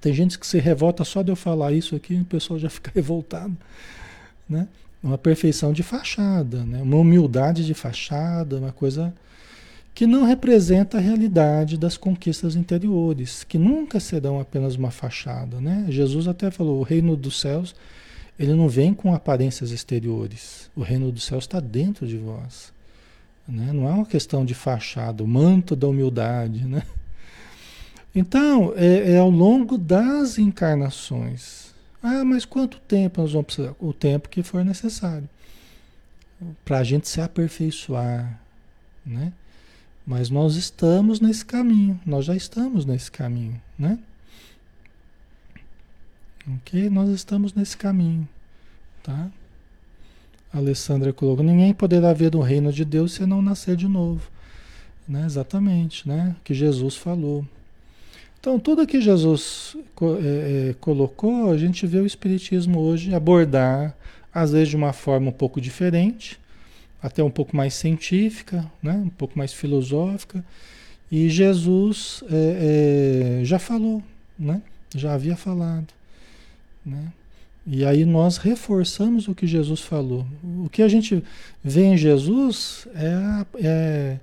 Tem 0.00 0.12
gente 0.12 0.38
que 0.38 0.46
se 0.46 0.58
revolta 0.58 1.04
só 1.04 1.22
de 1.22 1.30
eu 1.30 1.36
falar 1.36 1.72
isso 1.72 1.96
aqui, 1.96 2.14
o 2.14 2.24
pessoal 2.24 2.58
já 2.58 2.68
fica 2.68 2.90
revoltado 2.94 3.56
né? 4.48 4.68
Uma 5.02 5.18
perfeição 5.18 5.72
de 5.72 5.82
fachada, 5.82 6.64
né? 6.64 6.82
Uma 6.82 6.96
humildade 6.96 7.64
de 7.64 7.74
fachada, 7.74 8.56
uma 8.56 8.72
coisa 8.72 9.14
que 9.94 10.06
não 10.06 10.24
representa 10.24 10.98
a 10.98 11.00
realidade 11.00 11.78
das 11.78 11.96
conquistas 11.96 12.54
interiores, 12.54 13.44
que 13.44 13.56
nunca 13.56 13.98
serão 13.98 14.38
apenas 14.38 14.76
uma 14.76 14.90
fachada, 14.90 15.60
né? 15.60 15.86
Jesus 15.88 16.28
até 16.28 16.50
falou, 16.50 16.80
o 16.80 16.82
reino 16.82 17.16
dos 17.16 17.40
céus, 17.40 17.74
ele 18.38 18.52
não 18.52 18.68
vem 18.68 18.92
com 18.92 19.14
aparências 19.14 19.70
exteriores. 19.70 20.70
O 20.76 20.82
reino 20.82 21.10
dos 21.10 21.24
céus 21.24 21.44
está 21.44 21.60
dentro 21.60 22.06
de 22.06 22.18
vós. 22.18 22.72
Né? 23.48 23.72
Não 23.72 23.88
é 23.88 23.92
uma 23.92 24.06
questão 24.06 24.44
de 24.44 24.54
fachada, 24.54 25.22
o 25.22 25.28
manto 25.28 25.74
da 25.74 25.86
humildade, 25.86 26.66
né? 26.66 26.82
Então, 28.16 28.72
é, 28.76 29.12
é 29.12 29.18
ao 29.18 29.28
longo 29.28 29.76
das 29.76 30.38
encarnações, 30.38 31.74
ah, 32.02 32.24
mas 32.24 32.46
quanto 32.46 32.80
tempo 32.80 33.20
nós 33.20 33.32
vamos 33.32 33.46
precisar? 33.46 33.74
O 33.78 33.92
tempo 33.92 34.30
que 34.30 34.42
for 34.42 34.64
necessário. 34.64 35.28
Para 36.64 36.78
a 36.78 36.84
gente 36.84 37.06
se 37.08 37.20
aperfeiçoar, 37.20 38.40
né? 39.04 39.34
Mas 40.06 40.30
nós 40.30 40.56
estamos 40.56 41.20
nesse 41.20 41.44
caminho, 41.44 42.00
nós 42.06 42.24
já 42.24 42.34
estamos 42.34 42.86
nesse 42.86 43.10
caminho, 43.10 43.60
né? 43.78 43.98
Ok? 46.56 46.88
Nós 46.88 47.10
estamos 47.10 47.52
nesse 47.52 47.76
caminho, 47.76 48.26
tá? 49.02 49.30
A 50.50 50.56
Alessandra 50.56 51.12
colocou: 51.12 51.44
ninguém 51.44 51.74
poderá 51.74 52.14
ver 52.14 52.34
o 52.34 52.40
reino 52.40 52.72
de 52.72 52.84
Deus 52.84 53.12
se 53.12 53.26
não 53.26 53.42
nascer 53.42 53.76
de 53.76 53.88
novo. 53.88 54.30
Né? 55.06 55.26
Exatamente, 55.26 56.08
né? 56.08 56.34
Que 56.42 56.54
Jesus 56.54 56.96
falou. 56.96 57.44
Então, 58.46 58.60
tudo 58.60 58.86
que 58.86 59.00
Jesus 59.00 59.76
é, 60.22 60.68
é, 60.68 60.74
colocou, 60.74 61.50
a 61.50 61.58
gente 61.58 61.84
vê 61.84 61.98
o 61.98 62.06
Espiritismo 62.06 62.78
hoje 62.78 63.12
abordar, 63.12 63.92
às 64.32 64.52
vezes 64.52 64.68
de 64.68 64.76
uma 64.76 64.92
forma 64.92 65.30
um 65.30 65.32
pouco 65.32 65.60
diferente, 65.60 66.38
até 67.02 67.24
um 67.24 67.30
pouco 67.30 67.56
mais 67.56 67.74
científica, 67.74 68.64
né? 68.80 68.92
um 68.92 69.08
pouco 69.08 69.36
mais 69.36 69.52
filosófica. 69.52 70.44
E 71.10 71.28
Jesus 71.28 72.22
é, 72.30 73.40
é, 73.40 73.44
já 73.44 73.58
falou, 73.58 74.00
né? 74.38 74.62
já 74.94 75.12
havia 75.12 75.34
falado. 75.34 75.88
Né? 76.84 77.12
E 77.66 77.84
aí 77.84 78.04
nós 78.04 78.36
reforçamos 78.36 79.26
o 79.26 79.34
que 79.34 79.48
Jesus 79.48 79.80
falou. 79.80 80.24
O 80.64 80.68
que 80.70 80.82
a 80.82 80.88
gente 80.88 81.20
vê 81.64 81.82
em 81.82 81.96
Jesus 81.96 82.86
é, 82.94 83.46
é 83.60 84.16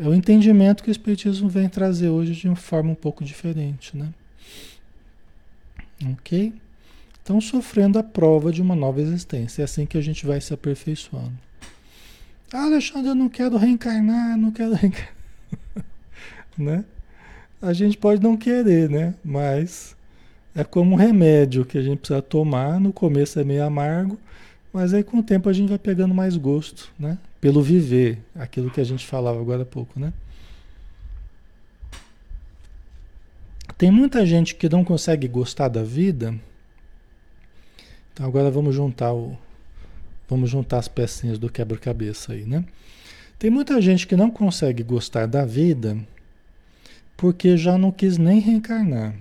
é 0.00 0.08
o 0.08 0.14
entendimento 0.14 0.82
que 0.82 0.88
o 0.88 0.92
Espiritismo 0.92 1.46
vem 1.46 1.68
trazer 1.68 2.08
hoje 2.08 2.32
de 2.32 2.48
uma 2.48 2.56
forma 2.56 2.90
um 2.90 2.94
pouco 2.94 3.22
diferente, 3.22 3.94
né? 3.94 4.08
Ok? 6.12 6.54
Então, 7.22 7.38
sofrendo 7.38 7.98
a 7.98 8.02
prova 8.02 8.50
de 8.50 8.62
uma 8.62 8.74
nova 8.74 9.02
existência. 9.02 9.60
É 9.60 9.64
assim 9.64 9.84
que 9.84 9.98
a 9.98 10.00
gente 10.00 10.24
vai 10.24 10.40
se 10.40 10.54
aperfeiçoando. 10.54 11.34
Ah, 12.50 12.64
Alexandre, 12.64 13.10
eu 13.10 13.14
não 13.14 13.28
quero 13.28 13.58
reencarnar, 13.58 14.38
não 14.38 14.50
quero 14.50 14.72
reencarnar. 14.72 15.14
né? 16.56 16.84
A 17.60 17.74
gente 17.74 17.98
pode 17.98 18.22
não 18.22 18.38
querer, 18.38 18.88
né? 18.88 19.14
Mas 19.22 19.94
é 20.54 20.64
como 20.64 20.92
um 20.92 20.96
remédio 20.96 21.66
que 21.66 21.76
a 21.76 21.82
gente 21.82 21.98
precisa 21.98 22.22
tomar. 22.22 22.80
No 22.80 22.90
começo 22.90 23.38
é 23.38 23.44
meio 23.44 23.64
amargo, 23.64 24.18
mas 24.72 24.94
aí 24.94 25.04
com 25.04 25.18
o 25.18 25.22
tempo 25.22 25.46
a 25.50 25.52
gente 25.52 25.68
vai 25.68 25.78
pegando 25.78 26.14
mais 26.14 26.38
gosto, 26.38 26.90
né? 26.98 27.18
Pelo 27.40 27.62
viver, 27.62 28.18
aquilo 28.34 28.70
que 28.70 28.80
a 28.80 28.84
gente 28.84 29.06
falava 29.06 29.40
agora 29.40 29.62
há 29.62 29.66
pouco, 29.66 29.98
né? 29.98 30.12
Tem 33.78 33.90
muita 33.90 34.26
gente 34.26 34.54
que 34.54 34.68
não 34.68 34.84
consegue 34.84 35.26
gostar 35.26 35.68
da 35.68 35.82
vida. 35.82 36.38
Então 38.12 38.26
agora 38.26 38.50
vamos 38.50 38.74
juntar 38.74 39.12
o 39.14 39.38
vamos 40.28 40.50
juntar 40.50 40.78
as 40.78 40.86
pecinhas 40.86 41.38
do 41.38 41.50
quebra-cabeça 41.50 42.34
aí, 42.34 42.44
né? 42.44 42.64
Tem 43.38 43.50
muita 43.50 43.80
gente 43.80 44.06
que 44.06 44.14
não 44.14 44.30
consegue 44.30 44.82
gostar 44.82 45.26
da 45.26 45.46
vida 45.46 45.98
porque 47.16 47.56
já 47.56 47.78
não 47.78 47.90
quis 47.90 48.18
nem 48.18 48.38
reencarnar. 48.38 49.14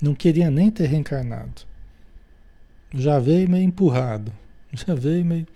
Não 0.00 0.14
queria 0.14 0.50
nem 0.50 0.70
ter 0.70 0.86
reencarnado. 0.86 1.62
Já 2.94 3.18
veio 3.18 3.48
meio 3.48 3.64
empurrado. 3.64 4.32
Já 4.72 4.94
veio 4.94 5.24
meio. 5.24 5.46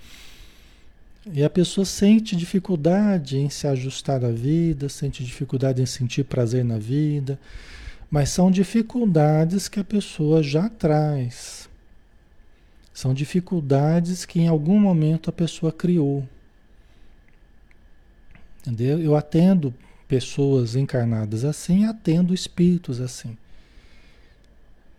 E 1.32 1.42
a 1.42 1.50
pessoa 1.50 1.84
sente 1.84 2.36
dificuldade 2.36 3.38
em 3.38 3.50
se 3.50 3.66
ajustar 3.66 4.24
à 4.24 4.30
vida, 4.30 4.88
sente 4.88 5.24
dificuldade 5.24 5.82
em 5.82 5.86
sentir 5.86 6.24
prazer 6.24 6.64
na 6.64 6.78
vida, 6.78 7.38
mas 8.10 8.30
são 8.30 8.50
dificuldades 8.50 9.68
que 9.68 9.80
a 9.80 9.84
pessoa 9.84 10.42
já 10.42 10.68
traz. 10.68 11.68
São 12.94 13.12
dificuldades 13.12 14.24
que 14.24 14.40
em 14.40 14.48
algum 14.48 14.78
momento 14.78 15.28
a 15.28 15.32
pessoa 15.32 15.72
criou. 15.72 16.26
Entendeu? 18.60 19.00
Eu 19.00 19.16
atendo 19.16 19.74
pessoas 20.08 20.76
encarnadas 20.76 21.44
assim, 21.44 21.84
atendo 21.84 22.32
espíritos 22.32 23.00
assim. 23.00 23.36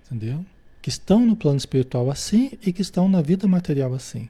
Entendeu? 0.05 0.45
que 0.87 0.89
estão 0.89 1.25
no 1.25 1.35
plano 1.35 1.57
espiritual 1.57 2.09
assim 2.09 2.57
e 2.65 2.71
que 2.71 2.81
estão 2.81 3.09
na 3.09 3.21
vida 3.21 3.45
material 3.45 3.93
assim. 3.93 4.29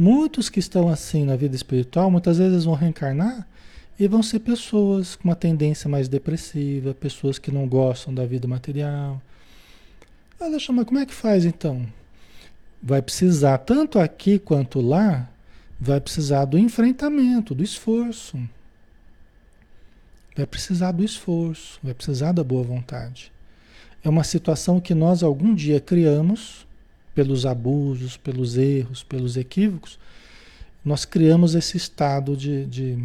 Muitos 0.00 0.48
que 0.48 0.60
estão 0.60 0.88
assim 0.88 1.24
na 1.24 1.34
vida 1.34 1.56
espiritual, 1.56 2.08
muitas 2.08 2.38
vezes 2.38 2.64
vão 2.64 2.74
reencarnar 2.74 3.44
e 3.98 4.06
vão 4.06 4.22
ser 4.22 4.38
pessoas 4.38 5.16
com 5.16 5.24
uma 5.24 5.34
tendência 5.34 5.90
mais 5.90 6.08
depressiva, 6.08 6.94
pessoas 6.94 7.36
que 7.36 7.50
não 7.50 7.66
gostam 7.66 8.14
da 8.14 8.24
vida 8.24 8.46
material. 8.46 9.20
Alexandre, 10.40 10.76
mas 10.76 10.84
como 10.84 11.00
é 11.00 11.04
que 11.04 11.12
faz 11.12 11.44
então? 11.44 11.84
Vai 12.80 13.02
precisar, 13.02 13.58
tanto 13.58 13.98
aqui 13.98 14.38
quanto 14.38 14.80
lá, 14.80 15.28
vai 15.80 16.00
precisar 16.00 16.44
do 16.44 16.56
enfrentamento, 16.56 17.52
do 17.52 17.64
esforço. 17.64 18.38
Vai 20.36 20.46
precisar 20.46 20.92
do 20.92 21.02
esforço, 21.02 21.80
vai 21.82 21.92
precisar 21.92 22.30
da 22.30 22.44
boa 22.44 22.62
vontade. 22.62 23.32
É 24.04 24.08
uma 24.08 24.22
situação 24.22 24.80
que 24.80 24.94
nós 24.94 25.24
algum 25.24 25.52
dia 25.52 25.80
criamos, 25.80 26.67
pelos 27.18 27.44
abusos, 27.44 28.16
pelos 28.16 28.56
erros, 28.56 29.02
pelos 29.02 29.36
equívocos, 29.36 29.98
nós 30.84 31.04
criamos 31.04 31.56
esse 31.56 31.76
estado 31.76 32.36
de, 32.36 32.64
de, 32.66 33.04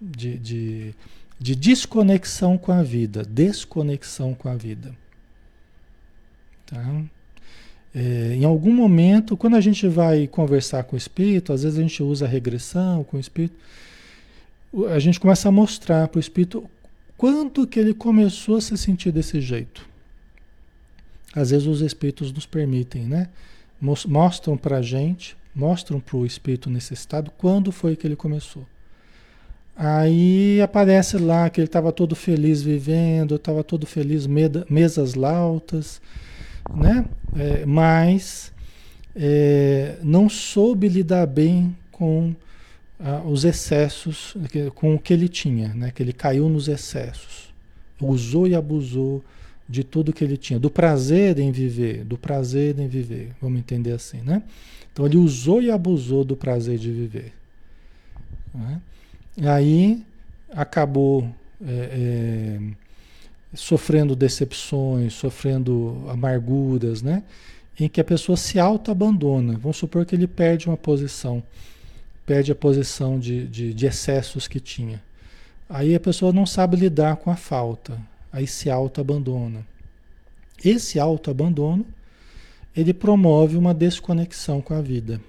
de, 0.00 0.38
de, 0.38 0.94
de 1.38 1.54
desconexão 1.54 2.56
com 2.56 2.72
a 2.72 2.82
vida, 2.82 3.22
desconexão 3.22 4.32
com 4.32 4.48
a 4.48 4.54
vida. 4.54 4.96
Tá? 6.64 7.02
É, 7.94 8.36
em 8.36 8.44
algum 8.46 8.72
momento, 8.72 9.36
quando 9.36 9.56
a 9.56 9.60
gente 9.60 9.86
vai 9.86 10.26
conversar 10.26 10.84
com 10.84 10.96
o 10.96 10.98
espírito, 10.98 11.52
às 11.52 11.62
vezes 11.62 11.78
a 11.78 11.82
gente 11.82 12.02
usa 12.02 12.24
a 12.24 12.28
regressão 12.28 13.04
com 13.04 13.18
o 13.18 13.20
espírito, 13.20 13.54
a 14.88 14.98
gente 14.98 15.20
começa 15.20 15.46
a 15.46 15.52
mostrar 15.52 16.08
para 16.08 16.16
o 16.16 16.20
espírito 16.20 16.64
quanto 17.18 17.66
que 17.66 17.78
ele 17.78 17.92
começou 17.92 18.56
a 18.56 18.62
se 18.62 18.78
sentir 18.78 19.12
desse 19.12 19.42
jeito. 19.42 19.91
Às 21.34 21.50
vezes 21.50 21.66
os 21.66 21.80
espíritos 21.80 22.32
nos 22.32 22.46
permitem, 22.46 23.04
né? 23.04 23.28
Mostram 23.80 24.56
para 24.56 24.78
a 24.78 24.82
gente, 24.82 25.36
mostram 25.54 25.98
para 25.98 26.16
o 26.16 26.26
espírito 26.26 26.70
nesse 26.70 26.94
estado 26.94 27.30
quando 27.36 27.72
foi 27.72 27.96
que 27.96 28.06
ele 28.06 28.16
começou. 28.16 28.66
Aí 29.74 30.60
aparece 30.60 31.16
lá 31.16 31.48
que 31.48 31.60
ele 31.60 31.66
estava 31.66 31.90
todo 31.90 32.14
feliz 32.14 32.62
vivendo, 32.62 33.36
estava 33.36 33.64
todo 33.64 33.86
feliz, 33.86 34.26
mesas 34.26 35.14
lautas, 35.14 36.00
né? 36.74 37.04
É, 37.36 37.64
mas 37.64 38.52
é, 39.16 39.96
não 40.02 40.28
soube 40.28 40.88
lidar 40.88 41.26
bem 41.26 41.74
com 41.90 42.34
ah, 43.00 43.22
os 43.24 43.44
excessos, 43.44 44.36
com 44.74 44.94
o 44.94 44.98
que 44.98 45.12
ele 45.12 45.28
tinha, 45.28 45.68
né? 45.74 45.90
Que 45.90 46.02
ele 46.02 46.12
caiu 46.12 46.48
nos 46.48 46.68
excessos, 46.68 47.52
usou 48.00 48.46
e 48.46 48.54
abusou 48.54 49.24
de 49.72 49.82
tudo 49.82 50.12
que 50.12 50.22
ele 50.22 50.36
tinha, 50.36 50.60
do 50.60 50.70
prazer 50.70 51.38
em 51.38 51.50
viver, 51.50 52.04
do 52.04 52.18
prazer 52.18 52.78
em 52.78 52.86
viver, 52.86 53.30
vamos 53.40 53.58
entender 53.58 53.92
assim, 53.92 54.20
né? 54.20 54.42
Então 54.92 55.06
ele 55.06 55.16
usou 55.16 55.62
e 55.62 55.70
abusou 55.70 56.24
do 56.24 56.36
prazer 56.36 56.76
de 56.76 56.92
viver. 56.92 57.32
Né? 58.54 58.82
E 59.34 59.48
aí 59.48 60.04
acabou 60.50 61.26
é, 61.66 61.70
é, 61.90 62.60
sofrendo 63.54 64.14
decepções, 64.14 65.14
sofrendo 65.14 66.04
amarguras, 66.06 67.00
né? 67.00 67.22
Em 67.80 67.88
que 67.88 67.98
a 67.98 68.04
pessoa 68.04 68.36
se 68.36 68.58
auto-abandona. 68.58 69.54
Vamos 69.56 69.78
supor 69.78 70.04
que 70.04 70.14
ele 70.14 70.26
perde 70.26 70.66
uma 70.66 70.76
posição, 70.76 71.42
perde 72.26 72.52
a 72.52 72.54
posição 72.54 73.18
de, 73.18 73.46
de, 73.46 73.72
de 73.72 73.86
excessos 73.86 74.46
que 74.46 74.60
tinha. 74.60 75.02
Aí 75.66 75.94
a 75.94 76.00
pessoa 76.00 76.30
não 76.30 76.44
sabe 76.44 76.76
lidar 76.76 77.16
com 77.16 77.30
a 77.30 77.36
falta, 77.36 77.98
aí 78.32 78.46
se 78.46 78.70
auto-abandona. 78.70 79.66
Esse 80.64 80.98
auto-abandono, 80.98 81.84
ele 82.74 82.94
promove 82.94 83.56
uma 83.56 83.74
desconexão 83.74 84.60
com 84.60 84.74
a 84.74 84.80
vida. 84.80 85.20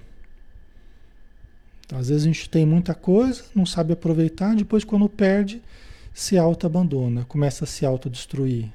Às 1.92 2.08
vezes 2.08 2.22
a 2.22 2.26
gente 2.26 2.48
tem 2.48 2.64
muita 2.64 2.94
coisa, 2.94 3.44
não 3.54 3.66
sabe 3.66 3.92
aproveitar, 3.92 4.54
depois 4.56 4.84
quando 4.84 5.08
perde, 5.08 5.60
se 6.14 6.38
auto-abandona, 6.38 7.24
começa 7.24 7.64
a 7.64 7.66
se 7.66 7.84
autodestruir. 7.84 8.68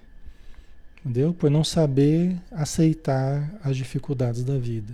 Entendeu? 1.00 1.34
Por 1.34 1.50
não 1.50 1.64
saber 1.64 2.38
aceitar 2.52 3.52
as 3.64 3.76
dificuldades 3.78 4.44
da 4.44 4.58
vida. 4.58 4.94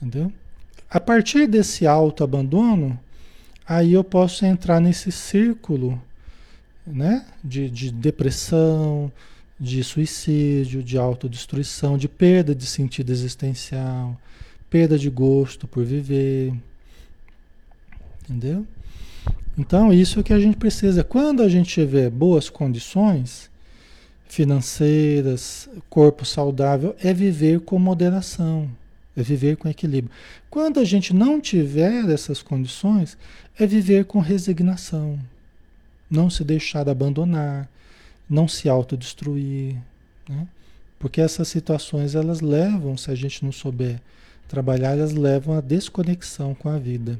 Entendeu? 0.00 0.32
A 0.90 0.98
partir 0.98 1.46
desse 1.46 1.86
autoabandono, 1.86 2.98
aí 3.66 3.92
eu 3.92 4.02
posso 4.02 4.46
entrar 4.46 4.80
nesse 4.80 5.12
círculo 5.12 6.02
né? 6.92 7.24
de, 7.42 7.70
de 7.70 7.90
depressão, 7.90 9.12
de 9.58 9.82
suicídio, 9.82 10.82
de 10.82 10.96
autodestruição, 10.98 11.98
de 11.98 12.08
perda 12.08 12.54
de 12.54 12.66
sentido 12.66 13.10
existencial, 13.10 14.20
perda 14.70 14.98
de 14.98 15.10
gosto 15.10 15.66
por 15.66 15.84
viver, 15.84 16.52
Entendeu? 18.28 18.66
Então, 19.56 19.90
isso 19.90 20.20
é 20.20 20.22
que 20.22 20.34
a 20.34 20.38
gente 20.38 20.58
precisa. 20.58 21.02
Quando 21.02 21.42
a 21.42 21.48
gente 21.48 21.70
tiver 21.70 22.10
boas 22.10 22.50
condições 22.50 23.50
financeiras, 24.28 25.66
corpo 25.88 26.26
saudável, 26.26 26.94
é 27.02 27.14
viver 27.14 27.60
com 27.60 27.78
moderação, 27.78 28.70
é 29.16 29.22
viver 29.22 29.56
com 29.56 29.66
equilíbrio. 29.66 30.14
Quando 30.50 30.78
a 30.78 30.84
gente 30.84 31.14
não 31.14 31.40
tiver 31.40 32.08
essas 32.10 32.42
condições, 32.42 33.16
é 33.58 33.66
viver 33.66 34.04
com 34.04 34.20
resignação, 34.20 35.18
não 36.10 36.30
se 36.30 36.44
deixar 36.44 36.88
abandonar, 36.88 37.68
não 38.28 38.46
se 38.48 38.68
autodestruir, 38.68 39.76
né? 40.28 40.46
Porque 40.98 41.20
essas 41.20 41.48
situações 41.48 42.14
elas 42.14 42.40
levam, 42.40 42.96
se 42.96 43.10
a 43.10 43.14
gente 43.14 43.44
não 43.44 43.52
souber 43.52 44.00
trabalhar, 44.48 44.92
elas 44.92 45.12
levam 45.12 45.56
à 45.56 45.60
desconexão 45.60 46.54
com 46.54 46.68
a 46.68 46.78
vida 46.78 47.18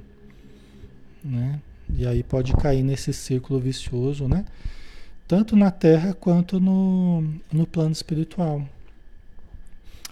né? 1.24 1.60
E 1.96 2.06
aí 2.06 2.22
pode 2.22 2.52
cair 2.54 2.82
nesse 2.82 3.12
círculo 3.12 3.58
vicioso, 3.58 4.28
né? 4.28 4.44
Tanto 5.26 5.56
na 5.56 5.70
terra 5.70 6.14
quanto 6.14 6.60
no, 6.60 7.22
no 7.52 7.66
plano 7.66 7.92
espiritual. 7.92 8.66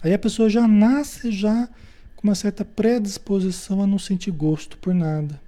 Aí 0.02 0.12
a 0.12 0.18
pessoa 0.18 0.48
já 0.48 0.66
nasce 0.68 1.30
já 1.30 1.68
com 2.14 2.28
uma 2.28 2.34
certa 2.34 2.64
predisposição 2.64 3.82
a 3.82 3.86
não 3.86 3.98
sentir 3.98 4.30
gosto 4.30 4.76
por 4.78 4.94
nada. 4.94 5.40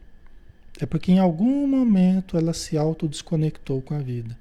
É 0.81 0.87
porque 0.87 1.11
em 1.11 1.18
algum 1.18 1.66
momento 1.66 2.37
ela 2.37 2.53
se 2.53 2.79
autodesconectou 2.79 3.83
com 3.83 3.95
a 3.95 3.99
vida. 3.99 4.37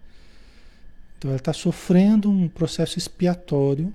Então 1.17 1.31
ela 1.31 1.39
está 1.39 1.51
sofrendo 1.51 2.29
um 2.29 2.47
processo 2.47 2.97
expiatório 2.97 3.91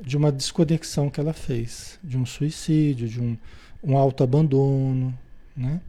de 0.00 0.16
uma 0.16 0.30
desconexão 0.30 1.08
que 1.08 1.18
ela 1.18 1.32
fez, 1.32 1.98
de 2.04 2.18
um 2.18 2.26
suicídio, 2.26 3.08
de 3.08 3.20
um, 3.20 3.36
um 3.82 3.96
autoabandono, 3.96 5.16
né? 5.56 5.80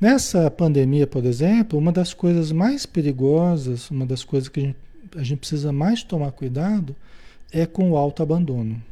Nessa 0.00 0.50
pandemia, 0.50 1.06
por 1.06 1.24
exemplo, 1.24 1.78
uma 1.78 1.92
das 1.92 2.12
coisas 2.12 2.50
mais 2.50 2.84
perigosas, 2.84 3.90
uma 3.90 4.04
das 4.04 4.24
coisas 4.24 4.48
que 4.48 4.60
a 4.60 4.62
gente, 4.64 4.76
a 5.16 5.22
gente 5.22 5.38
precisa 5.38 5.72
mais 5.72 6.02
tomar 6.02 6.32
cuidado 6.32 6.94
é 7.52 7.66
com 7.66 7.90
o 7.92 7.96
autoabandono. 7.96 8.82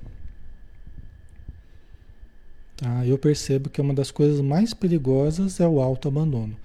Tá? 2.81 3.07
Eu 3.07 3.19
percebo 3.19 3.69
que 3.69 3.81
uma 3.81 3.95
das 3.95 4.11
coisas 4.11 4.41
mais 4.41 4.73
perigosas 4.75 5.61
é 5.61 5.69
o 5.69 5.81
autoabandono. 5.81 6.57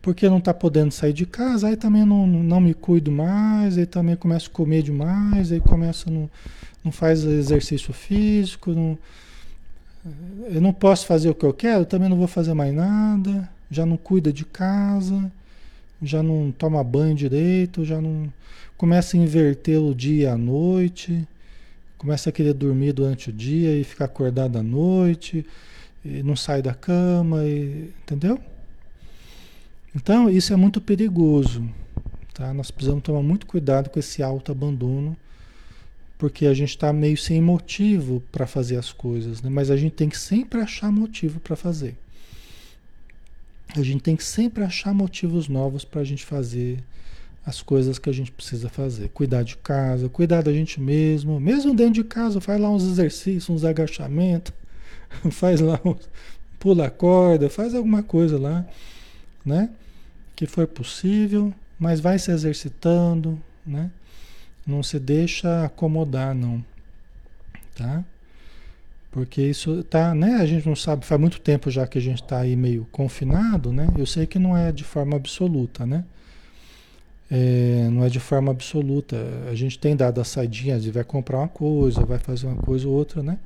Porque 0.00 0.28
não 0.28 0.38
está 0.38 0.52
podendo 0.52 0.90
sair 0.90 1.12
de 1.12 1.24
casa, 1.24 1.68
aí 1.68 1.76
também 1.76 2.04
não, 2.04 2.26
não 2.26 2.60
me 2.60 2.74
cuido 2.74 3.12
mais, 3.12 3.78
aí 3.78 3.86
também 3.86 4.16
começo 4.16 4.50
a 4.50 4.52
comer 4.52 4.82
demais, 4.82 5.52
aí 5.52 5.60
começa 5.60 6.10
não, 6.10 6.28
não 6.84 6.90
faz 6.90 7.22
exercício 7.22 7.92
físico, 7.92 8.72
não, 8.72 8.98
eu 10.50 10.60
não 10.60 10.72
posso 10.72 11.06
fazer 11.06 11.30
o 11.30 11.34
que 11.34 11.46
eu 11.46 11.54
quero, 11.54 11.86
também 11.86 12.08
não 12.08 12.16
vou 12.16 12.26
fazer 12.26 12.52
mais 12.52 12.74
nada 12.74 13.48
já 13.72 13.86
não 13.86 13.96
cuida 13.96 14.30
de 14.30 14.44
casa, 14.44 15.32
já 16.02 16.22
não 16.22 16.52
toma 16.52 16.84
banho 16.84 17.14
direito, 17.14 17.84
já 17.84 18.00
não 18.00 18.30
começa 18.76 19.16
a 19.16 19.20
inverter 19.20 19.80
o 19.80 19.94
dia 19.94 20.24
e 20.24 20.26
a 20.26 20.36
noite, 20.36 21.26
começa 22.02 22.30
a 22.30 22.32
querer 22.32 22.52
dormir 22.52 22.92
durante 22.92 23.30
o 23.30 23.32
dia 23.32 23.78
e 23.78 23.84
ficar 23.84 24.06
acordado 24.06 24.58
à 24.58 24.62
noite, 24.62 25.46
e 26.04 26.20
não 26.24 26.34
sai 26.34 26.60
da 26.60 26.74
cama, 26.74 27.44
e, 27.44 27.92
entendeu? 28.02 28.40
Então 29.94 30.28
isso 30.28 30.52
é 30.52 30.56
muito 30.56 30.80
perigoso, 30.80 31.64
tá? 32.34 32.52
Nós 32.52 32.72
precisamos 32.72 33.04
tomar 33.04 33.22
muito 33.22 33.46
cuidado 33.46 33.88
com 33.88 34.00
esse 34.00 34.20
alto 34.20 34.50
abandono, 34.50 35.16
porque 36.18 36.46
a 36.46 36.54
gente 36.54 36.70
está 36.70 36.92
meio 36.92 37.16
sem 37.16 37.40
motivo 37.40 38.20
para 38.32 38.48
fazer 38.48 38.78
as 38.78 38.92
coisas, 38.92 39.40
né? 39.40 39.48
Mas 39.48 39.70
a 39.70 39.76
gente 39.76 39.92
tem 39.92 40.08
que 40.08 40.18
sempre 40.18 40.60
achar 40.60 40.90
motivo 40.90 41.38
para 41.38 41.54
fazer. 41.54 41.96
A 43.76 43.82
gente 43.82 44.02
tem 44.02 44.16
que 44.16 44.24
sempre 44.24 44.64
achar 44.64 44.92
motivos 44.92 45.46
novos 45.46 45.84
para 45.84 46.00
a 46.00 46.04
gente 46.04 46.24
fazer 46.24 46.82
as 47.44 47.60
coisas 47.60 47.98
que 47.98 48.08
a 48.08 48.12
gente 48.12 48.30
precisa 48.30 48.68
fazer. 48.68 49.08
Cuidar 49.08 49.42
de 49.42 49.56
casa, 49.56 50.08
cuidar 50.08 50.42
da 50.42 50.52
gente 50.52 50.80
mesmo. 50.80 51.40
Mesmo 51.40 51.74
dentro 51.74 51.94
de 51.94 52.04
casa, 52.04 52.40
faz 52.40 52.60
lá 52.60 52.70
uns 52.70 52.84
exercícios, 52.84 53.50
uns 53.50 53.64
agachamentos, 53.64 54.52
faz 55.30 55.60
lá 55.60 55.80
uns, 55.84 56.08
pula 56.58 56.86
a 56.86 56.90
corda, 56.90 57.50
faz 57.50 57.74
alguma 57.74 58.02
coisa 58.02 58.38
lá, 58.38 58.64
né? 59.44 59.70
Que 60.36 60.46
for 60.46 60.66
possível, 60.66 61.52
mas 61.78 62.00
vai 62.00 62.18
se 62.18 62.30
exercitando, 62.30 63.40
né? 63.66 63.90
Não 64.64 64.82
se 64.82 65.00
deixa 65.00 65.64
acomodar, 65.64 66.34
não. 66.34 66.64
Tá? 67.74 68.04
Porque 69.10 69.42
isso 69.42 69.82
tá, 69.84 70.14
né? 70.14 70.36
A 70.36 70.46
gente 70.46 70.66
não 70.66 70.76
sabe, 70.76 71.04
faz 71.04 71.20
muito 71.20 71.40
tempo 71.40 71.70
já 71.70 71.86
que 71.86 71.98
a 71.98 72.00
gente 72.00 72.22
está 72.22 72.38
aí 72.38 72.54
meio 72.54 72.86
confinado, 72.92 73.72
né? 73.72 73.88
Eu 73.98 74.06
sei 74.06 74.26
que 74.26 74.38
não 74.38 74.56
é 74.56 74.70
de 74.70 74.84
forma 74.84 75.16
absoluta, 75.16 75.84
né? 75.84 76.04
É, 77.34 77.88
não 77.90 78.04
é 78.04 78.10
de 78.10 78.20
forma 78.20 78.50
absoluta. 78.50 79.16
A 79.50 79.54
gente 79.54 79.78
tem 79.78 79.96
dado 79.96 80.20
as 80.20 80.28
saidinhas 80.28 80.84
e 80.84 80.90
vai 80.90 81.02
comprar 81.02 81.38
uma 81.38 81.48
coisa, 81.48 82.04
vai 82.04 82.18
fazer 82.18 82.46
uma 82.46 82.56
coisa 82.56 82.86
ou 82.86 82.94
outra, 82.94 83.22
né? 83.22 83.38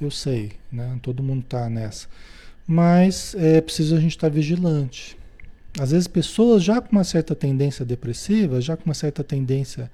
Eu 0.00 0.10
sei, 0.10 0.52
né? 0.72 0.98
Todo 1.00 1.22
mundo 1.22 1.44
tá 1.48 1.70
nessa. 1.70 2.08
Mas 2.66 3.36
é 3.36 3.60
preciso 3.60 3.94
a 3.94 4.00
gente 4.00 4.16
estar 4.16 4.28
tá 4.28 4.34
vigilante. 4.34 5.16
Às 5.78 5.92
vezes 5.92 6.08
pessoas 6.08 6.64
já 6.64 6.80
com 6.80 6.90
uma 6.90 7.04
certa 7.04 7.36
tendência 7.36 7.84
depressiva, 7.84 8.60
já 8.60 8.76
com 8.76 8.86
uma 8.86 8.94
certa 8.94 9.22
tendência 9.22 9.88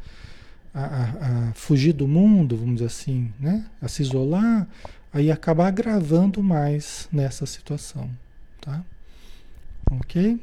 a, 0.73 0.85
a, 0.85 1.49
a 1.51 1.53
fugir 1.53 1.93
do 1.93 2.09
mundo, 2.09 2.57
vamos 2.57 2.77
dizer 2.77 2.87
assim, 2.87 3.31
né? 3.39 3.67
A 3.83 3.89
se 3.89 4.01
isolar, 4.01 4.67
aí 5.13 5.31
acaba 5.31 5.67
agravando 5.67 6.43
mais 6.43 7.07
nessa 7.13 7.45
situação, 7.45 8.09
tá? 8.63 8.83
Ok? 9.91 10.41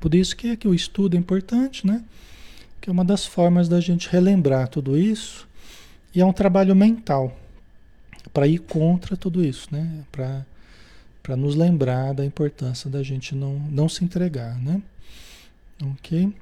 Por 0.00 0.14
isso 0.14 0.34
que, 0.34 0.48
é 0.48 0.56
que 0.56 0.66
o 0.66 0.74
estudo 0.74 1.14
é 1.16 1.18
importante, 1.18 1.86
né? 1.86 2.02
Que 2.80 2.88
é 2.88 2.92
uma 2.92 3.04
das 3.04 3.26
formas 3.26 3.68
da 3.68 3.80
gente 3.80 4.08
relembrar 4.08 4.68
tudo 4.68 4.96
isso. 4.96 5.46
E 6.14 6.20
é 6.20 6.24
um 6.24 6.32
trabalho 6.32 6.74
mental 6.74 7.36
para 8.32 8.46
ir 8.46 8.58
contra 8.58 9.16
tudo 9.16 9.44
isso, 9.44 9.68
né? 9.70 10.04
Para 10.10 11.36
nos 11.36 11.54
lembrar 11.54 12.14
da 12.14 12.24
importância 12.24 12.88
da 12.88 13.02
gente 13.02 13.34
não, 13.34 13.58
não 13.70 13.88
se 13.88 14.04
entregar, 14.04 14.58
né? 14.58 14.80
Ok? 15.82 16.32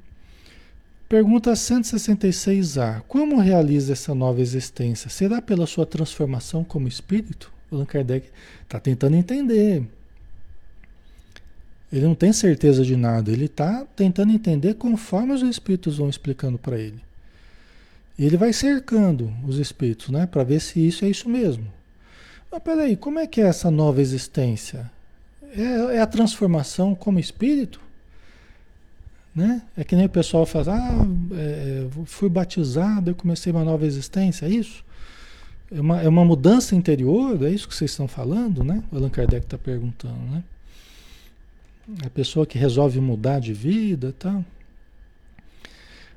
Pergunta 1.08 1.52
166A. 1.52 3.02
Como 3.08 3.40
realiza 3.40 3.92
essa 3.92 4.14
nova 4.14 4.40
existência? 4.40 5.08
Será 5.10 5.42
pela 5.42 5.66
sua 5.66 5.86
transformação 5.86 6.62
como 6.62 6.86
espírito? 6.86 7.50
Allan 7.70 7.84
Kardec 7.84 8.28
está 8.62 8.80
tentando 8.80 9.16
entender. 9.16 9.82
Ele 11.92 12.06
não 12.06 12.14
tem 12.14 12.32
certeza 12.32 12.84
de 12.84 12.96
nada, 12.96 13.30
ele 13.30 13.46
está 13.46 13.86
tentando 13.96 14.32
entender 14.32 14.74
conforme 14.74 15.32
os 15.32 15.42
espíritos 15.42 15.96
vão 15.96 16.08
explicando 16.08 16.58
para 16.58 16.78
ele. 16.78 17.00
Ele 18.18 18.36
vai 18.36 18.52
cercando 18.52 19.32
os 19.46 19.58
espíritos, 19.58 20.08
né, 20.10 20.26
para 20.26 20.44
ver 20.44 20.60
se 20.60 20.86
isso 20.86 21.04
é 21.04 21.08
isso 21.08 21.28
mesmo. 21.28 21.66
Mas 22.50 22.62
peraí, 22.62 22.96
como 22.96 23.18
é 23.18 23.26
que 23.26 23.40
é 23.40 23.46
essa 23.46 23.70
nova 23.70 24.00
existência? 24.00 24.90
É, 25.42 25.96
é 25.96 26.00
a 26.00 26.06
transformação 26.06 26.94
como 26.94 27.18
espírito? 27.18 27.80
Né? 29.34 29.62
É 29.76 29.84
que 29.84 29.94
nem 29.94 30.06
o 30.06 30.10
pessoal 30.10 30.44
fala, 30.44 30.74
ah, 30.74 31.06
é, 31.36 31.86
fui 32.04 32.28
batizado, 32.28 33.10
eu 33.10 33.14
comecei 33.14 33.52
uma 33.52 33.64
nova 33.64 33.86
existência, 33.86 34.46
é 34.46 34.48
isso? 34.48 34.84
É 35.70 35.80
uma, 35.80 36.02
é 36.02 36.08
uma 36.08 36.24
mudança 36.24 36.74
interior, 36.74 37.42
é 37.44 37.50
isso 37.50 37.68
que 37.68 37.74
vocês 37.74 37.90
estão 37.90 38.08
falando, 38.08 38.64
né? 38.64 38.82
O 38.90 38.96
Allan 38.96 39.10
Kardec 39.10 39.44
está 39.44 39.58
perguntando, 39.58 40.18
né? 40.30 40.42
A 42.04 42.10
pessoa 42.10 42.46
que 42.46 42.58
resolve 42.58 43.00
mudar 43.00 43.38
de 43.38 43.52
vida 43.52 44.14
tal. 44.18 44.44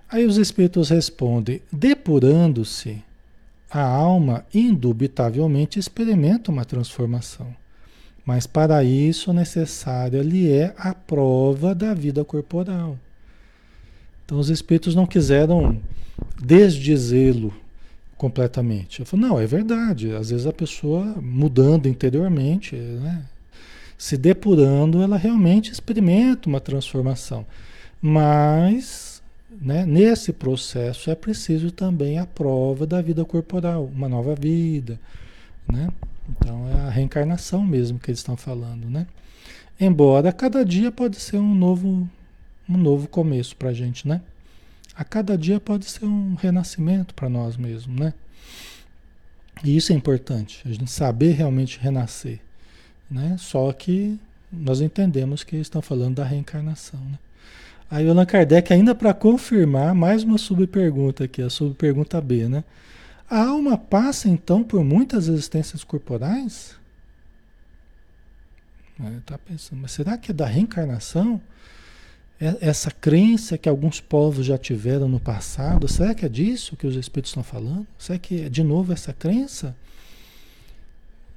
Aí 0.10 0.26
os 0.26 0.38
espíritos 0.38 0.90
respondem: 0.90 1.62
depurando-se, 1.72 3.02
a 3.70 3.82
alma 3.82 4.46
indubitavelmente 4.54 5.80
experimenta 5.80 6.52
uma 6.52 6.66
transformação. 6.66 7.56
Mas 8.26 8.46
para 8.46 8.84
isso 8.84 9.34
necessária 9.34 10.22
lhe 10.22 10.52
é 10.52 10.74
a 10.78 10.94
prova 10.94 11.74
da 11.74 11.94
vida 11.94 12.24
corporal. 12.24 12.98
Então 14.26 14.40
os 14.40 14.50
espíritos 14.50 14.94
não 14.94 15.06
quiseram 15.06 15.80
desdizê-lo 16.42 17.54
completamente. 18.22 19.00
Eu 19.00 19.06
falo, 19.08 19.24
não, 19.24 19.40
é 19.40 19.48
verdade. 19.48 20.14
Às 20.14 20.30
vezes 20.30 20.46
a 20.46 20.54
pessoa 20.54 21.04
mudando 21.20 21.88
interiormente, 21.88 22.76
né, 22.76 23.26
se 23.98 24.16
depurando, 24.16 25.02
ela 25.02 25.18
realmente 25.18 25.72
experimenta 25.72 26.48
uma 26.48 26.60
transformação. 26.60 27.48
Mas 28.00 29.24
né, 29.60 29.88
nesse 29.88 30.32
processo 30.32 31.10
é 31.10 31.16
preciso 31.16 31.72
também 31.72 32.20
a 32.20 32.28
prova 32.28 32.86
da 32.86 33.02
vida 33.02 33.26
corporal, 33.26 33.86
uma 33.86 34.08
nova 34.08 34.36
vida. 34.36 35.00
Né? 35.68 35.90
Então 36.30 36.70
é 36.70 36.82
a 36.82 36.90
reencarnação 36.92 37.66
mesmo 37.66 37.98
que 37.98 38.12
eles 38.12 38.20
estão 38.20 38.38
falando. 38.38 38.88
Né? 38.88 39.08
Embora 39.80 40.32
cada 40.32 40.64
dia 40.64 40.92
pode 40.92 41.20
ser 41.20 41.38
um 41.38 41.56
novo, 41.56 42.08
um 42.70 42.78
novo 42.78 43.08
começo 43.08 43.56
para 43.56 43.70
a 43.70 43.74
gente, 43.74 44.08
né? 44.08 44.22
A 44.96 45.04
cada 45.04 45.38
dia 45.38 45.60
pode 45.60 45.86
ser 45.86 46.06
um 46.06 46.36
renascimento 46.36 47.14
para 47.14 47.30
nós 47.30 47.58
mesmos, 47.58 48.00
né? 48.00 48.14
E 49.64 49.76
isso 49.76 49.92
é 49.92 49.96
importante, 49.96 50.62
a 50.66 50.70
gente 50.70 50.90
saber 50.90 51.32
realmente 51.32 51.80
renascer, 51.80 52.40
né? 53.10 53.36
Só 53.38 53.72
que 53.72 54.20
nós 54.52 54.82
entendemos 54.82 55.44
que 55.44 55.56
estão 55.56 55.82
falando 55.82 56.16
da 56.16 56.24
reencarnação, 56.24 57.00
né? 57.00 57.20
Aí 57.90 58.08
Allan 58.08 58.26
Kardec, 58.26 58.72
ainda 58.72 58.96
para 58.96 59.14
confirmar, 59.14 59.94
mais 59.94 60.24
uma 60.24 60.38
subpergunta 60.38 61.26
aqui, 61.26 61.42
a 61.42 61.50
subpergunta 61.50 62.20
B, 62.22 62.48
né? 62.48 62.64
A 63.30 63.44
alma 63.44 63.78
passa 63.78 64.30
então 64.30 64.64
por 64.64 64.84
muitas 64.84 65.28
existências 65.28 65.84
corporais? 65.84 66.76
Está 69.18 69.38
pensando, 69.38 69.82
mas 69.82 69.92
será 69.92 70.18
que 70.18 70.32
é 70.32 70.34
da 70.34 70.46
reencarnação? 70.46 71.42
É, 72.42 72.58
essa 72.60 72.90
crença 72.90 73.56
que 73.56 73.70
alguns 73.70 74.02
povos 74.02 74.48
já 74.48 74.58
tiveram 74.58 75.08
no 75.08 75.20
passado, 75.20 75.88
será 75.88 76.16
que 76.16 76.26
é 76.26 76.30
disso 76.30 76.76
que 76.76 76.88
os 76.88 76.96
espíritos 76.96 77.30
estão 77.30 77.44
falando? 77.44 77.86
Será 78.00 78.18
que 78.18 78.42
é 78.42 78.50
de 78.50 78.64
novo 78.64 78.92
essa 78.92 79.14
crença? 79.14 79.76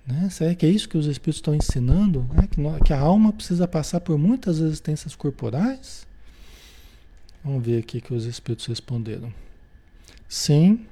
Né? 0.06 0.30
Será 0.30 0.54
que 0.54 0.64
é 0.64 0.68
isso 0.70 0.88
que 0.88 0.96
os 0.96 1.06
espíritos 1.06 1.36
estão 1.36 1.54
ensinando? 1.54 2.26
Né? 2.32 2.48
Que, 2.50 2.84
que 2.86 2.92
a 2.94 2.98
alma 2.98 3.34
precisa 3.34 3.68
passar 3.68 4.00
por 4.00 4.16
muitas 4.16 4.60
existências 4.60 5.14
corporais? 5.14 6.06
Vamos 7.44 7.62
ver 7.62 7.80
aqui 7.80 8.00
que 8.00 8.14
os 8.14 8.24
espíritos 8.24 8.64
responderam. 8.64 9.30
Sim, 10.26 10.86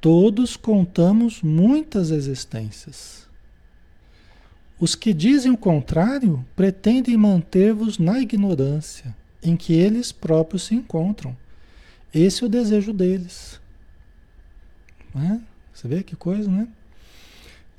todos 0.00 0.56
contamos 0.56 1.42
muitas 1.42 2.10
existências. 2.10 3.28
Os 4.80 4.94
que 4.94 5.12
dizem 5.12 5.52
o 5.52 5.58
contrário 5.58 6.42
pretendem 6.56 7.14
manter-vos 7.14 7.98
na 7.98 8.18
ignorância 8.18 9.14
em 9.42 9.54
que 9.54 9.74
eles 9.74 10.10
próprios 10.10 10.62
se 10.62 10.74
encontram. 10.74 11.36
Esse 12.14 12.42
é 12.42 12.46
o 12.46 12.50
desejo 12.50 12.92
deles. 12.94 13.60
Né? 15.14 15.42
Você 15.72 15.86
vê 15.86 16.02
que 16.02 16.16
coisa, 16.16 16.50
né? 16.50 16.66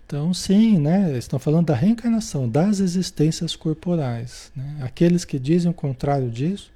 Então, 0.06 0.32
sim, 0.34 0.78
né? 0.78 1.18
Estão 1.18 1.40
falando 1.40 1.68
da 1.68 1.76
reencarnação, 1.76 2.48
das 2.48 2.80
existências 2.80 3.56
corporais. 3.56 4.52
Né? 4.56 4.78
Aqueles 4.82 5.26
que 5.26 5.40
dizem 5.40 5.72
o 5.72 5.74
contrário 5.74 6.30
disso, 6.30 6.72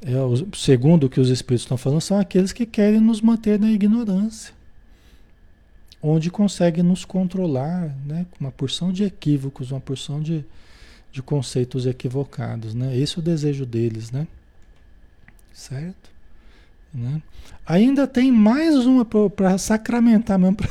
é, 0.00 0.12
segundo 0.56 1.04
o 1.04 1.10
que 1.10 1.20
os 1.20 1.28
espíritos 1.28 1.64
estão 1.64 1.76
falando, 1.76 2.00
são 2.00 2.18
aqueles 2.18 2.52
que 2.52 2.66
querem 2.66 3.00
nos 3.00 3.20
manter 3.20 3.60
na 3.60 3.70
ignorância 3.70 4.52
onde 6.02 6.30
consegue 6.30 6.82
nos 6.82 7.04
controlar, 7.04 7.94
né, 8.04 8.26
com 8.30 8.44
uma 8.44 8.50
porção 8.50 8.92
de 8.92 9.04
equívocos, 9.04 9.70
uma 9.70 9.80
porção 9.80 10.20
de, 10.20 10.44
de 11.12 11.22
conceitos 11.22 11.86
equivocados, 11.86 12.74
né? 12.74 12.96
Esse 12.96 13.16
é 13.16 13.20
o 13.20 13.22
desejo 13.22 13.64
deles, 13.64 14.10
né? 14.10 14.26
Certo? 15.52 16.10
Né? 16.92 17.22
Ainda 17.64 18.06
tem 18.06 18.32
mais 18.32 18.84
uma 18.84 19.04
para 19.04 19.56
sacramentar 19.56 20.38
mesmo, 20.38 20.56
para 20.56 20.68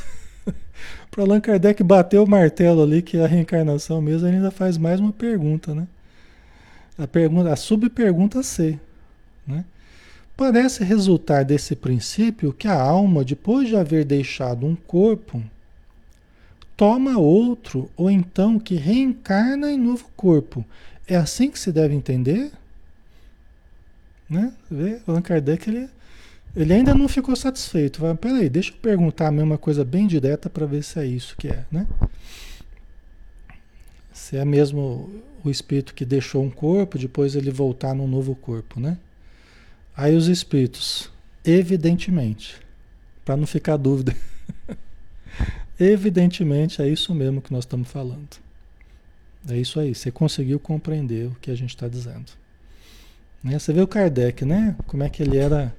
Allan 1.24 1.40
Kardec 1.40 1.82
bater 1.82 2.20
o 2.20 2.28
martelo 2.28 2.84
ali, 2.84 3.02
que 3.02 3.18
é 3.18 3.24
a 3.24 3.28
reencarnação 3.28 4.02
mesmo, 4.02 4.28
ele 4.28 4.38
ainda 4.38 4.52
faz 4.52 4.78
mais 4.78 5.00
uma 5.00 5.14
pergunta, 5.14 5.74
né? 5.74 5.88
A, 6.98 7.08
pergunta, 7.08 7.52
a 7.52 7.56
subpergunta 7.56 8.44
C, 8.44 8.78
né? 9.48 9.64
Parece 10.42 10.84
resultar 10.84 11.44
desse 11.44 11.76
princípio 11.76 12.52
que 12.52 12.68
a 12.68 12.74
alma, 12.74 13.24
depois 13.24 13.68
de 13.68 13.76
haver 13.76 14.04
deixado 14.04 14.66
um 14.66 14.76
corpo, 14.76 15.40
toma 16.76 17.16
outro, 17.20 17.92
ou 17.96 18.10
então 18.10 18.58
que 18.58 18.74
reencarna 18.74 19.72
em 19.72 19.78
novo 19.78 20.10
corpo. 20.18 20.66
É 21.08 21.16
assim 21.16 21.52
que 21.52 21.60
se 21.60 21.72
deve 21.72 21.94
entender? 21.94 22.52
Né? 24.28 24.52
Vê? 24.70 25.00
Allan 25.06 25.22
Kardec 25.22 25.70
ele, 25.70 25.88
ele 26.56 26.74
ainda 26.74 26.96
não 26.96 27.08
ficou 27.08 27.36
satisfeito. 27.36 28.02
Vai, 28.02 28.16
peraí, 28.16 28.50
deixa 28.50 28.72
eu 28.72 28.78
perguntar 28.78 29.28
a 29.28 29.32
mesma 29.32 29.60
coisa 29.60 29.86
bem 29.86 30.08
direta 30.08 30.50
para 30.50 30.66
ver 30.66 30.84
se 30.84 30.98
é 30.98 31.06
isso 31.06 31.38
que 31.38 31.50
é. 31.50 31.66
Né? 31.72 31.86
Se 34.12 34.38
é 34.38 34.44
mesmo 34.44 35.08
o 35.46 35.52
espírito 35.52 35.94
que 35.94 36.04
deixou 36.04 36.44
um 36.44 36.50
corpo, 36.50 36.98
depois 36.98 37.36
ele 37.36 37.52
voltar 37.52 37.94
num 37.94 38.08
novo 38.08 38.34
corpo, 38.34 38.80
né? 38.80 38.98
Aí 40.02 40.16
os 40.16 40.28
espíritos, 40.28 41.12
evidentemente, 41.46 42.56
para 43.24 43.38
não 43.38 43.46
ficar 43.46 43.78
dúvida, 43.78 44.16
evidentemente 45.80 46.82
é 46.82 46.90
isso 46.90 47.14
mesmo 47.14 47.40
que 47.40 47.54
nós 47.54 47.66
estamos 47.66 47.88
falando. 47.88 48.28
É 49.48 49.56
isso 49.56 49.80
aí, 49.80 49.94
você 49.94 50.10
conseguiu 50.10 50.60
compreender 50.60 51.28
o 51.28 51.36
que 51.40 51.52
a 51.52 51.56
gente 51.56 51.70
está 51.70 51.88
dizendo. 51.88 52.32
Né? 53.44 53.60
Você 53.60 53.72
vê 53.72 53.80
o 53.80 53.86
Kardec, 53.86 54.44
né? 54.44 54.76
Como 54.88 55.04
é 55.04 55.10
que 55.10 55.22
ele 55.22 55.38
era 55.38 55.72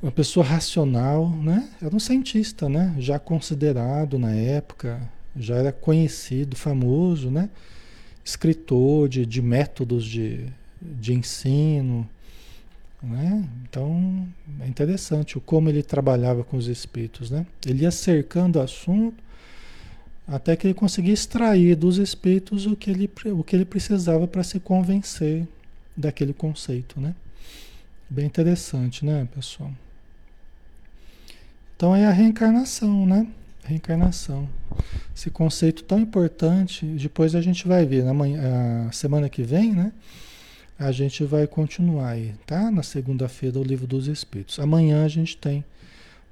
uma 0.00 0.12
pessoa 0.12 0.46
racional, 0.46 1.28
né? 1.28 1.68
Era 1.82 1.92
um 1.92 1.98
cientista, 1.98 2.68
né? 2.68 2.94
Já 3.00 3.18
considerado 3.18 4.16
na 4.16 4.32
época, 4.32 5.02
já 5.34 5.56
era 5.56 5.72
conhecido, 5.72 6.54
famoso, 6.54 7.32
né? 7.32 7.50
Escritor 8.24 9.08
de, 9.08 9.26
de 9.26 9.42
métodos 9.42 10.04
de, 10.04 10.46
de 10.80 11.12
ensino, 11.14 12.08
né? 13.02 13.44
Então 13.68 14.26
é 14.60 14.66
interessante 14.68 15.36
o 15.36 15.40
como 15.40 15.68
ele 15.68 15.82
trabalhava 15.82 16.44
com 16.44 16.56
os 16.56 16.68
espíritos. 16.68 17.30
Né? 17.30 17.46
Ele 17.66 17.82
ia 17.82 17.90
cercando 17.90 18.58
o 18.58 18.62
assunto 18.62 19.22
até 20.26 20.54
que 20.54 20.66
ele 20.66 20.74
conseguia 20.74 21.12
extrair 21.12 21.74
dos 21.74 21.98
espíritos 21.98 22.64
o 22.66 22.76
que 22.76 22.90
ele, 22.90 23.10
o 23.32 23.42
que 23.42 23.56
ele 23.56 23.64
precisava 23.64 24.26
para 24.26 24.42
se 24.42 24.60
convencer 24.60 25.46
daquele 25.96 26.32
conceito. 26.32 27.00
Né? 27.00 27.14
Bem 28.08 28.26
interessante, 28.26 29.04
né, 29.04 29.26
pessoal? 29.34 29.70
Então 31.76 31.96
é 31.96 32.06
a 32.06 32.10
reencarnação, 32.10 33.04
né? 33.04 33.26
Reencarnação. 33.64 34.48
Esse 35.14 35.30
conceito 35.30 35.82
tão 35.82 35.98
importante, 35.98 36.86
depois 36.86 37.34
a 37.34 37.40
gente 37.40 37.66
vai 37.66 37.84
ver 37.84 38.04
na 38.04 38.14
manhã, 38.14 38.90
semana 38.92 39.28
que 39.28 39.42
vem, 39.42 39.72
né? 39.72 39.92
A 40.82 40.92
gente 40.92 41.24
vai 41.24 41.46
continuar 41.46 42.10
aí, 42.10 42.34
tá? 42.44 42.70
Na 42.70 42.82
segunda-feira, 42.82 43.58
o 43.58 43.62
Livro 43.62 43.86
dos 43.86 44.06
Espíritos. 44.08 44.58
Amanhã 44.58 45.04
a 45.04 45.08
gente 45.08 45.36
tem 45.36 45.64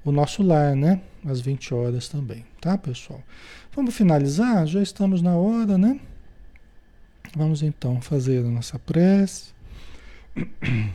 o 0.03 0.11
nosso 0.11 0.43
lar, 0.43 0.75
né? 0.75 1.01
Às 1.25 1.39
20 1.39 1.73
horas 1.73 2.09
também, 2.09 2.45
tá, 2.59 2.77
pessoal? 2.77 3.21
Vamos 3.73 3.95
finalizar? 3.95 4.67
Já 4.67 4.81
estamos 4.81 5.21
na 5.21 5.35
hora, 5.35 5.77
né? 5.77 5.99
Vamos 7.35 7.63
então 7.63 8.01
fazer 8.01 8.39
a 8.39 8.49
nossa 8.49 8.77
prece. 8.77 9.51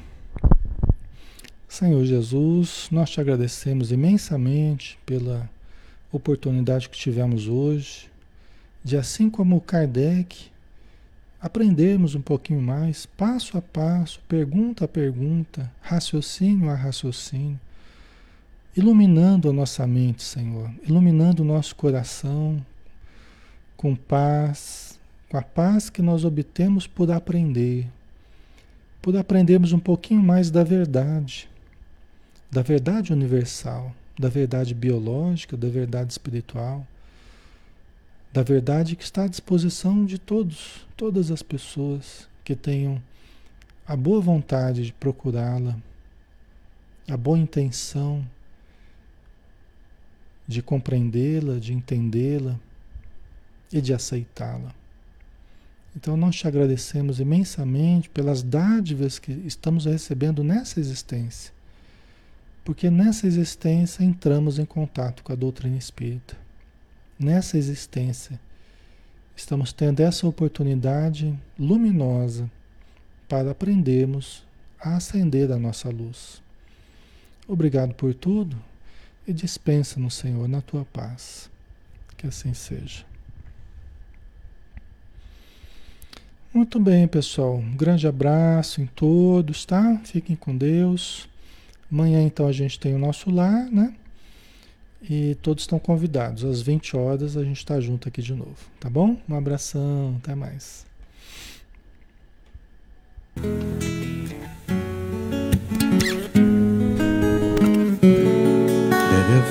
Senhor 1.67 2.05
Jesus, 2.05 2.89
nós 2.91 3.11
te 3.11 3.21
agradecemos 3.21 3.91
imensamente 3.91 4.99
pela 5.07 5.49
oportunidade 6.13 6.89
que 6.89 6.99
tivemos 6.99 7.49
hoje 7.49 8.11
de, 8.85 8.97
assim 8.97 9.29
como 9.29 9.61
Kardec, 9.61 10.51
aprendermos 11.47 12.17
um 12.17 12.21
pouquinho 12.21 12.61
mais, 12.61 13.07
passo 13.07 13.57
a 13.57 13.63
passo, 13.63 14.21
pergunta 14.29 14.85
a 14.85 14.89
pergunta, 14.89 15.73
raciocínio 15.81 16.69
a 16.69 16.75
raciocínio, 16.75 17.59
iluminando 18.77 19.49
a 19.49 19.53
nossa 19.53 19.87
mente, 19.87 20.25
Senhor, 20.25 20.69
iluminando 20.83 21.45
o 21.45 21.47
nosso 21.47 21.77
coração 21.77 22.65
com 23.77 23.95
paz, 23.95 24.99
com 25.29 25.39
a 25.39 25.43
paz 25.43 25.89
que 25.89 26.03
nós 26.03 26.25
obtemos 26.25 26.89
por 26.89 27.13
aprender, 27.13 27.87
por 29.01 29.17
aprendermos 29.17 29.73
um 29.73 29.79
pouquinho 29.79 30.23
mais 30.23 30.51
da 30.51 30.65
verdade, 30.65 31.49
da 32.51 32.61
verdade 32.61 33.13
universal, 33.13 33.95
da 34.19 34.29
verdade 34.29 34.75
biológica, 34.75 35.57
da 35.57 35.69
verdade 35.69 36.11
espiritual, 36.11 36.85
da 38.37 38.43
verdade 38.43 38.97
que 38.97 39.03
está 39.03 39.25
à 39.25 39.29
disposição 39.29 40.05
de 40.05 40.19
todos, 40.19 40.87
todas 40.95 41.31
as 41.31 41.43
pessoas 41.43 42.29
que 42.45 42.55
tenham 42.55 43.03
a 43.87 43.97
boa 43.97 44.21
vontade 44.21 44.85
de 44.85 44.93
procurá-la, 44.93 45.75
a 47.09 47.17
boa 47.17 47.39
intenção 47.39 48.23
de 50.47 50.61
compreendê-la, 50.61 51.59
de 51.59 51.73
entendê-la 51.73 52.61
e 53.73 53.81
de 53.81 53.95
aceitá-la. 53.95 54.75
Então 55.97 56.15
nós 56.15 56.37
te 56.37 56.47
agradecemos 56.47 57.19
imensamente 57.21 58.11
pelas 58.11 58.43
dádivas 58.43 59.19
que 59.19 59.33
estamos 59.33 59.87
recebendo 59.87 60.45
nessa 60.45 60.79
existência. 60.79 61.55
Porque 62.63 62.91
nessa 62.91 63.27
existência 63.27 64.05
entramos 64.05 64.59
em 64.59 64.67
contato 64.67 65.25
com 65.25 65.33
a 65.33 65.37
doutrina 65.37 65.79
espírita. 65.79 66.45
Nessa 67.19 67.57
existência 67.57 68.39
estamos 69.35 69.73
tendo 69.73 70.01
essa 70.01 70.27
oportunidade 70.27 71.39
luminosa 71.59 72.51
para 73.29 73.51
aprendermos 73.51 74.45
a 74.79 74.97
acender 74.97 75.51
a 75.51 75.59
nossa 75.59 75.89
luz. 75.89 76.43
Obrigado 77.49 77.95
por 77.95 78.13
tudo 78.13 78.57
e 79.27 79.33
dispensa 79.33 79.99
no 79.99 80.11
Senhor 80.11 80.49
na 80.49 80.61
tua 80.61 80.85
paz. 80.85 81.51
Que 82.17 82.27
assim 82.27 82.55
seja. 82.55 83.05
Muito 86.53 86.81
bem, 86.81 87.07
pessoal. 87.07 87.57
Um 87.57 87.77
grande 87.77 88.07
abraço 88.07 88.81
em 88.81 88.87
todos, 88.87 89.67
tá? 89.67 90.01
Fiquem 90.05 90.35
com 90.35 90.57
Deus. 90.57 91.29
Amanhã, 91.93 92.23
então, 92.23 92.49
a 92.49 92.53
gente 92.53 92.81
tem 92.81 92.95
o 92.95 92.99
nosso 92.99 93.31
lar, 93.31 93.71
né? 93.71 93.95
E 95.03 95.37
todos 95.43 95.63
estão 95.65 95.79
convidados. 95.79 96.45
Às 96.45 96.61
20 96.63 96.97
horas 96.97 97.37
a 97.37 97.45
gente 97.45 97.59
está 97.59 97.81
junto 97.81 98.09
aqui 98.09 98.23
de 98.23 98.35
novo, 98.35 98.57
tá 98.81 98.91
bom? 98.91 99.17
Um 99.29 99.37
abração, 99.37 100.17
até 100.23 100.35
mais. 100.35 100.87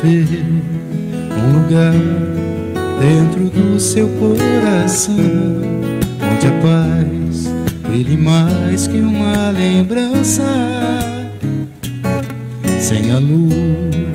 haver 0.06 0.28
um 1.32 1.62
lugar 1.62 1.94
dentro 3.00 3.50
do 3.50 3.80
seu 3.80 4.08
coração 4.20 5.16
onde 6.22 6.48
a 6.48 6.52
paz 6.62 7.48
brilhe 7.82 8.18
mais 8.18 8.88
que 8.88 8.98
uma 8.98 9.50
lembrança. 9.52 10.44
Sem 12.80 13.12
a 13.12 13.18
luz 13.18 14.15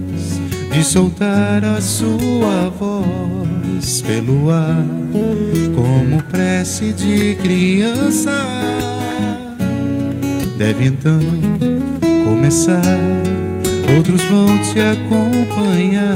de 0.71 0.83
soltar 0.83 1.63
a 1.65 1.81
sua 1.81 2.69
voz 2.79 4.01
pelo 4.01 4.49
ar, 4.49 4.85
como 5.75 6.23
prece 6.23 6.93
de 6.93 7.35
criança, 7.35 8.31
deve 10.57 10.85
então 10.85 11.19
começar. 12.23 12.81
Outros 13.97 14.23
vão 14.23 14.57
te 14.59 14.79
acompanhar 14.79 16.15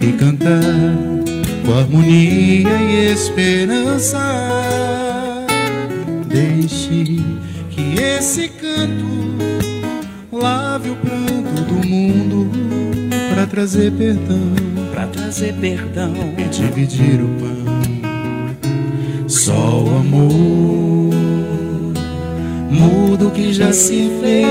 e 0.00 0.12
cantar 0.12 0.60
com 1.64 1.78
harmonia 1.78 2.68
e 2.68 3.12
esperança. 3.12 4.18
Deixe 6.26 7.22
que 7.70 8.00
esse 8.00 8.48
canto 8.48 9.04
lave 10.32 10.90
o 10.90 10.96
pranto 10.96 11.62
do 11.62 11.86
mundo 11.86 12.43
para 13.44 13.50
trazer 13.50 13.92
perdão, 13.92 14.54
para 14.90 15.06
trazer 15.08 15.52
perdão 15.54 16.14
e 16.38 16.44
dividir 16.44 17.20
o 17.20 17.28
pão. 17.38 17.64
Só 19.28 19.82
o 19.82 19.98
amor 19.98 21.12
muda 22.70 23.26
o 23.26 23.30
que 23.30 23.52
já 23.52 23.70
se 23.70 24.10
fez 24.22 24.46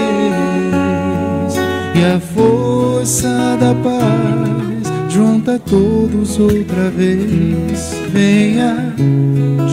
e 1.95 2.05
a 2.05 2.19
força 2.19 3.57
da 3.59 3.73
paz 3.73 5.11
junta 5.11 5.57
todos 5.57 6.37
outra 6.37 6.91
vez. 6.91 7.95
Venha, 8.11 8.93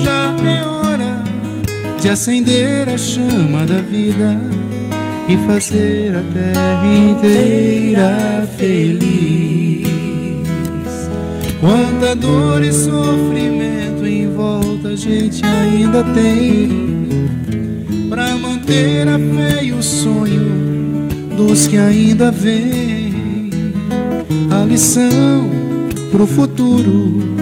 já 0.03 0.35
é 0.49 0.66
hora 0.66 1.23
de 2.01 2.09
acender 2.09 2.89
a 2.89 2.97
chama 2.97 3.66
da 3.66 3.83
vida 3.83 4.60
e 5.31 5.37
fazer 5.47 6.16
a 6.16 6.22
terra 6.33 6.87
inteira 6.87 8.49
feliz. 8.57 9.89
Quanta 11.61 12.16
dor 12.16 12.64
e 12.64 12.72
sofrimento 12.72 14.05
em 14.05 14.28
volta 14.35 14.89
a 14.89 14.97
gente 14.97 15.45
ainda 15.45 16.03
tem 16.03 16.91
para 18.09 18.35
manter 18.37 19.07
a 19.07 19.18
fé 19.18 19.64
e 19.64 19.72
o 19.72 19.81
sonho 19.81 21.09
dos 21.37 21.68
que 21.68 21.76
ainda 21.76 22.33
vêm 22.33 23.51
a 24.51 24.64
lição 24.64 25.49
pro 26.11 26.26
futuro 26.26 27.37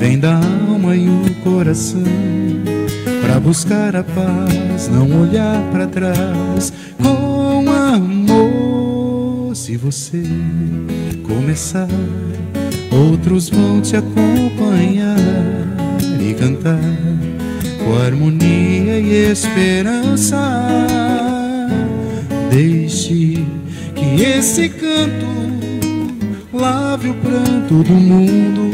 vem 0.00 0.18
da 0.18 0.36
alma 0.36 0.96
e 0.96 1.06
o 1.06 1.34
coração. 1.44 2.02
Pra 3.20 3.40
buscar 3.40 3.96
a 3.96 4.04
paz, 4.04 4.88
não 4.88 5.22
olhar 5.22 5.60
para 5.72 5.86
trás. 5.86 6.72
Se 9.66 9.76
você 9.76 10.22
começar, 11.26 11.88
outros 12.92 13.48
vão 13.48 13.80
te 13.80 13.96
acompanhar 13.96 15.18
e 16.20 16.32
cantar 16.34 16.78
com 17.82 17.98
harmonia 17.98 19.00
e 19.00 19.32
esperança 19.32 20.38
Deixe 22.48 23.44
que 23.96 24.22
esse 24.22 24.68
canto 24.68 25.26
lave 26.52 27.08
o 27.08 27.14
pranto 27.14 27.82
do 27.82 27.92
mundo 27.92 28.70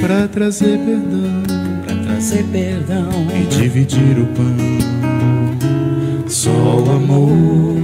para 0.00 0.26
trazer 0.26 0.80
perdão, 0.80 1.44
para 1.86 1.94
trazer 2.06 2.44
perdão 2.46 3.08
e 3.40 3.46
dividir 3.46 4.18
o 4.18 4.26
pão. 4.34 4.56
Só 6.26 6.50
o 6.50 6.90
amor 6.90 7.83